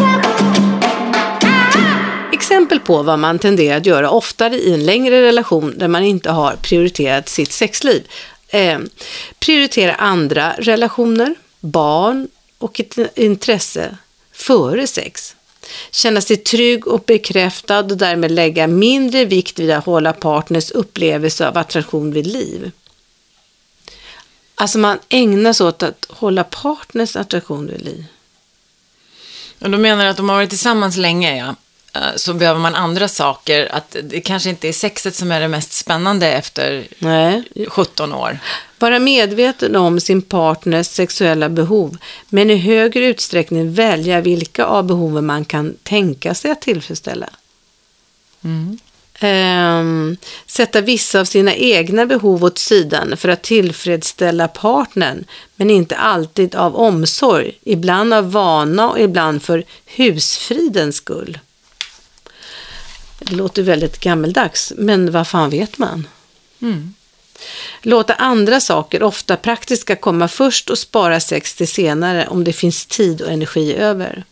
Exempel 2.34 2.80
på 2.80 3.04
vad 3.04 3.19
man 3.19 3.39
tenderar 3.39 3.78
att 3.78 3.86
göra 3.86 4.10
oftare 4.10 4.56
i 4.56 4.73
en 4.73 4.86
längre 4.86 5.21
relation 5.21 5.73
där 5.78 5.88
man 5.88 6.04
inte 6.04 6.32
har 6.32 6.56
prioriterat 6.56 7.30
sitt 7.30 7.51
sexliv. 7.51 8.08
Eh, 8.47 8.80
prioritera 9.39 9.95
andra 9.95 10.54
relationer, 10.58 11.36
barn 11.60 12.28
och 12.58 12.80
ett 12.80 12.97
intresse 13.15 13.97
före 14.32 14.88
sex. 14.88 15.36
Känna 15.91 16.21
sig 16.21 16.38
trygg 16.38 16.88
och 16.88 17.04
bekräftad 17.08 17.80
och 17.80 17.97
därmed 17.97 18.32
lägga 18.32 18.67
mindre 18.67 19.25
vikt 19.25 19.60
vid 19.60 19.71
att 19.71 19.86
hålla 19.86 20.13
partners 20.13 20.71
upplevelse 20.71 21.47
av 21.47 21.58
attraktion 21.58 22.12
vid 22.12 22.28
liv. 22.28 22.71
Alltså 24.56 24.78
man 24.78 24.99
ägnar 25.10 25.54
sig 25.54 25.65
åt 25.65 25.84
att 25.84 26.06
hålla 26.10 26.43
partners 26.43 27.15
attraktion 27.15 27.67
vid 27.67 27.82
liv. 27.82 28.06
Och 29.60 29.69
då 29.69 29.78
menar 29.78 30.04
du 30.04 30.10
att 30.10 30.17
de 30.17 30.30
har 30.30 30.36
varit 30.36 30.49
tillsammans 30.49 30.97
länge, 30.97 31.38
ja, 31.38 31.56
så 32.15 32.34
behöver 32.34 32.60
man 32.60 32.75
andra 32.75 33.08
saker. 33.08 33.75
Att 33.75 33.95
det 34.03 34.21
kanske 34.21 34.49
inte 34.49 34.67
är 34.67 34.73
sexet 34.73 35.15
som 35.15 35.31
är 35.31 35.41
det 35.41 35.47
mest 35.47 35.73
spännande 35.73 36.27
efter 36.31 36.88
Nej, 36.99 37.43
17 37.67 38.13
år. 38.13 38.39
Vara 38.79 38.99
medveten 38.99 39.75
om 39.75 39.99
sin 39.99 40.21
partners 40.21 40.88
sexuella 40.88 41.49
behov, 41.49 41.97
men 42.29 42.49
i 42.49 42.55
högre 42.55 43.05
utsträckning 43.05 43.73
välja 43.73 44.21
vilka 44.21 44.65
av 44.65 44.84
behoven 44.84 45.25
man 45.25 45.45
kan 45.45 45.75
tänka 45.84 46.34
sig 46.34 46.51
att 46.51 46.62
tillfredsställa. 46.62 47.29
Ehm, 49.19 50.17
sätta 50.45 50.81
vissa 50.81 51.19
av 51.19 51.25
sina 51.25 51.55
egna 51.55 52.05
behov 52.05 52.43
åt 52.43 52.58
sidan 52.58 53.17
för 53.17 53.29
att 53.29 53.41
tillfredsställa 53.41 54.47
partnern, 54.47 55.25
men 55.55 55.69
inte 55.69 55.95
alltid 55.95 56.55
av 56.55 56.75
omsorg, 56.75 57.51
ibland 57.63 58.13
av 58.13 58.31
vana 58.31 58.89
och 58.89 58.99
ibland 58.99 59.43
för 59.43 59.63
husfridens 59.86 60.95
skull. 60.95 61.39
Det 63.19 63.36
låter 63.36 63.62
väldigt 63.62 63.99
gammeldags, 63.99 64.73
men 64.78 65.12
vad 65.12 65.28
fan 65.28 65.49
vet 65.49 65.78
man? 65.78 66.08
Låta 67.82 68.13
andra 68.13 68.60
saker, 68.60 69.04
ofta 69.04 69.38
praktiska, 69.38 69.95
komma 69.95 70.28
först 70.28 70.69
och 70.69 70.78
spara 70.78 71.19
sex 71.19 71.56
till 71.56 71.67
senare 71.67 72.28
om 72.28 72.43
det 72.43 72.54
finns 72.54 72.86
tid 72.86 73.21
och 73.21 73.32
energi 73.32 73.75
över. 73.75 74.23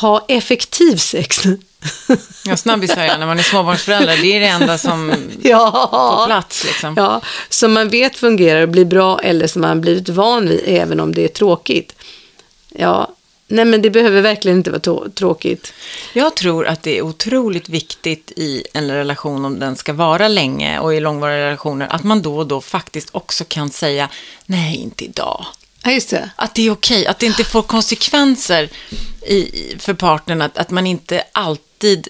Ha 0.00 0.24
effektiv 0.28 0.96
sex. 0.96 1.42
Ja, 2.44 2.56
snabbisar 2.56 3.18
när 3.18 3.26
man 3.26 3.38
är 3.38 3.42
småbarnsförälder, 3.42 4.16
det 4.16 4.36
är 4.36 4.40
det 4.40 4.46
enda 4.46 4.78
som 4.78 5.10
får 5.42 5.50
ja. 5.50 6.24
plats 6.26 6.64
liksom. 6.64 6.94
ja, 6.96 7.20
som 7.48 7.72
man 7.72 7.88
vet 7.88 8.16
fungerar 8.16 8.62
och 8.62 8.68
blir 8.68 8.84
bra 8.84 9.18
eller 9.18 9.46
som 9.46 9.62
man 9.62 9.80
blivit 9.80 10.08
van 10.08 10.48
vid 10.48 10.60
även 10.64 11.00
om 11.00 11.14
det 11.14 11.24
är 11.24 11.28
tråkigt. 11.28 11.94
Ja, 12.68 13.14
nej 13.54 13.64
men 13.64 13.82
det 13.82 13.90
behöver 13.90 14.20
verkligen 14.20 14.58
inte 14.58 14.70
vara 14.70 15.10
tråkigt. 15.10 15.72
Jag 16.12 16.36
tror 16.36 16.66
att 16.66 16.82
det 16.82 16.98
är 16.98 17.02
otroligt 17.02 17.68
viktigt 17.68 18.32
i 18.36 18.64
en 18.72 18.90
relation, 18.90 19.44
om 19.44 19.58
den 19.58 19.76
ska 19.76 19.92
vara 19.92 20.28
länge 20.28 20.78
och 20.78 20.94
i 20.94 21.00
långvariga 21.00 21.38
relationer, 21.38 21.86
att 21.86 22.04
man 22.04 22.22
då 22.22 22.36
och 22.36 22.46
då 22.46 22.60
faktiskt 22.60 23.08
också 23.12 23.44
kan 23.48 23.70
säga 23.70 24.08
nej, 24.46 24.76
inte 24.76 25.04
idag. 25.04 25.46
Ja, 25.82 25.92
just 25.92 26.10
det. 26.10 26.30
Att 26.36 26.54
det 26.54 26.66
är 26.66 26.70
okej, 26.70 27.06
att 27.06 27.18
det 27.18 27.26
inte 27.26 27.44
får 27.44 27.62
konsekvenser 27.62 28.68
i, 29.26 29.74
för 29.78 29.94
partnern, 29.94 30.42
att, 30.42 30.58
att 30.58 30.70
man 30.70 30.86
inte 30.86 31.24
alltid 31.32 32.08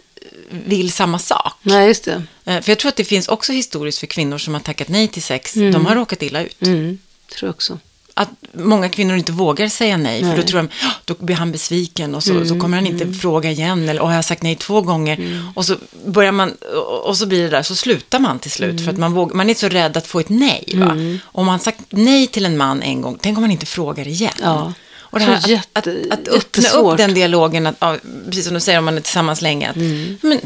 vill 0.51 0.93
samma 0.93 1.19
sak. 1.19 1.53
Nej, 1.63 1.87
just 1.89 2.05
det. 2.05 2.23
Eh, 2.45 2.61
För 2.61 2.71
jag 2.71 2.79
tror 2.79 2.89
att 2.89 2.97
det 2.97 3.05
finns 3.05 3.29
också 3.29 3.53
historiskt 3.53 3.99
för 3.99 4.07
kvinnor 4.07 4.39
som 4.39 4.55
har 4.55 4.61
tackat 4.61 4.89
nej 4.89 5.09
till 5.09 5.23
sex, 5.23 5.53
de 5.55 5.87
har 5.87 5.95
råkat 5.95 6.23
illa 6.23 6.43
ut. 6.43 6.63
Mm, 6.63 6.99
tror 7.33 7.49
jag 7.49 7.55
också. 7.55 7.79
Att 8.17 8.29
många 8.53 8.89
kvinnor 8.89 9.17
inte 9.17 9.33
vågar 9.33 9.69
säga 9.69 9.97
nej, 9.97 10.21
för 10.23 10.37
då 10.37 10.43
tror 10.43 10.59
de, 10.59 10.69
"Ja, 10.83 10.91
då 11.05 11.15
blir 11.25 11.37
han 11.37 11.53
besviken 11.53 12.15
och 12.15 12.23
så, 12.23 12.45
så 12.47 12.61
kommer 12.61 12.77
han 12.77 12.87
inte 12.87 13.13
fråga 13.13 13.51
igen, 13.51 13.89
eller 13.89 14.03
"Åh, 14.03 14.09
har 14.09 14.15
jag 14.15 14.25
sagt 14.25 14.43
nej 14.43 14.57
två 14.57 14.81
gånger? 14.81 15.43
Och 15.55 15.65
så 15.65 15.77
börjar 16.07 16.33
man, 16.33 16.53
och 16.77 17.09
och 17.09 17.17
så 17.17 17.27
blir 17.27 17.43
det 17.43 17.49
där, 17.49 17.63
så 17.63 17.75
slutar 17.75 18.19
man 18.19 18.39
till 18.39 18.51
slut, 18.51 18.81
för 18.85 18.91
att 18.91 18.99
man, 18.99 19.13
vågar, 19.13 19.35
man 19.35 19.51
är 19.51 19.55
så 19.55 19.69
rädd 19.69 19.97
att 19.97 20.07
få 20.07 20.21
ett 20.21 20.29
nej. 20.29 20.65
Va? 20.75 20.97
Om 21.25 21.47
man 21.47 21.61
sagt 21.61 21.81
nej 21.91 22.27
till 22.27 22.47
en 22.47 22.57
man 22.57 22.83
en 22.83 23.01
gång, 23.01 23.19
tänk 23.21 23.39
om 23.39 23.43
man 23.43 23.51
inte 23.51 23.67
frågar 23.67 24.09
igen. 24.09 24.33
Ja. 24.43 24.73
Och 25.15 25.21
det 25.21 25.25
här, 25.27 25.41
Så 25.41 25.51
jätte- 25.51 25.69
att, 25.73 25.87
att, 25.87 26.11
att 26.11 26.29
öppna 26.29 26.69
upp 26.69 26.97
den 26.99 27.15
dialogen, 27.15 27.67
att, 27.67 27.75
ja, 27.79 27.97
precis 28.27 28.45
som 28.45 28.55
du 28.55 28.61
säger 28.61 28.79
om 28.79 28.85
man 28.85 28.97
är 28.97 29.01
tillsammans 29.01 29.43
länge, 29.43 29.71
att, 29.71 29.77
men, 29.77 30.41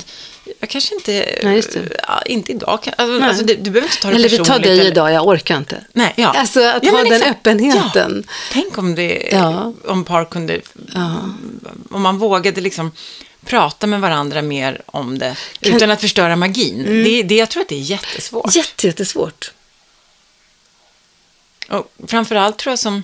jag 0.61 0.71
kanske 0.71 0.95
inte, 0.95 1.23
Mm. 1.23 1.53
Nej, 1.53 1.63
det. 1.73 2.01
ja, 2.09 2.23
inte 2.23 2.53
idag, 2.53 2.83
kan- 2.83 2.95
alltså, 2.97 3.25
alltså, 3.29 3.45
du, 3.45 3.55
du 3.55 3.71
behöver 3.71 3.89
inte 3.89 4.01
ta 4.03 4.09
det 4.11 4.15
Eller 4.15 4.29
vi 4.29 4.39
personligt. 4.39 4.63
tar 4.63 4.69
dig 4.69 4.81
eller- 4.81 4.91
idag, 4.91 5.13
jag 5.13 5.27
orkar 5.27 5.57
inte. 5.57 5.85
Nej, 5.93 6.13
ja. 6.17 6.29
Alltså 6.37 6.63
att 6.65 6.85
Ja, 6.85 6.91
ha 6.91 6.99
den 7.03 7.13
exakt. 7.13 7.31
öppenheten. 7.31 8.25
Ja. 8.27 8.33
Tänk 8.53 8.79
om, 8.79 8.95
det, 8.95 9.37
om 9.89 10.05
par 10.05 10.25
kunde, 10.25 10.61
om 11.91 12.03
man 12.03 12.19
vågade 12.19 12.61
liksom 12.61 12.93
prata 13.45 13.87
med 13.87 14.01
varandra 14.01 14.43
mer 14.43 14.81
om 14.87 15.19
det, 15.19 15.37
utan 15.61 15.91
att 15.91 16.01
förstöra 16.01 16.37
magin. 16.37 16.81
Mm. 16.81 17.05
Det, 17.05 17.23
det, 17.23 17.35
jag 17.37 17.49
tror 17.51 17.63
att 17.63 17.69
det 17.69 17.75
är 17.77 17.81
jättesvårt. 17.81 18.55
Jätte, 18.57 18.87
jättesvårt. 18.87 19.53
Och 21.69 21.93
framförallt 22.07 22.59
tror 22.59 22.73
jag 22.73 22.79
som, 22.79 23.03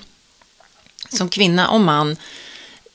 som 1.15 1.29
kvinna 1.29 1.69
och 1.69 1.81
man 1.81 2.17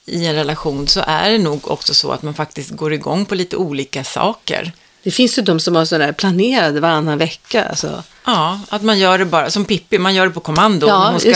i 0.06 0.26
en 0.26 0.36
relation 0.36 0.88
så 0.88 1.04
är 1.08 1.30
det 1.32 1.38
nog 1.38 1.72
också 1.72 1.94
så 1.94 2.12
att 2.12 2.22
man 2.24 2.34
faktiskt 2.34 2.70
går 2.70 2.94
igång 2.94 3.26
på 3.26 3.36
lite 3.36 3.56
olika 3.56 4.04
saker. 4.04 4.72
Det 5.04 5.12
finns 5.12 5.38
ju 5.38 5.42
de 5.42 5.60
som 5.60 5.76
har 5.76 5.86
sådär 5.86 6.12
planerade 6.12 6.80
varannan 6.80 7.18
vecka. 7.18 7.66
Alltså. 7.66 8.04
Ja, 8.26 8.60
att 8.70 8.82
man 8.82 9.00
gör 9.00 9.18
det 9.18 9.26
bara, 9.26 9.50
som 9.52 9.66
Pippi, 9.66 9.98
man 9.98 10.16
gör 10.16 10.28
det 10.28 10.34
på 10.34 10.40
kommando. 10.40 10.88
Ja, 10.88 11.10
Hon 11.12 11.20
ska 11.20 11.32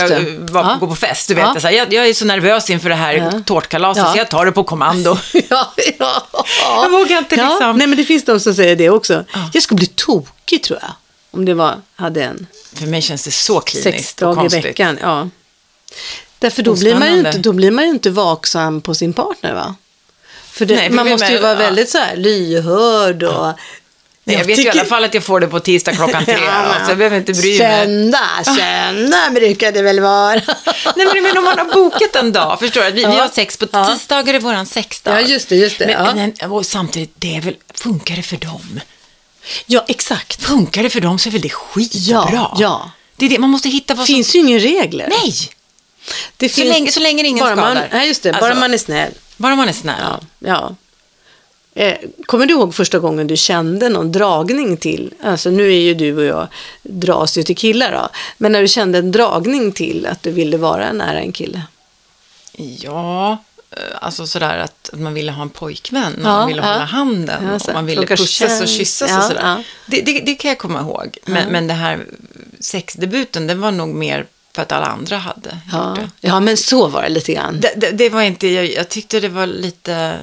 vara, 0.52 0.70
Ja. 0.70 0.76
gå 0.80 0.86
på 0.86 0.94
fest, 0.94 1.28
du 1.28 1.34
vet. 1.34 1.44
Ja. 1.54 1.60
Så 1.60 1.66
här, 1.66 1.74
jag, 1.74 1.92
jag 1.92 2.08
är 2.08 2.14
så 2.14 2.24
nervös 2.24 2.70
inför 2.70 2.88
det 2.88 2.94
här 2.94 3.14
Ja. 3.14 3.40
tårtkalaset, 3.46 4.04
Ja. 4.04 4.12
så 4.12 4.18
jag 4.18 4.30
tar 4.30 4.44
det 4.46 4.52
på 4.52 4.64
kommando. 4.64 5.16
ja, 5.50 5.72
ja. 5.98 6.26
Jag 6.60 6.90
vågar 6.90 7.18
inte 7.18 7.36
liksom. 7.36 7.76
Nej, 7.78 7.86
men 7.86 7.98
det 7.98 8.04
finns 8.04 8.24
de 8.24 8.40
som 8.40 8.54
säger 8.54 8.76
det 8.76 8.90
också. 8.90 9.24
Jag 9.52 9.62
skulle 9.62 9.76
bli 9.78 9.86
tokig 9.86 10.62
tror 10.62 10.78
jag. 10.82 10.90
Om 11.30 11.44
det 11.44 11.54
var, 11.54 11.74
hade 11.96 12.24
en 12.24 12.46
För 12.74 12.86
mig 12.86 13.02
känns 13.02 13.24
det 13.24 13.30
så 13.30 13.60
kliniskt 13.60 14.22
och 14.22 14.34
sexdag 14.34 14.58
i 14.58 14.62
veckan. 14.62 14.98
Ja. 15.02 15.28
Därför 16.44 16.62
då 16.62 16.76
blir, 16.76 16.94
man 16.94 17.12
ju 17.12 17.18
inte, 17.18 17.38
då 17.38 17.52
blir 17.52 17.70
man 17.70 17.84
ju 17.84 17.90
inte 17.90 18.10
vaksam 18.10 18.80
på 18.80 18.94
sin 18.94 19.12
partner 19.12 19.54
va? 19.54 19.74
För, 20.50 20.66
det, 20.66 20.74
Nej, 20.76 20.88
för 20.88 20.94
man 20.96 21.04
vi- 21.04 21.10
måste 21.12 21.26
ju 21.26 21.32
men- 21.32 21.42
vara 21.42 21.52
ja. 21.52 21.58
väldigt 21.58 21.90
så 21.90 21.98
här 21.98 22.16
lyhörd 22.16 23.22
och... 23.22 23.46
Nej, 24.24 24.36
jag, 24.36 24.44
vet 24.44 24.58
ju 24.58 24.62
i 24.62 24.70
alla 24.70 24.84
fall 24.84 25.04
att 25.04 25.14
jag 25.14 25.24
får 25.24 25.40
det 25.40 25.46
på 25.46 25.60
tisdag 25.60 25.92
klockan 25.92 26.24
tre, 26.24 26.36
så 26.84 26.90
jag 26.90 26.98
behöver 26.98 27.16
inte 27.16 27.32
bry 27.32 27.58
mig. 27.58 27.86
Söndag, 27.86 28.44
söndag 28.44 29.30
brukar 29.34 29.72
det 29.72 29.82
väl 29.82 30.00
vara. 30.00 30.34
Nej, 30.96 31.06
men, 31.14 31.22
men 31.22 31.38
om 31.38 31.44
man 31.44 31.58
har 31.58 31.74
bokat 31.74 32.16
en 32.16 32.32
dag, 32.32 32.58
förstår 32.60 32.80
du? 32.82 32.86
Vi, 32.90 32.92
vi 32.92 33.02
Ja. 33.02 33.08
har 33.10 33.28
sex 33.28 33.56
på 33.56 33.66
Ja. 33.72 33.86
tisdagar 33.86 34.34
är 34.34 34.40
våran 34.40 34.66
sexdag. 34.66 35.14
Ja, 35.14 35.20
just 35.20 35.48
det, 35.48 35.56
just 35.56 35.78
det. 35.78 35.86
Men, 35.86 36.06
ja. 36.18 36.30
men, 36.40 36.50
och 36.50 36.66
samtidigt, 36.66 37.12
det 37.18 37.36
är 37.36 37.40
väl, 37.40 37.54
funkar 37.74 38.16
det 38.16 38.22
för 38.22 38.36
dem? 38.36 38.80
ja, 39.66 39.84
exakt. 39.88 40.42
Funkar 40.42 40.82
det 40.82 40.90
för 40.90 41.00
dem 41.00 41.18
så 41.18 41.28
är 41.28 41.30
väl 41.32 41.40
det 41.40 41.48
skitbra. 41.48 42.28
Ja, 42.32 42.56
ja. 42.58 42.90
Det 43.16 43.26
är 43.26 43.30
det, 43.30 43.38
man 43.38 43.50
måste 43.50 43.68
hitta 43.68 43.94
vad 43.94 44.06
finns 44.06 44.30
som... 44.30 44.40
ju 44.40 44.46
inga 44.46 44.58
regler. 44.58 45.08
Nej! 45.08 45.34
Det 46.36 46.48
Så 46.48 46.64
länge- 46.64 46.90
så 46.92 47.00
länge 47.00 47.24
ingen 47.26 47.44
bara 47.44 47.56
man, 47.56 47.70
skadar. 47.76 47.88
Nej, 47.92 48.08
just 48.08 48.22
det. 48.22 48.32
Bara 48.32 48.44
Alltså- 48.46 48.60
man 48.60 48.74
är 48.74 48.78
snäll. 48.78 49.12
Bara 49.36 49.56
man 49.56 49.68
är 49.68 49.72
snäll. 49.72 50.00
Ja, 50.00 50.20
ja. 50.38 50.74
Eh, 51.76 51.96
kommer 52.26 52.46
du 52.46 52.54
ihåg 52.54 52.74
första 52.74 52.98
gången 52.98 53.26
du 53.26 53.36
kände 53.36 53.88
någon 53.88 54.12
dragning 54.12 54.76
till, 54.76 55.14
alltså 55.22 55.50
nu 55.50 55.66
är 55.72 55.80
ju 55.80 55.94
du 55.94 56.16
och 56.16 56.24
jag, 56.24 56.48
dras 56.82 57.38
ju 57.38 57.42
till 57.42 57.56
killar 57.56 57.92
då, 57.92 58.08
men 58.38 58.52
när 58.52 58.60
du 58.62 58.68
kände 58.68 58.98
en 58.98 59.12
dragning 59.12 59.72
till 59.72 60.06
att 60.06 60.22
du 60.22 60.30
ville 60.30 60.56
vara 60.56 60.92
nära 60.92 61.20
en 61.20 61.32
kille? 61.32 61.62
Ja, 62.56 63.38
eh, 63.70 63.78
alltså 64.00 64.26
sådär 64.26 64.58
att, 64.58 64.90
att 64.92 64.98
man 65.00 65.14
ville 65.14 65.32
ha 65.32 65.42
en 65.42 65.50
pojkvän 65.50 66.12
och 66.14 66.20
Ja, 66.20 66.24
man 66.24 66.48
ville 66.48 66.62
ja. 66.62 66.72
hålla 66.72 66.84
handen 66.84 67.48
Ja, 67.52 67.58
så 67.58 67.66
och 67.68 67.74
man 67.74 67.86
ville 67.86 68.06
pussas 68.06 68.60
och 68.62 68.68
kyssas 68.68 69.10
Ja, 69.10 69.18
och 69.18 69.24
sådär. 69.24 69.64
Det, 69.86 70.00
det, 70.00 70.20
det 70.20 70.34
kan 70.34 70.48
jag 70.48 70.58
komma 70.58 70.80
ihåg. 70.80 71.18
Men, 71.26 71.48
men 71.48 71.66
det 71.66 71.74
här 71.74 72.06
sexdebuten, 72.60 73.46
den 73.46 73.60
var 73.60 73.70
nog 73.70 73.88
mer 73.88 74.26
för 74.54 74.62
att 74.62 74.72
alla 74.72 74.86
andra 74.86 75.16
hade 75.16 75.48
gjort 75.50 75.58
Ja, 75.72 75.96
det. 76.00 76.28
ja 76.28 76.40
men 76.40 76.56
så 76.56 76.88
var 76.88 77.02
det 77.02 77.08
lite 77.08 77.32
grann. 77.34 77.60
Det, 77.60 77.72
det, 77.76 77.90
det 77.90 78.08
var 78.10 78.22
inte, 78.22 78.48
jag, 78.48 78.66
jag 78.72 78.88
tyckte 78.88 79.20
det 79.20 79.28
var 79.28 79.46
lite, 79.46 80.18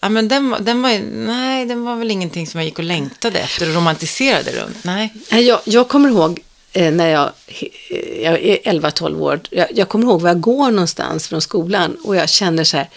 ja 0.00 0.08
men 0.08 0.28
den, 0.28 0.56
den 0.60 0.82
var, 0.82 0.90
nej 1.26 1.66
den 1.66 1.84
var 1.84 1.96
väl 1.96 2.10
ingenting 2.10 2.46
som 2.46 2.60
jag 2.60 2.64
gick 2.64 2.78
och 2.78 2.84
längtade 2.84 3.38
efter 3.38 3.68
och 3.68 3.74
romantiserade 3.74 4.50
runt, 4.52 4.84
nej. 4.84 5.12
Nej, 5.30 5.44
Jag, 5.46 5.60
jag 5.64 5.88
kommer 5.88 6.08
ihåg 6.08 6.40
eh, 6.72 6.92
när 6.92 7.08
jag, 7.08 7.30
eh, 7.46 8.22
jag 8.22 8.40
är 8.42 8.56
11-12 8.56 9.20
år. 9.20 9.40
Jag, 9.50 9.66
jag 9.74 9.88
kommer 9.88 10.04
ihåg 10.04 10.20
var 10.20 10.28
jag 10.30 10.40
går 10.40 10.70
någonstans 10.70 11.28
från 11.28 11.40
skolan 11.40 11.96
och 12.04 12.16
jag 12.16 12.28
känner 12.28 12.64
så 12.64 12.76
här, 12.76 12.88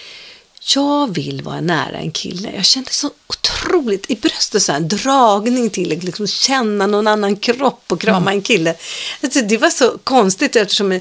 jag 0.73 1.15
vill 1.15 1.41
vara 1.41 1.61
nära 1.61 1.97
en 1.97 2.11
kille. 2.11 2.51
Jag 2.55 2.65
kände 2.65 2.91
så 2.91 3.11
otroligt 3.27 4.11
i 4.11 4.15
bröstet 4.15 4.63
så 4.63 4.71
här, 4.71 4.79
en 4.79 4.87
dragning 4.87 5.69
till 5.69 5.97
att 5.97 6.03
liksom 6.03 6.27
känna 6.27 6.87
någon 6.87 7.07
annan 7.07 7.35
kropp 7.35 7.83
och 7.87 8.01
krama 8.01 8.31
en 8.31 8.41
kille. 8.41 8.75
Alltså, 9.23 9.41
det 9.41 9.57
var 9.57 9.69
så 9.69 9.97
konstigt 10.03 10.55
eftersom 10.55 10.99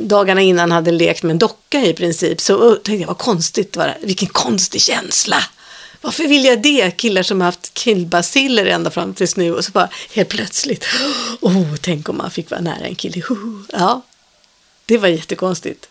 dagarna 0.00 0.40
innan 0.40 0.72
hade 0.72 0.90
lekt 0.90 1.22
med 1.22 1.30
en 1.30 1.38
docka 1.38 1.86
i 1.86 1.94
princip. 1.94 2.40
Så 2.40 2.74
tänkte 2.74 2.92
jag, 2.92 3.06
vad 3.06 3.18
konstigt, 3.18 3.76
var 3.76 3.86
det? 3.86 3.96
vilken 4.00 4.28
konstig 4.28 4.80
känsla. 4.80 5.44
Varför 6.00 6.28
vill 6.28 6.44
jag 6.44 6.62
det? 6.62 6.90
Killar 6.96 7.22
som 7.22 7.40
har 7.40 7.46
haft 7.46 7.74
killbaciller 7.74 8.66
ända 8.66 8.90
fram 8.90 9.14
tills 9.14 9.36
nu 9.36 9.54
och 9.54 9.64
så 9.64 9.72
bara 9.72 9.88
helt 10.14 10.28
plötsligt, 10.28 10.84
oh, 11.40 11.76
tänk 11.80 12.08
om 12.08 12.16
man 12.16 12.30
fick 12.30 12.50
vara 12.50 12.60
nära 12.60 12.86
en 12.86 12.94
kille. 12.94 13.22
Ja, 13.72 14.02
det 14.86 14.98
var 14.98 15.08
jättekonstigt. 15.08 15.88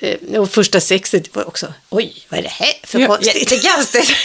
Eh, 0.00 0.40
Och 0.40 0.50
första 0.50 0.80
sexet 0.80 1.36
var 1.36 1.48
också, 1.48 1.72
oj, 1.90 2.26
vad 2.28 2.38
är 2.38 2.42
det 2.42 2.48
här 2.48 2.72
för 2.84 3.06
konstigt? 3.06 3.52
Jättekonstigt. 3.52 4.10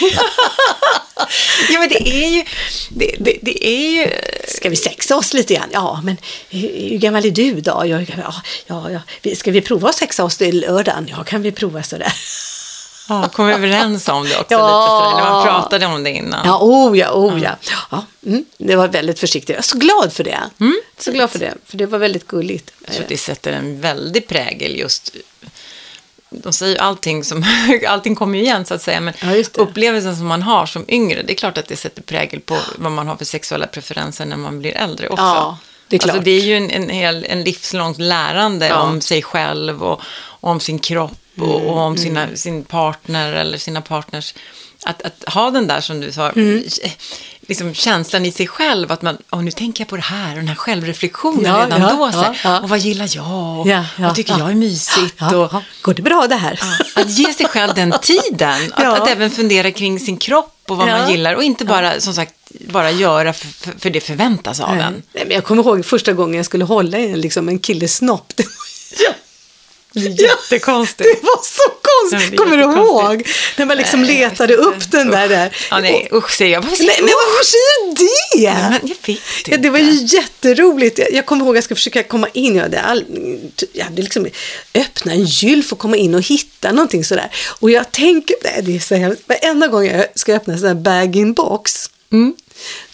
ja, 1.70 1.78
men 1.78 1.88
det 1.88 2.08
är 2.08 2.28
ju... 2.28 2.44
Det, 2.90 3.16
det, 3.20 3.38
det 3.42 3.66
är 3.66 3.90
ju... 3.90 4.10
Ska 4.48 4.68
vi 4.68 4.76
sexa 4.76 5.16
oss 5.16 5.34
lite 5.34 5.54
grann? 5.54 5.68
Ja, 5.72 6.00
men 6.04 6.16
hur, 6.48 6.98
gammal 6.98 7.24
är 7.24 7.30
du 7.30 7.60
då? 7.60 7.82
Jag, 7.86 8.14
ja, 8.18 8.34
ja, 8.66 8.90
ja. 9.22 9.34
Ska 9.34 9.50
vi 9.50 9.60
prova 9.60 9.88
att 9.88 9.94
sexa 9.96 10.24
oss 10.24 10.36
till 10.36 10.60
lördagen? 10.60 11.08
Ja, 11.10 11.24
kan 11.24 11.42
vi 11.42 11.52
prova 11.52 11.82
sådär? 11.82 12.12
Ja, 13.08 13.28
kom 13.28 13.48
överens 13.48 14.08
om 14.08 14.24
det 14.28 14.36
också 14.36 14.54
Ja. 14.54 14.58
lite 14.66 14.88
sådär, 14.90 15.24
när 15.24 15.30
man 15.30 15.44
pratade 15.46 15.86
om 15.86 16.04
det 16.04 16.10
innan. 16.10 16.46
Ja, 16.46 16.58
oh 16.62 16.98
ja, 16.98 17.10
oh 17.12 17.42
ja. 17.42 17.56
ja 17.90 18.06
mm, 18.26 18.44
det 18.58 18.76
var 18.76 18.88
väldigt 18.88 19.18
försiktigt. 19.20 19.48
Jag 19.48 19.58
är 19.58 19.62
så 19.62 19.78
glad 19.78 20.12
för 20.12 20.24
det. 20.24 20.40
Så 20.98 21.12
glad 21.12 21.30
för 21.30 21.38
det, 21.38 21.54
för 21.66 21.76
det 21.76 21.86
var 21.86 21.98
väldigt 21.98 22.26
gulligt. 22.26 22.70
Så 22.90 23.02
det 23.08 23.18
sätter 23.18 23.52
en 23.52 23.80
väldig 23.80 24.28
prägel 24.28 24.76
just... 24.78 25.16
De 26.42 26.52
säger 26.52 26.72
ju 26.74 26.78
allting 26.78 27.24
som... 27.24 27.44
Allting 27.88 28.14
kommer 28.14 28.38
ju 28.38 28.44
igen 28.44 28.64
så 28.64 28.74
att 28.74 28.82
säga, 28.82 29.00
men 29.00 29.14
Ja, 29.22 29.44
upplevelsen 29.54 30.16
som 30.16 30.26
man 30.26 30.42
har 30.42 30.66
som 30.66 30.84
yngre, 30.88 31.22
det 31.22 31.32
är 31.32 31.36
klart 31.36 31.58
att 31.58 31.68
det 31.68 31.76
sätter 31.76 32.02
prägel 32.02 32.40
på 32.40 32.58
vad 32.76 32.92
man 32.92 33.08
har 33.08 33.16
för 33.16 33.24
sexuella 33.24 33.66
preferenser 33.66 34.26
när 34.26 34.36
man 34.36 34.58
blir 34.58 34.72
äldre 34.76 35.08
också. 35.08 35.22
Ja, 35.24 35.58
det 35.88 35.96
är 35.96 35.98
klart. 35.98 36.10
Alltså, 36.16 36.24
det 36.24 36.30
är 36.30 36.40
ju 36.40 36.56
en, 36.56 36.70
en, 36.70 36.88
hel, 36.88 37.26
en 37.28 37.42
livslångt 37.44 37.98
lärande 37.98 38.68
Ja. 38.68 38.76
om 38.80 39.00
sig 39.00 39.22
själv 39.22 39.82
och, 39.82 40.00
och 40.40 40.50
om 40.50 40.60
sin 40.60 40.78
kropp 40.78 41.12
och, 41.38 41.54
och 41.54 41.60
Mm, 41.60 41.74
om 41.74 41.96
sina, 41.96 42.28
sin 42.34 42.64
partner 42.64 43.32
eller 43.32 43.58
sina 43.58 43.80
partners. 43.80 44.34
Att, 44.86 45.02
att 45.02 45.24
ha 45.34 45.50
den 45.50 45.66
där 45.66 45.80
som 45.80 46.00
du 46.00 46.12
sa, 46.12 46.30
Mm. 46.30 46.64
Liksom 47.48 47.74
känslan 47.74 48.26
i 48.26 48.32
sig 48.32 48.46
själv, 48.46 48.92
att 48.92 49.02
man, 49.02 49.18
åh 49.30 49.42
nu 49.42 49.50
tänker 49.50 49.80
jag 49.80 49.88
på 49.88 49.96
det 49.96 50.02
här, 50.02 50.30
och 50.30 50.36
den 50.36 50.48
här 50.48 50.54
självrefiktionen 50.54 51.44
Ja, 51.44 51.64
redan 51.64 51.80
ja, 51.80 51.90
då. 51.90 52.12
Så 52.12 52.18
här, 52.18 52.40
ja. 52.44 52.60
Och 52.60 52.68
vad 52.68 52.78
gillar 52.78 53.08
jag? 53.16 53.60
Och 53.60 53.66
vad 53.98 54.14
tycker 54.14 54.32
ja. 54.32 54.38
jag 54.38 54.50
är 54.50 54.54
mysigt? 54.54 55.22
Och. 55.22 55.62
Går 55.82 55.94
det 55.94 56.02
bra 56.02 56.26
det 56.28 56.34
här? 56.34 56.60
Att 56.94 57.10
ge 57.10 57.32
sig 57.32 57.46
själv 57.46 57.74
den 57.74 57.94
tiden, 58.02 58.72
att, 58.74 59.00
att 59.00 59.08
även 59.08 59.30
fundera 59.30 59.70
kring 59.70 60.00
sin 60.00 60.16
kropp 60.16 60.50
och 60.68 60.76
vad 60.76 60.88
man 60.88 61.10
gillar 61.10 61.34
och 61.34 61.42
inte 61.42 61.64
bara, 61.64 62.00
som 62.00 62.14
sagt, 62.14 62.34
bara 62.68 62.90
göra 62.90 63.32
för, 63.32 63.78
för, 63.78 63.90
det 63.90 64.00
förväntas 64.00 64.60
av 64.60 64.78
en. 64.78 65.02
Nej, 65.12 65.24
men 65.24 65.30
jag 65.34 65.44
kommer 65.44 65.62
ihåg 65.62 65.84
första 65.84 66.12
gången 66.12 66.36
jag 66.36 66.46
skulle 66.46 66.64
hålla 66.64 66.98
i 66.98 67.12
en, 67.12 67.20
liksom, 67.20 67.48
en 67.48 67.58
killes 67.58 67.96
snopp. 67.96 68.32
Det 69.94 70.00
ja, 70.22 70.28
Jättekonstigt. 70.28 71.08
det 71.20 71.26
var 71.26 71.42
så 71.42 71.62
Ja, 71.66 72.10
konstigt. 72.10 72.32
är 72.32 72.36
Kommer 72.36 72.56
du 72.56 72.62
ihåg? 72.62 73.28
När 73.56 73.66
man 73.66 73.76
liksom 73.76 74.02
Nej, 74.02 74.18
letade 74.18 74.54
upp 74.56 74.90
den 74.90 75.10
där. 75.10 75.28
där. 75.28 75.56
Ja, 75.70 75.80
nej, 75.80 76.08
usch 76.12 76.30
säger 76.30 76.52
jag. 76.52 76.62
Varför 76.62 76.84
Nej, 76.84 76.96
men 77.00 77.08
varför 77.08 77.44
säger 77.44 77.86
du 77.88 78.04
det? 78.04 78.50
Nej, 78.50 78.70
men 78.70 78.88
jag 78.88 78.96
vet 79.06 79.08
inte. 79.08 79.50
Ja, 79.50 79.56
det 79.56 79.70
var 79.70 79.78
ju 79.78 79.92
jätteroligt. 80.16 80.98
Jag, 80.98 81.12
jag 81.12 81.26
kommer 81.26 81.44
ihåg 81.44 81.54
att 81.54 81.56
jag 81.56 81.64
skulle 81.64 81.76
försöka 81.76 82.02
komma 82.02 82.28
in. 82.32 82.54
Jag 82.54 82.62
hade, 82.62 82.80
all, 82.80 83.04
jag 83.72 83.84
hade 83.84 84.02
liksom 84.02 84.26
öppna 84.74 85.12
en 85.12 85.24
gylf 85.24 85.72
och 85.72 85.78
komma 85.78 85.96
in 85.96 86.14
och 86.14 86.22
hitta 86.22 86.72
någonting 86.72 87.04
sådär. 87.04 87.30
Och 87.60 87.70
jag 87.70 87.92
tänker, 87.92 88.36
nej 88.44 88.60
det 88.62 88.76
är 88.76 88.80
så 88.80 88.94
hemskt. 88.94 89.22
Varenda 89.26 89.66
gång 89.68 89.86
jag 89.86 90.04
ska 90.14 90.34
öppna 90.34 90.52
en 90.52 90.58
sån 90.58 90.68
här 90.68 90.74
bag-in-box. 90.74 91.90
Mm. 92.12 92.34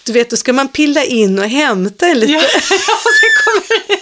Du 0.04 0.12
vet, 0.12 0.30
då 0.30 0.36
ska 0.36 0.52
man 0.52 0.68
pilla 0.68 1.04
in 1.04 1.38
och 1.38 1.44
hämta 1.48 2.06
en 2.06 2.18
lite. 2.20 2.32
Ja, 2.32 2.40
det 2.40 3.30
kommer... 3.44 3.80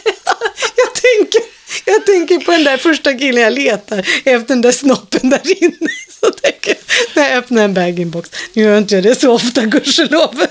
jag, 0.76 0.94
tänker, 0.94 1.42
jag 1.84 2.06
tänker 2.06 2.38
på 2.38 2.50
den 2.52 2.64
där 2.64 2.76
första 2.76 3.14
killen 3.14 3.42
jag 3.42 3.52
letar 3.52 3.98
efter 4.24 4.48
den 4.48 4.60
där 4.60 4.72
snoppen 4.72 5.30
där 5.30 5.62
inne. 5.64 5.90
Så 6.20 6.30
tänker 6.30 6.68
jag, 6.70 6.76
när 7.16 7.28
jag 7.28 7.38
öppnar 7.38 7.64
en 7.64 7.74
bag-in-box. 7.74 8.30
Nu 8.52 8.62
gör 8.62 8.78
inte 8.78 8.94
jag 8.94 9.04
det 9.04 9.20
så 9.20 9.32
ofta, 9.32 9.64
gudskelov. 9.64 10.46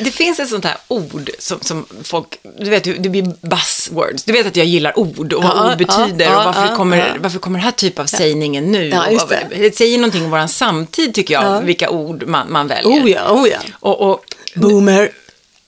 Det 0.00 0.10
finns 0.10 0.40
ett 0.40 0.48
sånt 0.48 0.64
här 0.64 0.76
ord 0.88 1.30
som, 1.38 1.60
som 1.60 1.86
folk, 2.02 2.38
du 2.58 2.70
vet, 2.70 2.84
det 2.84 3.08
blir 3.08 3.22
buzzwords. 3.22 4.24
Du 4.24 4.32
vet 4.32 4.46
att 4.46 4.56
jag 4.56 4.66
gillar 4.66 4.98
ord 4.98 5.32
och 5.32 5.42
vad 5.42 5.56
Ja, 5.56 5.72
ord 5.72 5.78
betyder 5.78 6.24
ja, 6.24 6.38
och 6.38 6.44
varför, 6.44 6.66
ja, 6.70 6.76
kommer, 6.76 7.16
varför 7.20 7.38
kommer 7.38 7.58
den 7.58 7.64
här 7.64 7.72
typen 7.72 8.02
av 8.02 8.06
sägningen 8.06 8.72
nu? 8.72 8.90
Det. 8.90 9.48
det 9.58 9.76
säger 9.76 9.98
någonting 9.98 10.24
om 10.24 10.30
vår 10.30 10.46
samtid 10.46 11.14
tycker 11.14 11.34
jag, 11.34 11.44
Ja. 11.44 11.60
vilka 11.60 11.90
ord 11.90 12.26
man, 12.26 12.52
man 12.52 12.66
väljer. 12.68 13.04
Oh 13.04 13.10
ja, 13.10 13.30
oh 13.30 13.48
ja. 13.48 13.58
Och, 13.80 14.10
och, 14.10 14.24
Boomer. 14.54 15.10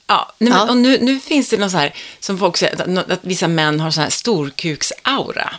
Ja, 0.09 0.31
men, 0.37 0.53
Ja. 0.53 0.69
och 0.69 0.77
nu, 0.77 0.97
nu 1.01 1.19
finns 1.19 1.49
det 1.49 1.57
något 1.57 1.71
så 1.71 1.77
här, 1.77 1.93
som 2.19 2.37
folk 2.37 2.57
säger, 2.57 2.97
att, 2.99 3.11
att 3.11 3.19
vissa 3.21 3.47
män 3.47 3.79
har 3.79 3.91
så 3.91 4.01
här 4.01 4.09
storkuksaura. 4.09 5.49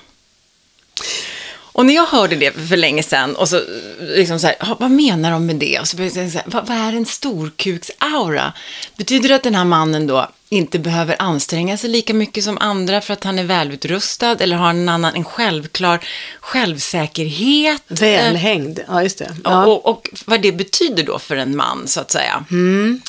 Och 1.72 1.86
när 1.86 1.94
jag 1.94 2.06
hörde 2.06 2.36
det 2.36 2.52
för 2.68 2.76
länge 2.76 3.02
sedan 3.02 3.36
och 3.36 3.48
så 3.48 3.62
liksom 4.00 4.38
så 4.40 4.46
här, 4.46 4.56
"Ha, 4.60 4.76
vad 4.80 4.90
menar 4.90 5.30
de 5.30 5.46
med 5.46 5.56
det? 5.56 5.78
Och 5.80 5.88
så 5.88 5.96
började 5.96 6.20
jag 6.22 6.32
tänka 6.32 6.48
vad, 6.50 6.66
vad 6.66 6.76
är 6.76 6.92
en 6.92 7.06
storkuksaura? 7.06 8.52
Betyder 8.96 9.28
det 9.28 9.34
att 9.34 9.42
den 9.42 9.54
här 9.54 9.64
mannen 9.64 10.06
då 10.06 10.28
inte 10.52 10.78
behöver 10.78 11.16
anstränga 11.18 11.76
sig 11.76 11.90
lika 11.90 12.14
mycket 12.14 12.44
som 12.44 12.58
andra 12.58 13.00
för 13.00 13.12
att 13.12 13.24
han 13.24 13.38
är 13.38 13.44
välutrustad 13.44 14.36
eller 14.40 14.56
har 14.56 14.70
en 14.70 14.88
annan, 14.88 15.14
en 15.14 15.24
självklar 15.24 16.00
självsäkerhet? 16.40 17.82
Välhängd, 17.88 18.80
ja 18.88 19.02
just 19.02 19.18
det. 19.18 19.24
Och, 19.24 19.40
Ja. 19.52 19.66
och, 19.66 19.86
och 19.86 20.08
vad 20.24 20.42
det 20.42 20.52
betyder 20.52 21.02
då 21.02 21.18
för 21.18 21.36
en 21.36 21.56
man, 21.56 21.88
så 21.88 22.00
att 22.00 22.10
säga, 22.10 22.44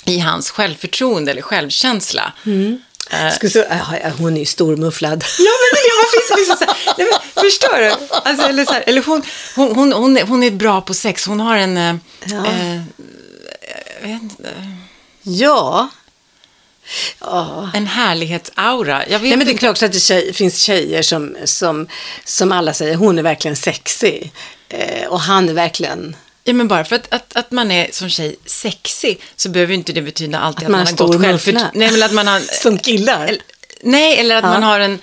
i 0.05 0.19
hans 0.19 0.51
självförtroende 0.51 1.31
eller 1.31 1.41
självkänsla. 1.41 2.33
Eh, 3.11 3.31
Ska 3.35 3.49
så, 3.49 3.59
ja, 3.59 3.97
ja, 4.03 4.09
hon 4.17 4.35
är 4.35 4.39
ju 4.39 4.45
stormufflad. 4.45 5.23
Ja, 5.39 5.51
men 5.61 5.71
det 5.73 5.81
är 5.87 6.37
liksom 6.37 6.57
så 6.57 6.65
här, 6.65 6.95
nej, 6.97 7.07
men, 7.11 7.43
Förstår 7.43 7.77
du? 7.81 8.15
Alltså, 8.29 8.47
eller 8.47 8.65
så 8.65 8.73
här, 8.73 8.83
eller 8.87 9.03
hon, 9.03 9.21
hon, 9.55 9.75
hon, 9.75 9.93
hon, 9.93 10.17
är, 10.17 10.23
hon 10.23 10.43
är 10.43 10.51
bra 10.51 10.81
på 10.81 10.93
sex. 10.93 11.25
Hon 11.25 11.39
har 11.39 11.57
en... 11.57 11.77
eh, 11.77 11.95
Ja. 12.25 12.45
eh, 12.45 12.75
jag 14.01 14.07
vet 14.07 14.21
inte, 14.21 14.49
Ja. 15.23 15.89
Ja. 17.19 17.69
en 17.73 17.87
härlighetsaura. 17.87 19.03
Jag 19.07 19.19
vet 19.19 19.29
Nej, 19.29 19.37
men 19.37 19.47
det 19.47 19.53
är 19.53 19.57
klart 19.57 19.83
att 19.83 19.91
det 19.91 19.99
tjej, 19.99 20.33
finns 20.33 20.59
tjejer 20.63 21.01
som, 21.01 21.37
som, 21.45 21.87
som 22.25 22.51
alla 22.51 22.73
säger, 22.73 22.95
hon 22.95 23.19
är 23.19 23.23
verkligen 23.23 23.55
sexig. 23.55 24.31
Eh, 24.69 25.07
och 25.07 25.19
han 25.19 25.49
är 25.49 25.53
verkligen... 25.53 26.15
Ja, 26.43 26.53
men 26.53 26.67
bara 26.67 26.85
för 26.85 26.95
att, 26.95 27.13
att, 27.13 27.35
att 27.35 27.51
man 27.51 27.71
är 27.71 27.89
som 27.91 28.09
tjej 28.09 28.35
sexig 28.45 29.21
så 29.35 29.49
behöver 29.49 29.73
ju 29.73 29.77
inte 29.77 29.93
det 29.93 30.01
betyda 30.01 30.39
alltid 30.39 30.57
Att 30.57 30.63
att, 30.63 30.71
man 30.71 30.79
man, 30.79 30.87
har 30.87 31.07
gott 31.07 31.21
självförtroende. 31.21 31.71
Nej, 31.73 31.91
men 31.91 32.03
att 32.03 32.13
man 32.13 32.27
har... 32.27 32.39
Som 32.61 32.77
killar. 32.77 33.37
Nej, 33.83 34.19
eller 34.19 34.35
att 34.35 34.43
Ja. 34.43 34.49
man 34.49 34.63
har 34.63 34.79
en, 34.79 34.99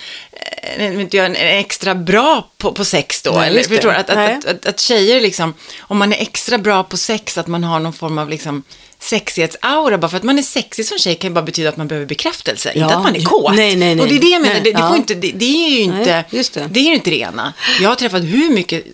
en, 0.76 0.98
vet 0.98 1.14
jag, 1.14 1.26
en 1.26 1.36
extra 1.36 1.94
bra 1.94 2.50
på, 2.58 2.72
på 2.72 2.84
sex 2.84 3.22
då. 3.22 3.32
Nej, 3.32 3.48
eller, 3.48 3.62
förstår 3.62 3.92
att, 3.92 4.10
att, 4.10 4.44
att, 4.44 4.66
att 4.66 4.80
tjejer 4.80 5.20
liksom, 5.20 5.54
om 5.80 5.98
man 5.98 6.12
är 6.12 6.22
extra 6.22 6.58
bra 6.58 6.84
på 6.84 6.96
sex, 6.96 7.38
att 7.38 7.46
man 7.46 7.64
har 7.64 7.80
någon 7.80 7.92
form 7.92 8.18
av 8.18 8.28
liksom 8.28 8.62
sexighetsaura. 9.00 9.98
Bara 9.98 10.08
för 10.08 10.16
att 10.16 10.22
man 10.22 10.38
är 10.38 10.42
sexig 10.42 10.86
som 10.86 10.98
tjej 10.98 11.14
kan 11.14 11.30
ju 11.30 11.34
bara 11.34 11.42
betyda 11.44 11.68
att 11.68 11.76
man 11.76 11.88
behöver 11.88 12.06
bekräftelse, 12.06 12.72
Ja. 12.74 12.82
inte 12.82 12.96
att 12.96 13.02
man 13.02 13.16
är 13.16 13.22
kåt. 13.24 13.54
Nej, 13.56 13.76
nej, 13.76 13.94
nej. 13.94 14.02
Och 14.02 14.08
det 14.08 14.16
är 14.16 14.20
det 14.20 14.26
jag 14.28 14.42
menar, 14.42 14.54
Nej, 14.54 14.62
det, 14.64 14.72
det, 14.72 14.78
ja. 14.80 14.88
får 14.88 14.96
inte, 14.96 15.14
det, 15.14 15.32
det 15.32 15.44
är 15.66 15.68
ju 15.70 15.80
inte, 15.80 15.96
Nej, 16.12 16.24
just 16.30 16.54
det. 16.54 16.68
det 16.70 16.80
är 16.80 16.84
ju 16.84 16.94
inte 16.94 17.10
det 17.10 17.18
ena. 17.20 17.52
Jag 17.80 17.88
har 17.88 17.96
träffat 17.96 18.22
hur 18.22 18.50
mycket 18.50 18.84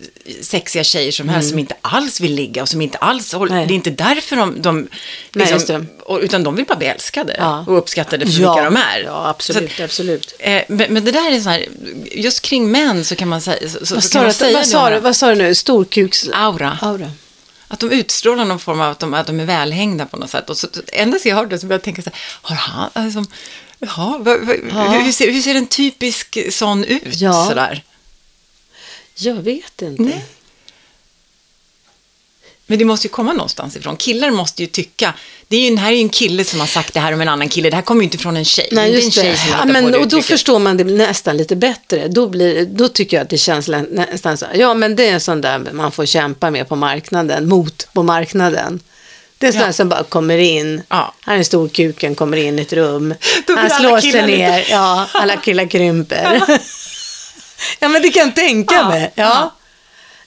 sexiga 0.41 0.83
tjejer 0.83 1.11
som 1.11 1.29
helst 1.29 1.49
som 1.49 1.59
inte 1.59 1.75
alls 1.81 2.21
vill 2.21 2.33
ligga 2.35 2.61
och 2.61 2.69
som 2.69 2.81
inte 2.81 2.97
alls 2.97 3.33
håller, 3.33 3.51
Mm. 3.51 3.57
Nej. 3.59 3.67
det 3.67 3.73
är 3.73 3.75
inte 3.75 3.89
därför 4.03 4.35
de, 4.35 4.61
de 4.61 4.87
Nej, 5.33 5.53
liksom, 5.53 5.87
och, 5.99 6.19
utan 6.21 6.43
de 6.43 6.55
vill 6.55 6.65
bara 6.65 6.75
bli 6.77 6.87
älskade 6.87 7.35
Ja. 7.39 7.65
och 7.67 7.77
uppskattade 7.77 8.25
för 8.25 8.41
Ja. 8.41 8.53
vilka 8.53 8.69
de 8.69 8.75
är. 8.77 8.99
Ja, 9.05 9.27
absolut, 9.29 9.71
Så 9.71 9.83
att, 9.83 9.89
absolut. 9.89 10.33
eh, 10.39 10.61
men, 10.67 10.93
men 10.93 11.05
det 11.05 11.11
där 11.11 11.31
är 11.31 11.39
så 11.39 11.49
här, 11.49 11.65
just 12.11 12.41
kring 12.41 12.71
män 12.71 13.05
så 13.05 13.15
kan 13.15 13.27
man 13.27 13.41
säga, 13.41 13.69
så, 13.69 13.85
så 13.85 13.95
Vad 13.95 14.03
kan 14.03 14.11
sa, 14.11 14.21
man 14.21 14.33
säga 14.33 14.57
vad, 14.57 14.67
sa 14.67 14.89
du, 14.89 14.99
vad 14.99 15.15
sa 15.15 15.29
du 15.29 15.35
nu? 15.35 15.55
Storkuks... 15.55 16.29
Aura. 16.33 16.77
Aura. 16.81 17.11
Att 17.67 17.79
de 17.79 17.91
utstrålar 17.91 18.45
någon 18.45 18.59
form 18.59 18.81
av 18.81 18.91
att 18.91 18.99
de, 18.99 19.13
att 19.13 19.27
de 19.27 19.39
är 19.39 19.45
välhängda 19.45 20.05
på 20.05 20.17
något 20.17 20.29
sätt. 20.29 20.49
Och 20.49 20.57
så, 20.57 20.67
ända 20.93 21.19
sedan 21.19 21.29
jag 21.29 21.35
hörde 21.35 21.49
det 21.49 21.59
så 21.59 21.67
började 21.67 21.79
jag 21.79 21.95
tänka 21.95 22.01
så 22.01 22.09
här, 22.09 22.19
har 22.41 22.55
han, 22.55 22.89
alltså, 22.93 23.25
jaha, 23.79 24.17
vad, 24.17 24.39
vad, 24.39 24.55
Ja. 24.71 24.83
Hur, 24.83 25.01
hur, 25.01 25.11
ser, 25.11 25.31
hur 25.31 25.41
ser 25.41 25.55
en 25.55 25.67
typisk 25.67 26.37
sån 26.53 26.83
ut? 26.83 27.21
Ja. 27.21 27.45
Sådär? 27.49 27.83
Jag 29.15 29.35
vet 29.35 29.81
inte. 29.81 30.03
Nej. 30.03 30.25
Men 32.67 32.79
det 32.79 32.85
måste 32.85 33.07
ju 33.07 33.11
komma 33.11 33.33
någonstans 33.33 33.75
ifrån. 33.75 33.97
Killar 33.97 34.31
måste 34.31 34.61
ju 34.63 34.67
tycka, 34.67 35.13
det 35.47 35.57
är 35.57 35.61
ju, 35.69 35.75
det 35.75 35.81
här 35.81 35.91
är 35.91 35.95
ju 35.95 36.01
en 36.01 36.09
kille 36.09 36.43
som 36.43 36.59
har 36.59 36.67
sagt 36.67 36.93
det 36.93 36.99
här 36.99 37.13
om 37.13 37.21
en 37.21 37.27
annan 37.29 37.49
kille, 37.49 37.69
det 37.69 37.75
här 37.75 37.83
kommer 37.83 38.01
ju 38.01 38.03
inte 38.05 38.17
från 38.17 38.37
en 38.37 38.45
tjej. 38.45 38.69
Nej, 38.71 38.91
det 38.91 38.97
just 38.99 39.17
en 39.17 39.25
det. 39.25 39.37
som 39.37 39.49
Ja, 39.51 39.65
men, 39.65 39.91
det 39.91 39.97
och 39.97 40.07
då 40.07 40.21
förstår 40.21 40.59
man 40.59 40.77
det 40.77 40.83
nästan 40.83 41.37
lite 41.37 41.55
bättre. 41.55 42.07
Då, 42.07 42.27
blir, 42.29 42.65
då 42.65 42.87
tycker 42.87 43.17
jag 43.17 43.23
att 43.23 43.29
det 43.29 43.37
känns 43.37 43.67
nästan 43.91 44.37
så. 44.37 44.45
Ja, 44.53 44.73
men 44.73 44.95
det 44.95 45.07
är 45.09 45.13
en 45.13 45.21
sån 45.21 45.41
där 45.41 45.59
man 45.73 45.91
får 45.91 46.05
kämpa 46.05 46.51
med 46.51 46.69
på 46.69 46.75
marknaden, 46.75 47.47
mot 47.49 47.87
på 47.93 48.03
marknaden. 48.03 48.79
Det 49.37 49.47
är 49.47 49.51
sådana 49.51 49.67
Ja. 49.67 49.73
som 49.73 49.89
bara 49.89 50.03
kommer 50.03 50.37
in. 50.37 50.81
Ja. 50.89 51.13
Han 51.21 51.39
är 51.39 51.43
stor 51.43 51.67
kuken, 51.69 52.15
kommer 52.15 52.37
in 52.37 52.59
i 52.59 52.61
ett 52.61 52.73
rum. 52.73 53.13
Han 53.47 53.69
slår 53.69 53.99
sig 53.99 54.11
lite- 54.11 54.25
ner. 54.27 54.65
Ja, 54.69 55.07
alla 55.13 55.35
killar 55.37 55.65
krymper. 55.69 56.41
ja, 57.79 57.87
men 57.89 58.01
det 58.01 58.09
kan 58.09 58.23
jag 58.25 58.35
tänka 58.35 58.75
Ja. 58.75 58.89
mig. 58.89 59.11
Ja. 59.15 59.55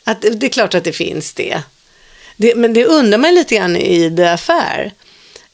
Att, 0.05 0.23
det 0.23 0.31
det 0.31 0.47
är 0.47 0.51
klart 0.51 0.75
att 0.75 0.85
det 0.85 0.93
finns 0.93 1.33
det. 1.33 1.63
Det 2.39 2.55
men 2.55 2.73
det 2.73 2.85
undrar 2.85 3.19
man 3.19 3.35
lite 3.35 3.55
grann 3.55 3.77
i 3.77 4.17
The 4.17 4.25
Affair. 4.25 4.93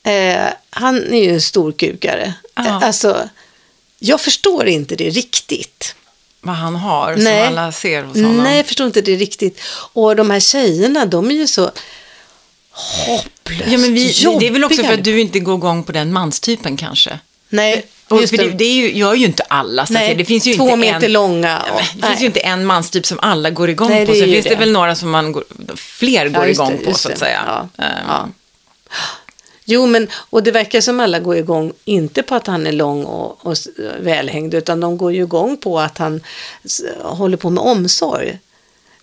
Eh, 0.03 0.53
han 0.71 1.15
är 1.15 1.25
ju 1.25 1.31
en 1.31 1.41
storkukare. 1.41 2.35
Ja. 2.55 2.67
Eh, 2.67 2.77
alltså, 2.77 3.29
jag 3.99 4.21
förstår 4.21 4.67
inte 4.67 4.97
det 4.97 5.11
riktigt. 5.11 5.95
Vad 6.41 6.55
han 6.55 6.77
har 6.77 7.17
Nej. 7.17 7.49
som 7.49 7.59
alla 7.59 7.73
ser 7.73 8.03
hos 8.03 8.17
honom. 8.17 8.37
Nej, 8.37 8.57
jag 8.57 8.67
förstår 8.67 8.87
inte 8.87 9.01
det 9.01 9.17
riktigt. 9.17 9.61
Och 9.93 10.17
de 10.17 10.31
här 10.31 10.41
tjejerna, 10.41 11.07
de 11.07 11.31
är 11.31 11.35
ju 11.35 11.47
så 11.47 11.71
hopplöst 12.71 13.63
Ja, 13.67 13.79
men 13.79 13.95
vi, 13.95 14.13
det 14.41 14.47
är 14.47 14.51
väl 14.51 14.65
också 14.65 14.77
jobbiga. 14.77 14.91
för 14.91 14.99
att 14.99 15.05
du 15.05 15.21
inte 15.21 15.39
går 15.41 15.57
igång 15.57 15.85
på 15.85 15.93
den 15.93 16.13
manstypen 16.13 16.77
kanske. 16.77 17.19
Nej, 17.49 17.87
Och 18.09 18.21
just 18.21 18.37
för 18.37 18.43
det, 18.45 18.51
det 18.51 18.65
är 18.65 18.75
ju, 18.75 18.93
gör 18.99 19.15
ju 19.15 19.25
inte 19.27 19.43
alla. 19.43 19.87
Så 19.87 19.93
Nej, 19.93 20.03
säga. 20.07 20.15
det 20.19 20.25
finns 20.25 20.47
ju 20.47 20.55
två 20.55 20.65
inte 20.65 20.77
meter 20.77 21.07
en, 21.07 21.13
långa. 21.13 21.59
Och- 21.59 21.81
Det 21.95 22.01
nej. 22.01 22.11
finns 22.11 22.23
ju 22.23 22.27
inte 22.27 22.41
en 22.41 22.67
manstyp 22.67 23.07
som 23.07 23.19
alla 23.23 23.51
går 23.51 23.71
igång 23.71 23.89
Nej, 23.91 24.07
på. 24.07 24.13
det 24.13 24.19
Så 24.19 24.25
finns 24.25 24.45
det. 24.45 24.51
det. 24.51 24.57
väl 24.57 24.73
några 24.73 24.95
som 24.95 25.11
man 25.11 25.33
går, 25.33 25.45
fler 25.77 26.29
går 26.29 26.45
Ja, 26.45 26.51
igång 26.51 26.77
det, 26.79 26.85
på 26.85 26.95
så 26.95 27.09
att 27.09 27.15
det. 27.15 27.21
säga. 27.21 27.43
Ja, 27.77 27.85
Ehm, 27.85 27.93
ja. 28.09 28.29
Jo, 29.65 29.87
men 29.87 30.09
och 30.31 30.43
det 30.43 30.51
verkar 30.51 30.81
som 30.81 31.01
alla 31.01 31.19
går 31.19 31.37
igång, 31.37 31.73
inte 31.85 32.23
på 32.23 32.35
att 32.35 32.47
han 32.47 32.67
är 32.67 32.73
lång 32.73 33.05
och, 33.05 33.47
och 33.47 33.57
välhängd, 34.01 34.55
utan 34.55 34.81
de 34.81 34.97
går 34.97 35.13
ju 35.13 35.23
igång 35.23 35.57
på 35.57 35.81
att 35.81 35.99
han 35.99 36.21
håller 37.03 37.37
på 37.37 37.51
med 37.51 37.63
omsorg. 37.65 38.39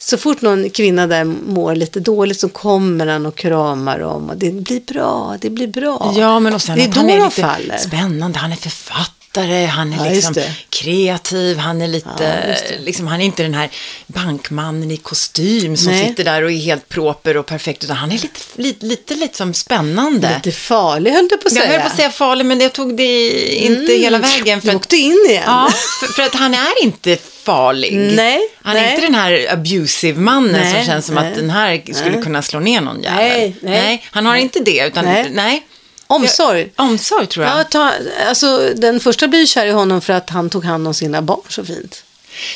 Så 0.03 0.17
fort 0.17 0.41
någon 0.41 0.69
kvinna 0.69 1.07
där 1.07 1.23
mår 1.23 1.75
lite 1.75 1.99
dåligt 1.99 2.39
så 2.39 2.49
kommer 2.49 3.07
han 3.07 3.25
och 3.25 3.35
kramar 3.35 3.99
dem 3.99 4.29
och 4.29 4.37
det 4.37 4.51
blir 4.51 4.81
bra, 4.93 5.37
det 5.41 5.49
blir 5.49 5.67
bra. 5.67 6.13
Ja, 6.17 6.39
men 6.39 6.53
och 6.53 6.61
sen 6.61 6.75
det 6.77 6.83
är 6.83 6.87
att 6.87 6.93
då 6.93 6.99
han 6.99 7.09
är 7.09 7.25
lite 7.25 7.41
faller. 7.41 7.77
spännande. 7.77 8.39
Han 8.39 8.51
är 8.51 8.55
författare, 8.55 9.20
han 9.39 9.93
är 9.93 10.05
Ja, 10.05 10.11
liksom 10.11 10.35
kreativ, 10.69 11.57
han 11.57 11.81
är 11.81 11.87
lite, 11.87 12.53
Ja, 12.69 12.75
liksom, 12.79 13.07
han 13.07 13.21
är 13.21 13.25
inte 13.25 13.43
den 13.43 13.53
här 13.53 13.69
bankmannen 14.07 14.91
i 14.91 14.97
kostym 14.97 15.77
som 15.77 15.91
Nej. 15.91 16.07
sitter 16.07 16.23
där 16.23 16.43
och 16.43 16.51
är 16.51 16.55
helt 16.55 16.89
proper 16.89 17.37
och 17.37 17.45
perfekt, 17.45 17.83
utan 17.83 17.95
han 17.95 18.11
är 18.11 18.15
lite, 18.17 18.39
lite, 18.55 18.85
lite 18.85 19.15
liksom 19.15 19.53
spännande. 19.53 20.35
Lite 20.35 20.57
farlig 20.57 21.11
höll 21.11 21.27
du 21.27 21.37
på 21.37 21.47
att 21.47 21.53
jag 21.55 21.63
säga. 21.63 21.71
höll 21.73 21.81
på 21.81 21.87
att 21.87 21.95
säga 21.95 22.09
farlig, 22.11 22.45
men 22.45 22.59
jag 22.59 22.73
tog 22.73 22.97
det 22.97 23.29
inte 23.55 23.93
hela 23.93 24.17
vägen. 24.17 24.61
För 24.61 24.69
Du 24.69 24.75
åkte 24.75 24.97
in 24.97 25.25
igen. 25.29 25.43
ja, 25.45 25.69
för, 25.99 26.07
för 26.07 26.23
att 26.23 26.35
han 26.35 26.53
är 26.53 26.83
inte 26.83 27.17
farlig. 27.43 27.93
Nej, 27.93 28.39
han 28.61 28.75
är 28.77 28.81
nej. 28.81 28.91
inte 28.91 29.01
den 29.05 29.15
här 29.15 29.47
abusive 29.53 30.19
mannen 30.19 30.51
Nej, 30.51 30.73
som 30.75 30.85
känns 30.85 31.05
som 31.05 31.17
att 31.17 31.35
den 31.35 31.49
här 31.49 31.81
skulle 31.93 32.21
kunna 32.21 32.41
slå 32.41 32.59
ner 32.59 32.81
någon 32.81 33.03
jävel. 33.03 33.19
Nej, 33.21 33.55
nej. 33.61 34.05
han 34.11 34.25
har 34.25 34.35
inte 34.35 34.59
det, 34.59 34.87
utan 34.87 35.05
Nej. 35.05 35.63
Omsorg. 36.11 36.71
Omsorg 36.75 37.27
tror 37.27 37.45
jag. 37.45 37.59
Ja, 37.59 37.63
ta, 37.63 37.91
alltså, 38.27 38.73
den 38.75 38.99
första 38.99 39.27
blir 39.27 39.45
kär 39.45 39.65
i 39.65 39.71
honom 39.71 40.01
för 40.01 40.13
att 40.13 40.29
han 40.29 40.49
tog 40.49 40.65
hand 40.65 40.87
om 40.87 40.93
sina 40.93 41.21
barn 41.21 41.41
så 41.49 41.65
fint. 41.65 42.03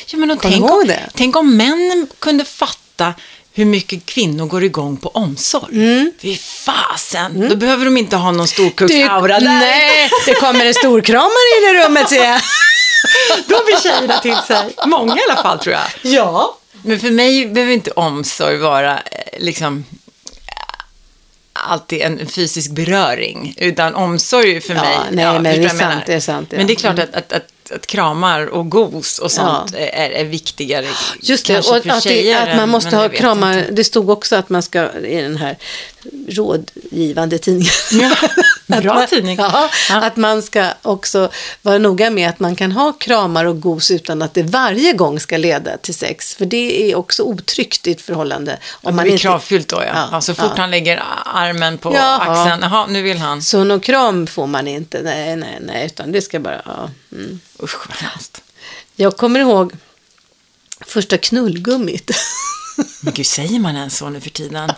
Ja, 0.06 0.18
men 0.18 0.38
tänk, 0.38 0.70
om, 0.70 0.86
det. 0.86 1.10
tänk 1.14 1.36
om 1.36 1.56
män 1.56 2.06
kunde 2.18 2.44
fatta 2.44 3.14
hur 3.52 3.64
mycket 3.64 4.06
kvinnor 4.06 4.46
går 4.46 4.64
igång 4.64 4.96
på 4.96 5.08
omsorg. 5.08 5.76
Mm. 5.76 6.12
Fy 6.22 6.36
fasen, 6.36 7.48
då 7.48 7.56
behöver 7.56 7.84
de 7.84 7.96
inte 7.96 8.16
ha 8.16 8.30
någon 8.30 8.48
storkuksaura 8.48 9.40
där. 9.40 9.40
nej, 9.40 10.10
det 10.26 10.34
kommer 10.34 10.66
en 10.66 10.74
storkramare 10.74 11.58
in 11.58 11.76
i 11.76 11.84
rummet 11.84 12.08
ser 12.08 12.24
jag. 12.24 12.40
Då 13.48 13.64
blir 13.64 13.80
tjejerna 13.80 14.18
till 14.18 14.36
sig. 14.46 14.74
Många 14.86 15.16
i 15.16 15.20
alla 15.30 15.42
fall 15.42 15.58
tror 15.58 15.74
jag. 15.74 16.12
Ja. 16.12 16.58
Men 16.82 17.00
för 17.00 17.10
mig 17.10 17.46
behöver 17.46 17.72
inte 17.72 17.90
omsorg 17.90 18.56
vara 18.56 18.92
eh, 18.98 19.38
liksom 19.38 19.84
alltid 21.66 22.02
en 22.02 22.26
fysisk 22.26 22.70
beröring, 22.70 23.54
utan 23.56 23.94
omsorg 23.94 24.60
för 24.60 24.74
Ja, 24.74 24.82
mig. 24.82 24.90
nej, 25.10 25.24
men 25.32 25.42
det 25.42 25.50
är 25.50 25.68
sant, 25.68 26.02
det 26.06 26.14
är 26.14 26.20
sant, 26.20 26.48
ja. 26.50 26.58
Men 26.58 26.66
det 26.66 26.72
är 26.72 26.74
klart 26.74 26.98
att, 26.98 27.14
att, 27.14 27.32
att, 27.32 27.72
att 27.74 27.86
kramar 27.86 28.46
och 28.46 28.70
gos 28.70 29.18
och 29.18 29.30
sånt 29.30 29.70
Ja. 29.72 29.78
är, 29.78 30.10
är 30.10 30.24
viktigare. 30.24 30.86
Just 31.22 31.46
det, 31.46 31.58
och 31.68 31.76
att, 31.76 32.02
det, 32.04 32.34
att 32.34 32.56
man 32.56 32.68
måste 32.68 32.96
ha 32.96 33.08
kramar. 33.08 33.58
inte. 33.58 33.70
Det 33.72 33.84
stod 33.84 34.10
också 34.10 34.36
att 34.36 34.48
man 34.48 34.62
ska, 34.62 34.92
i 34.92 35.22
den 35.22 35.36
här 35.36 35.56
rådgivande 36.28 37.38
tidningen. 37.38 37.72
Ja, 37.92 38.16
bra 38.80 38.94
man, 38.94 39.06
tidning. 39.06 39.36
Ja, 39.38 39.70
Ja. 39.88 39.96
att 39.96 40.16
man 40.16 40.42
ska 40.42 40.68
också 40.82 41.30
vara 41.62 41.78
noga 41.78 42.10
med 42.10 42.28
att 42.28 42.40
man 42.40 42.56
kan 42.56 42.72
ha 42.72 42.92
kramar 42.92 43.44
och 43.44 43.60
gos 43.60 43.90
utan 43.90 44.22
att 44.22 44.34
det 44.34 44.42
varje 44.42 44.92
gång 44.92 45.20
ska 45.20 45.36
leda 45.36 45.76
till 45.76 45.94
sex. 45.94 46.34
För 46.34 46.46
det 46.46 46.90
är 46.90 46.94
också 46.96 47.22
otryggt 47.22 47.86
i 47.86 47.90
ett 47.90 48.00
förhållande. 48.02 48.58
Om 48.82 48.96
det 48.96 49.02
blir 49.02 49.18
kravfyllt 49.18 49.68
då, 49.68 49.82
ja. 49.86 50.08
Ja, 50.12 50.20
så 50.20 50.34
fort 50.34 50.52
ja. 50.56 50.60
han 50.60 50.70
lägger 50.70 51.02
armen 51.24 51.78
på 51.78 51.88
axeln, 51.96 52.62
jaha, 52.62 52.86
nu 52.86 53.02
vill 53.02 53.18
han. 53.18 53.42
Så 53.42 53.64
någon 53.64 53.80
kram 53.80 54.26
får 54.26 54.46
man 54.46 54.68
inte. 54.68 55.02
Nej, 55.02 55.36
nej, 55.36 55.58
nej, 55.60 55.86
utan 55.86 56.12
det 56.12 56.22
ska 56.22 56.40
bara... 56.40 56.62
Ja. 56.64 56.90
Mm. 57.12 57.40
Usch, 57.62 57.88
vad 57.88 57.96
hemskt. 57.96 58.42
Jag 58.96 59.16
kommer 59.16 59.40
ihåg 59.40 59.72
första 60.86 61.18
knullgummit. 61.18 62.10
Men 63.00 63.14
gud, 63.14 63.26
säger 63.26 63.58
man 63.60 63.76
ens 63.76 63.96
så 63.96 64.08
nu 64.10 64.20
för 64.20 64.30
tiden? 64.30 64.72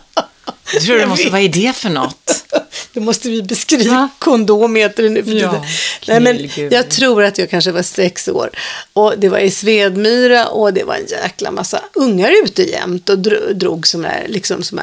Jag 0.74 0.82
tror 0.82 0.98
det 0.98 1.06
måste, 1.06 1.30
vad 1.30 1.40
är 1.40 1.48
det 1.48 1.76
för 1.76 1.88
något? 1.90 2.44
Då 2.92 3.00
måste 3.00 3.30
vi 3.30 3.42
beskriva 3.42 3.94
Va? 3.94 4.08
kondom 4.18 4.76
heter 4.76 5.02
det 5.02 5.08
nu 5.08 5.24
för 5.24 5.30
Ja, 5.30 5.50
tiden. 5.50 5.66
Nej, 6.06 6.20
men 6.20 6.50
jag 6.72 6.88
tror 6.88 7.22
att 7.24 7.38
jag 7.38 7.50
kanske 7.50 7.72
var 7.72 7.82
sex 7.82 8.28
år. 8.28 8.50
Och 8.92 9.14
det 9.18 9.28
var 9.28 9.38
i 9.38 9.50
Svedmyra 9.50 10.46
och 10.46 10.72
det 10.74 10.84
var 10.84 10.94
en 10.94 11.06
jäkla 11.06 11.50
massa 11.50 11.80
ungar 11.94 12.32
ute 12.44 12.62
jämt 12.62 13.08
och 13.08 13.18
dro- 13.18 13.52
drog 13.52 13.86
som 13.86 14.04
här, 14.04 14.26
liksom 14.28 14.62
som 14.62 14.78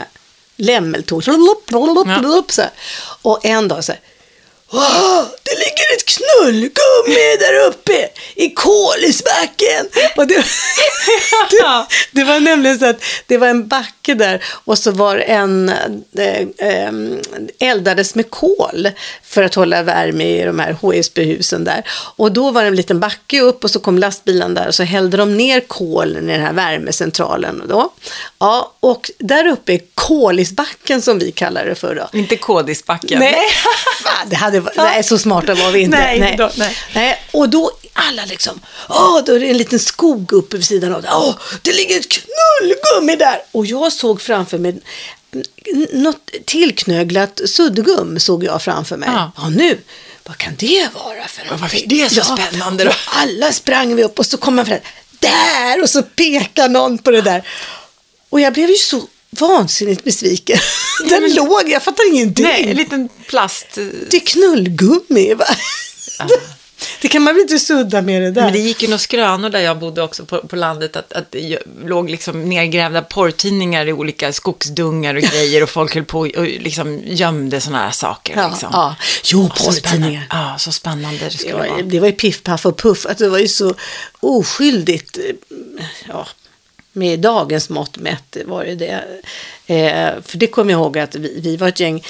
lämmeltåg. 0.58 1.24
Här. 2.62 2.70
Och 3.22 3.46
en 3.46 3.68
dag 3.68 3.84
så 3.84 3.92
här. 3.92 4.02
Åh, 4.72 5.24
det 5.44 5.52
ligger 5.52 5.96
ett 5.96 6.06
knullgummi 6.06 7.38
där 7.40 7.68
uppe 7.68 8.10
i 8.36 8.50
Kolisbacken. 8.50 9.86
Och 10.16 10.28
det, 10.28 10.34
det, 11.52 11.86
det 12.12 12.24
var 12.24 12.40
nämligen 12.40 12.80
så 12.80 12.86
att 12.86 13.04
det 13.28 13.38
var 13.38 13.48
en 13.48 13.68
backe 13.68 14.14
där 14.14 14.44
och 14.46 14.78
så 14.78 14.92
var 14.92 15.18
en 15.18 15.70
eh, 16.18 16.92
eldades 17.60 18.16
med 18.16 18.30
kol 18.30 18.90
för 19.24 19.44
att 19.44 19.56
hålla 19.56 19.84
värme 19.84 20.40
i 20.42 20.44
de 20.44 20.60
här 20.60 20.72
HSB-husen 20.82 21.64
där. 21.64 21.84
Och 22.16 22.32
då 22.32 22.52
var 22.52 22.62
det 22.62 22.68
en 22.68 22.76
liten 22.76 23.00
backe 23.00 23.42
upp 23.42 23.64
och 23.64 23.72
så 23.72 23.80
kom 23.80 23.98
lastbilen 23.98 24.54
där 24.54 24.68
och 24.68 24.76
så 24.76 24.84
hällde 24.84 25.18
de 25.18 25.38
ner 25.38 25.60
kolen 25.60 26.30
i 26.30 26.34
den 26.34 26.42
här 26.46 26.54
värmecentralen. 26.54 27.64
Då. 27.70 27.94
Ja, 28.40 28.74
och 28.80 29.12
där 29.20 29.48
uppe 29.48 29.74
är 29.74 29.82
Kolisbacken 29.94 31.02
som 31.02 31.20
vi 31.20 31.32
kallar 31.32 31.66
det 31.66 31.76
för 31.76 31.96
då. 31.96 32.20
Inte 32.20 32.36
kodisbacken. 32.36 33.20
Nej, 33.20 33.42
Fan, 34.04 34.32
det 34.60 34.64
hade, 34.64 34.78
varit- 34.78 34.92
nej, 34.94 35.04
så 35.04 35.18
smarta 35.20 35.54
var 35.56 35.72
vi 35.72 35.80
inte. 35.80 35.98
Nej, 35.98 36.36
då- 36.38 36.52
nej. 36.56 36.78
Nej, 36.94 37.22
Och 37.32 37.50
då 37.50 37.72
alla 37.94 38.26
liksom, 38.26 38.62
åh, 38.90 39.22
då 39.26 39.34
är 39.36 39.40
det 39.40 39.50
en 39.50 39.58
liten 39.58 39.80
skog 39.80 40.34
uppe 40.34 40.58
vid 40.58 40.66
sidan 40.66 40.96
av 40.96 41.02
det. 41.02 41.10
Åh, 41.14 41.36
det 41.62 41.74
ligger 41.74 42.00
ett 42.00 42.10
knullgummi 42.10 43.16
där. 43.16 43.42
Och 43.52 43.66
jag 43.66 43.94
såg 43.94 44.22
framför 44.22 44.58
mig 44.58 44.80
något 45.94 46.32
tillknöglat 46.46 47.42
suddgum 47.46 48.20
såg 48.20 48.44
jag 48.44 48.62
framför 48.62 48.98
mig. 48.98 49.10
Ja. 49.14 49.32
Ja, 49.38 49.50
nu, 49.50 49.78
vad 50.24 50.38
kan 50.38 50.56
det 50.56 50.90
vara 50.94 51.28
för 51.28 51.42
varför 51.50 51.56
någonting? 51.56 52.02
är 52.02 52.10
det 52.10 52.10
så 52.10 52.38
spännande 52.38 52.84
då? 52.84 52.92
alla 53.06 53.52
sprang 53.52 53.96
vi 53.96 54.04
upp 54.04 54.20
och 54.20 54.26
så 54.26 54.38
kom 54.38 54.56
man 54.56 54.66
fram, 54.66 54.80
där, 55.20 55.82
och 55.84 55.90
så 55.90 56.04
pekar 56.04 56.70
någon 56.70 56.98
på 56.98 57.12
det 57.12 57.22
där. 57.22 57.48
Och 58.30 58.40
jag 58.42 58.54
blev 58.54 58.70
ju 58.70 58.76
så 58.76 59.02
vansinnigt 59.40 60.04
besviken. 60.04 60.58
Den 61.10 61.34
låg, 61.34 61.70
jag 61.70 61.84
fattar 61.84 62.14
ingenting. 62.14 62.46
Nej, 62.46 62.70
en 62.70 62.78
liten 62.78 63.10
plast... 63.28 63.68
Det 64.10 64.18
är 64.18 64.26
knullgummi, 64.26 65.34
va? 65.34 65.46
Det 67.02 67.08
kan 67.08 67.22
man 67.22 67.34
väl 67.34 67.42
inte 67.42 67.60
sudda 67.60 68.02
med 68.02 68.22
det 68.22 68.32
där? 68.32 68.42
Men 68.44 68.54
det 68.54 68.60
gick 68.60 68.82
ju 68.82 68.88
några 68.88 68.98
skrönor 69.00 69.50
där 69.50 69.60
jag 69.60 69.80
bodde 69.80 70.02
också 70.02 70.26
på, 70.26 70.38
på 70.48 70.56
landet, 70.56 70.96
att, 70.96 71.14
att 71.14 71.32
det 71.32 71.60
låg 71.86 72.10
liksom 72.10 72.50
nergrävda 72.50 73.02
porrtidningar 73.02 73.86
i 73.88 73.94
olika 73.94 74.34
skogsdungar 74.34 75.16
och 75.16 75.22
grejer 75.22 75.64
och 75.64 75.70
folk 75.70 75.96
höll 75.96 76.04
på 76.06 76.20
och 76.20 76.46
liksom 76.46 77.02
gömde 77.06 77.62
sådana 77.62 77.84
här 77.84 77.92
saker. 77.92 78.34
ja, 78.38 78.50
liksom. 78.50 78.70
ja. 78.74 78.96
Jo, 79.24 79.50
porrtidningar. 79.50 80.28
Ja, 80.30 80.56
så 80.60 80.72
spännande 80.72 81.20
det 81.26 81.38
skulle 81.38 81.54
var, 81.54 81.68
vara. 81.68 81.82
det 81.82 82.00
var 82.00 82.08
ju 82.08 82.14
piff, 82.14 82.44
paff 82.44 82.66
och 82.66 82.78
puff. 82.78 83.06
Att 83.06 83.18
det 83.18 83.30
var 83.30 83.40
ju 83.40 83.48
så 83.48 83.74
oskyldigt. 84.20 85.18
eh, 85.18 85.24
Ja, 86.08 86.28
med 86.96 87.20
dagens 87.20 87.70
mått 87.70 87.98
mätt 87.98 88.38
var 88.46 88.66
det 88.66 88.76
det. 88.76 89.04
Eh, 89.68 90.22
för 90.22 90.38
det 90.38 90.48
kommer 90.48 90.72
jag 90.72 90.80
ihåg 90.80 90.98
att 90.98 91.16
vi, 91.16 91.40
vi 91.40 91.58
var 91.58 91.68
ett 91.68 91.80
gäng 91.80 92.04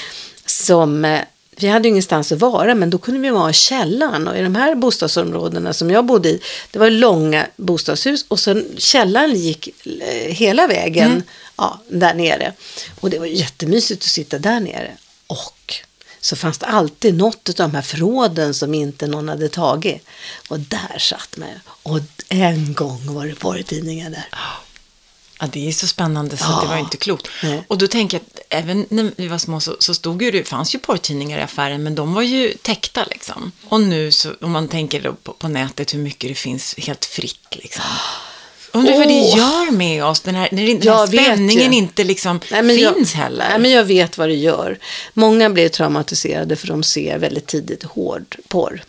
som 0.46 1.06
eh, 1.06 1.22
vi 1.58 1.68
hade 1.68 1.88
ju 1.88 1.90
ingenstans 1.90 2.32
att 2.32 2.40
vara, 2.40 2.76
men 2.76 2.90
då 2.90 2.98
kunde 2.98 3.20
vi 3.20 3.30
vara 3.30 3.50
i 3.50 3.54
källaren. 3.54 4.28
Och 4.28 4.38
i 4.38 4.42
de 4.42 4.56
här 4.56 4.76
bostadsområdena 4.76 5.74
som 5.74 5.92
jag 5.92 6.06
bodde 6.06 6.30
i, 6.30 6.42
det 6.72 6.80
var 6.80 6.90
långa 6.90 7.48
bostadshus 7.56 8.26
och 8.28 8.40
sen 8.40 8.66
källaren 8.78 9.36
gick 9.36 9.68
eh, 9.86 10.34
hela 10.34 10.68
vägen 10.68 11.24
ja, 11.58 11.82
där 11.88 12.14
nere. 12.14 12.54
Och 13.00 13.10
det 13.10 13.20
var 13.20 13.26
jättemysigt 13.26 14.04
att 14.04 14.10
sitta 14.10 14.38
där 14.40 14.60
nere. 14.60 14.92
Och 15.28 15.76
så 16.20 16.36
fanns 16.36 16.58
det 16.58 16.66
alltid 16.66 17.16
något 17.16 17.50
av 17.50 17.56
de 17.56 17.76
här 17.76 17.82
förråden 17.82 18.54
som 18.54 18.74
inte 18.74 19.08
någon 19.08 19.30
hade 19.30 19.50
tagit. 19.50 20.06
Och 20.48 20.60
där 20.60 21.00
satt 21.00 21.38
man. 21.38 21.50
Och 21.66 22.00
en 22.30 22.74
gång 22.74 23.14
var 23.14 23.26
det 23.26 23.36
porrtidningar 23.36 24.10
där. 24.10 24.26
Ja, 25.40 25.48
det 25.52 25.68
är 25.68 25.72
så 25.72 25.88
spännande 25.88 26.38
så 26.38 26.46
Ja. 26.50 26.60
det 26.62 26.68
var 26.68 26.78
inte 26.78 26.98
klokt. 26.98 27.28
Nej. 27.44 27.64
Och 27.68 27.78
då 27.78 27.88
tänker 27.88 28.18
jag 28.18 28.24
att 28.34 28.40
även 28.50 28.86
när 28.90 29.12
vi 29.16 29.28
var 29.28 29.38
små 29.38 29.60
så, 29.60 29.76
så 29.80 29.94
stod 29.94 30.22
ju 30.22 30.32
det, 30.32 30.44
fanns 30.44 30.76
ju 30.76 30.80
porrtidningar 30.80 31.40
i 31.40 31.42
affären, 31.42 31.84
men 31.84 31.96
de 31.96 32.14
var 32.14 32.22
ju 32.22 32.54
täckta 32.62 33.06
liksom. 33.10 33.52
Och 33.70 33.82
nu 33.82 34.12
så, 34.12 34.34
om 34.42 34.52
man 34.52 34.68
tänker 34.68 35.12
på, 35.24 35.34
på 35.34 35.48
nätet 35.48 35.94
hur 35.94 36.00
mycket 36.00 36.30
det 36.30 36.36
finns 36.36 36.76
helt 36.78 37.06
fritt 37.06 37.48
liksom. 37.52 37.84
Undrar 38.72 38.98
vad 38.98 39.08
det 39.08 39.14
gör 39.14 39.72
med 39.72 40.06
oss, 40.06 40.22
den 40.22 40.36
här, 40.36 40.50
när 40.52 40.68
den 40.68 40.78
här 40.82 40.86
Jag 40.86 41.08
spänningen 41.10 41.74
inte 41.74 42.04
liksom 42.04 42.40
Nej, 42.52 42.78
finns 42.78 43.16
jag, 43.16 43.22
heller. 43.22 43.50
Nej, 43.50 43.60
men 43.60 43.72
jag 43.72 43.84
vet 43.84 44.18
vad 44.18 44.30
det 44.30 44.36
gör. 44.36 44.80
Många 45.14 45.50
blir 45.50 45.70
traumatiserade 45.70 46.56
för 46.56 46.68
de 46.68 46.84
ser 46.84 47.18
väldigt 47.18 47.48
tidigt 47.48 47.84
hård 47.84 48.36
porr. 48.48 48.84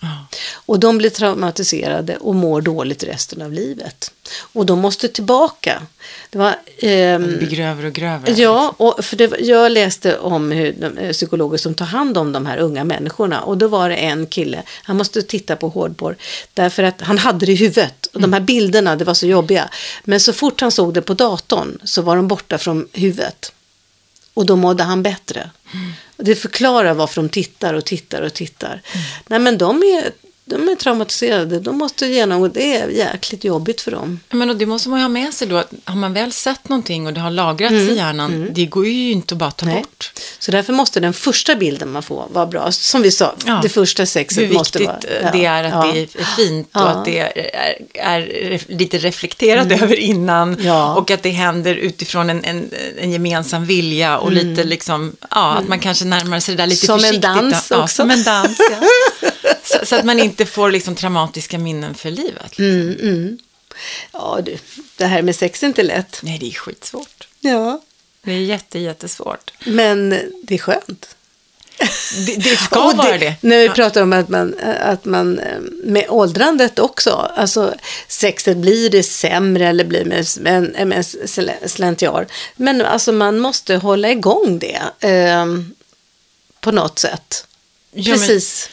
Och 0.52 0.80
de 0.80 0.98
blir 0.98 1.10
traumatiserade 1.10 2.16
och 2.16 2.34
mår 2.34 2.60
dåligt 2.60 3.04
resten 3.04 3.42
av 3.42 3.52
livet. 3.52 4.10
Och 4.52 4.66
de 4.66 4.78
måste 4.78 5.08
tillbaka. 5.08 5.82
Det 6.30 6.38
var, 6.38 6.54
ehm, 6.78 7.38
blir 7.38 7.50
grövre 7.50 7.86
och 7.86 7.92
grövre. 7.92 8.32
Ja, 8.32 8.74
och 8.76 9.04
för 9.04 9.16
det, 9.16 9.40
jag 9.40 9.72
läste 9.72 10.18
om 10.18 10.50
hur 10.50 10.72
de, 10.72 10.98
eh, 10.98 11.12
psykologer 11.12 11.58
som 11.58 11.74
tar 11.74 11.86
hand 11.86 12.18
om 12.18 12.32
de 12.32 12.46
här 12.46 12.58
unga 12.58 12.84
människorna. 12.84 13.40
Och 13.40 13.58
då 13.58 13.68
var 13.68 13.88
det 13.88 13.96
en 13.96 14.26
kille, 14.26 14.62
han 14.82 14.96
måste 14.96 15.22
titta 15.22 15.56
på 15.56 15.68
hårdporr. 15.68 16.16
Därför 16.54 16.82
att 16.82 17.00
han 17.00 17.18
hade 17.18 17.46
det 17.46 17.52
i 17.52 17.56
huvudet. 17.56 18.06
Och 18.06 18.20
de 18.20 18.32
här 18.32 18.40
bilderna, 18.40 18.96
det 18.96 19.04
var 19.04 19.14
så 19.14 19.26
jobbiga. 19.26 19.68
Men 20.04 20.20
så 20.20 20.32
fort 20.32 20.60
han 20.60 20.72
såg 20.72 20.94
det 20.94 21.02
på 21.02 21.14
datorn 21.14 21.78
så 21.84 22.02
var 22.02 22.16
de 22.16 22.28
borta 22.28 22.58
från 22.58 22.88
huvudet. 22.92 23.52
Och 24.34 24.46
då 24.46 24.56
mådde 24.56 24.82
han 24.82 25.02
bättre. 25.02 25.50
Och 26.16 26.24
det 26.24 26.34
förklarar 26.34 26.94
varför 26.94 27.22
de 27.22 27.28
tittar 27.28 27.74
och 27.74 27.84
tittar 27.84 28.22
och 28.22 28.34
tittar. 28.34 28.82
Nej 29.26 29.38
men 29.38 29.58
de 29.58 29.82
är, 29.82 30.10
de 30.48 30.68
är 30.68 30.74
traumatiserade, 30.74 31.60
de 31.60 31.78
måste 31.78 32.06
genomgå, 32.06 32.48
det 32.48 32.76
är 32.76 32.88
jäkligt 32.88 33.44
jobbigt 33.44 33.80
för 33.80 33.90
dem. 33.90 34.20
Men 34.30 34.50
och 34.50 34.56
det 34.56 34.66
måste 34.66 34.88
man 34.88 34.98
ju 34.98 35.04
ha 35.04 35.08
med 35.08 35.34
sig 35.34 35.48
då, 35.48 35.56
att 35.56 35.70
har 35.84 35.96
man 35.96 36.12
väl 36.12 36.32
sett 36.32 36.68
någonting 36.68 37.06
och 37.06 37.12
det 37.12 37.20
har 37.20 37.30
lagrats 37.30 37.72
i 37.74 37.94
hjärnan, 37.96 38.48
det 38.54 38.66
går 38.66 38.86
ju 38.86 39.10
inte 39.12 39.34
att 39.34 39.38
bara 39.38 39.50
ta 39.50 39.66
Mm. 39.66 39.74
Nej. 39.74 39.82
bort. 39.82 40.12
Så 40.38 40.50
därför 40.50 40.72
måste 40.72 41.00
den 41.00 41.12
första 41.12 41.54
bilden 41.56 41.92
man 41.92 42.02
får 42.02 42.28
vara 42.32 42.46
bra. 42.46 42.72
Som 42.72 43.02
vi 43.02 43.10
sa, 43.10 43.34
Ja. 43.46 43.58
det 43.62 43.68
första 43.68 44.06
sexet 44.06 44.42
Hur 44.42 44.52
måste 44.54 44.78
viktigt 44.78 45.10
vara... 45.10 45.22
ja, 45.22 45.30
det 45.32 45.44
är 45.44 45.64
att 45.64 45.86
ja. 45.86 45.92
det 45.92 46.00
är 46.20 46.24
fint 46.36 46.66
och 46.74 46.80
Ja. 46.80 46.86
att 46.88 47.04
det 47.04 47.18
är, 47.18 47.32
är, 47.94 48.60
lite 48.72 48.98
reflekterat 48.98 49.72
över 49.82 49.96
innan. 49.96 50.54
Mm. 50.60 50.76
Och 50.96 51.10
att 51.10 51.22
det 51.22 51.30
händer 51.30 51.74
utifrån 51.74 52.30
en, 52.30 52.44
en, 52.44 52.70
en 52.98 53.12
gemensam 53.12 53.64
vilja 53.66 54.18
och 54.18 54.32
lite 54.32 54.64
liksom, 54.64 55.16
ja, 55.30 55.54
att 55.54 55.68
man 55.68 55.78
kanske 55.78 56.04
närmar 56.04 56.40
sig 56.40 56.54
det 56.56 56.62
där 56.62 56.66
lite 56.66 56.86
Mm. 56.86 57.00
Som 57.00 57.04
en 57.04 57.22
försiktigt. 57.22 57.22
dans 57.22 57.66
ja, 57.70 57.82
också. 57.82 57.94
Som 57.96 58.10
en 58.10 58.22
dans, 58.22 58.58
ja. 58.70 58.86
så, 59.64 59.86
så 59.86 59.96
att 59.96 60.04
man 60.04 60.18
inte 60.20 60.35
får 60.44 60.70
liksom 60.70 60.94
traumatiska 60.94 61.58
minnen 61.58 61.94
för 61.94 62.10
livet. 62.10 62.58
Mm, 62.58 62.96
mm. 63.00 63.38
Ja 64.12 64.40
du, 64.44 64.58
det 64.96 65.06
här 65.06 65.22
med 65.22 65.36
sex 65.36 65.62
är 65.62 65.66
inte 65.66 65.82
lätt. 65.82 66.20
Nej, 66.22 66.38
det 66.38 66.46
är 66.48 66.52
skitsvårt. 66.52 67.28
Ja. 67.40 67.80
Det 68.22 68.32
är 68.32 68.38
jätte, 68.40 68.78
jättesvårt. 68.78 69.52
Men 69.64 70.10
det 70.42 70.54
är 70.54 70.58
skönt. 70.58 71.08
Det, 72.26 72.36
det 72.36 72.56
ska 72.60 72.80
vara 72.92 73.18
det. 73.18 73.34
När 73.40 73.58
vi 73.58 73.68
pratar 73.68 74.02
om 74.02 74.12
att 74.12 74.28
man, 74.28 74.54
att 74.80 75.04
man 75.04 75.38
eh, 75.38 75.60
med 75.84 76.06
åldrandet 76.08 76.78
också, 76.78 77.10
alltså 77.36 77.74
sexet 78.08 78.56
blir 78.56 78.90
det 78.90 79.02
sämre 79.02 79.68
eller 79.68 79.84
blir 79.84 80.04
med, 80.04 80.26
med, 80.40 80.86
med 80.86 80.98
sl- 81.02 81.66
slentrian. 81.68 82.26
Men 82.56 82.80
alltså 82.82 83.12
man 83.12 83.38
måste 83.38 83.76
hålla 83.76 84.10
igång 84.10 84.58
det 84.58 84.82
eh, 85.08 85.46
på 86.60 86.72
något 86.72 86.98
sätt. 86.98 87.46
Ja, 87.92 88.10
men- 88.10 88.18
Precis. 88.28 88.68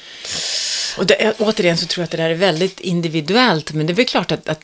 Och 0.98 1.06
det, 1.06 1.34
återigen 1.40 1.78
så 1.78 1.86
tror 1.86 2.02
jag 2.02 2.06
att 2.06 2.12
det 2.12 2.18
där 2.18 2.30
är 2.30 2.36
väldigt 2.36 2.80
individuellt, 2.80 3.74
men 3.74 3.86
det 3.88 3.94
är 3.94 3.96
väl 3.96 4.06
klart 4.06 4.32
att, 4.32 4.50
att, 4.50 4.62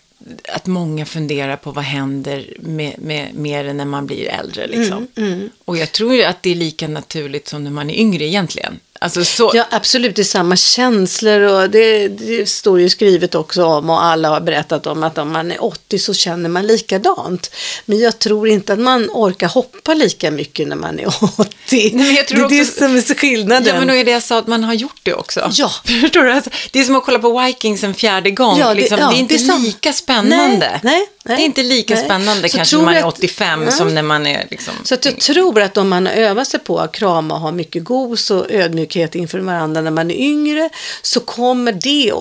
att 0.54 0.66
många 0.66 1.06
funderar 1.06 1.56
på 1.56 1.72
vad 1.72 1.84
händer 1.84 2.54
med, 2.60 2.96
med, 2.98 3.34
med 3.34 3.66
det 3.66 3.74
när 3.74 3.86
man 3.86 4.06
blir 4.06 4.28
äldre. 4.28 4.68
Liksom. 4.68 5.08
Mm, 5.16 5.50
Och 5.66 5.78
jag 5.78 5.92
tror 5.92 6.14
ju 6.16 6.24
att 6.24 6.44
det 6.44 6.50
är 6.50 6.56
lika 6.56 6.88
naturligt 6.88 7.48
som 7.48 7.64
när 7.64 7.72
man 7.72 7.90
är 7.90 7.96
yngre 7.96 8.26
egentligen. 8.26 8.80
Alltså 9.02 9.26
så, 9.26 9.52
Ja, 9.54 9.66
absolut. 9.72 10.16
Det 10.16 10.22
är 10.22 10.24
samma 10.24 10.56
känslor 10.56 11.42
och 11.42 11.70
det, 11.70 12.08
det 12.08 12.50
står 12.50 12.80
ju 12.82 12.90
skrivet 12.90 13.36
också 13.36 13.66
om 13.66 13.90
och 13.90 14.04
alla 14.04 14.30
har 14.30 14.42
berättat 14.42 14.88
om 14.88 15.04
att 15.04 15.18
om 15.18 15.32
man 15.32 15.52
är 15.52 15.64
80 15.64 16.00
så 16.00 16.14
känner 16.14 16.50
man 16.50 16.68
likadant. 16.68 17.52
Men 17.86 18.00
jag 18.00 18.20
tror 18.20 18.48
inte 18.50 18.74
att 18.74 18.80
man 18.80 19.10
orkar 19.14 19.48
hoppa 19.48 19.94
lika 19.94 20.32
mycket 20.32 20.68
när 20.68 20.76
man 20.76 21.00
är 21.00 21.08
80. 21.08 21.46
Nej, 21.72 21.92
men 21.94 22.14
jag 22.16 22.28
tror 22.28 22.38
det 22.50 22.56
är 22.56 22.58
det 22.58 22.62
också- 22.62 22.80
som 22.80 22.96
är 22.96 23.16
skillnaden. 23.16 23.68
Ja, 23.68 23.80
men 23.80 23.88
då 23.88 23.94
är 23.94 24.06
det 24.06 24.12
jag 24.12 24.24
sa 24.24 24.38
att 24.40 24.48
man 24.48 24.64
har 24.64 24.74
gjort 24.74 25.00
det 25.04 25.14
också. 25.14 25.50
Ja. 25.54 25.70
Förstår 26.02 26.24
du? 26.24 26.32
Alltså, 26.32 26.50
det 26.72 26.80
är 26.80 26.84
som 26.84 26.96
att 26.96 27.06
kolla 27.06 27.20
på 27.20 27.40
Vikings 27.46 27.84
en 27.84 27.94
fjärde 27.94 28.32
gång. 28.32 28.60
Ja, 28.60 28.68
det- 28.68 28.74
liksom. 28.74 28.98
det, 28.98 29.04
ja, 29.04 29.14
är 29.14 29.18
inte 29.20 29.38
det 29.38 29.44
är 29.54 29.60
lika 29.60 29.94
spännande. 29.94 30.58
Nej, 30.60 30.80
nej, 30.84 31.08
nej, 31.24 31.38
det 31.38 31.44
är 31.44 31.46
inte 31.46 31.64
lika 31.64 31.94
nej. 31.96 32.04
spännande 32.04 32.50
Så 32.50 32.58
kanske 32.58 32.76
när 32.78 32.84
man 32.84 32.94
är 32.94 33.00
jag 33.00 33.08
att- 33.08 33.18
85 33.18 33.60
Nej. 33.64 33.72
som 33.72 33.96
när 33.96 34.02
man 34.04 34.28
är 34.28 34.48
liksom... 34.52 34.74
Så 34.84 34.94
att 34.94 35.06
jag 35.06 35.20
tror 35.20 35.62
att 35.62 35.78
om 35.78 35.90
man 35.90 36.08
övat 36.08 36.48
sig 36.48 36.60
på 36.60 36.80
att 36.80 36.92
krama 36.92 37.34
och 37.34 37.40
ha 37.40 37.52
mycket 37.52 37.84
gos 37.84 38.32
och 38.32 38.46
ödmjukhet 38.90 39.16
inför 39.16 39.40
varandra 39.40 39.82
när 39.82 39.92
man 39.92 40.12
är 40.12 40.16
yngre 40.16 40.70
så 41.02 41.20
kommer 41.20 41.72
det, 41.72 42.14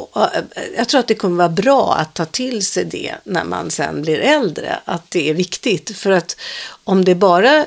jag 0.76 0.88
tror 0.88 1.00
att 1.00 1.08
det 1.08 1.14
kommer 1.14 1.36
vara 1.36 1.48
bra 1.48 1.94
att 1.94 2.14
ta 2.14 2.24
till 2.24 2.66
sig 2.66 2.84
det 2.84 3.14
när 3.24 3.44
man 3.44 3.70
sen 3.70 4.02
blir 4.02 4.18
äldre, 4.18 4.78
att 4.84 5.10
det 5.10 5.30
är 5.30 5.34
viktigt. 5.34 5.96
För 5.96 6.10
att 6.10 6.36
om 6.84 7.04
det 7.04 7.10
är 7.10 7.14
bara 7.16 7.66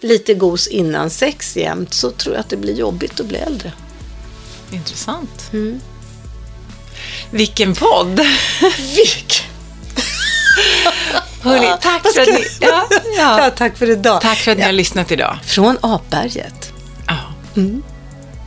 lite 0.00 0.34
gos 0.34 0.66
innan 0.66 1.10
sex 1.10 1.56
jämt 1.56 1.94
så 1.94 2.10
tror 2.10 2.34
jag 2.34 2.40
att 2.40 2.50
det 2.50 2.56
blir 2.56 2.74
jobbigt 2.74 3.20
att 3.20 3.26
bli 3.26 3.38
äldre. 3.38 3.72
Intressant. 4.72 5.50
Mm. 5.52 5.80
Vilken 7.30 7.74
podd! 7.74 8.20
Vilk! 8.96 9.44
Hörrni, 11.42 11.66
tack 11.80 12.04
Vad 12.04 12.14
för 12.14 12.22
att 12.22 12.28
ni... 12.28 12.46
Ja, 12.60 12.88
Ja, 13.16 13.44
ja. 13.44 13.50
tack 13.50 13.76
för 13.78 13.90
idag. 13.90 14.20
Tack 14.20 14.38
för 14.38 14.52
att 14.52 14.58
ni 14.58 14.64
har 14.64 14.72
lyssnat 14.72 15.12
idag. 15.12 15.38
Från 15.44 15.78
Apberget. 15.80 16.72
Ja. 17.06 17.16
Mm. 17.56 17.82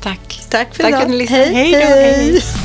Tack. 0.06 0.42
Tack 0.50 0.76
för 0.76 0.84
Tack 0.84 0.90
idag. 0.90 1.00
för 1.00 1.06
att 1.06 1.12
ni 1.12 1.18
lyssnade. 1.18 1.44
Hej, 1.44 1.54
Hej 1.54 1.72
då, 1.72 1.78
hej. 1.96 2.14
hej. 2.32 2.65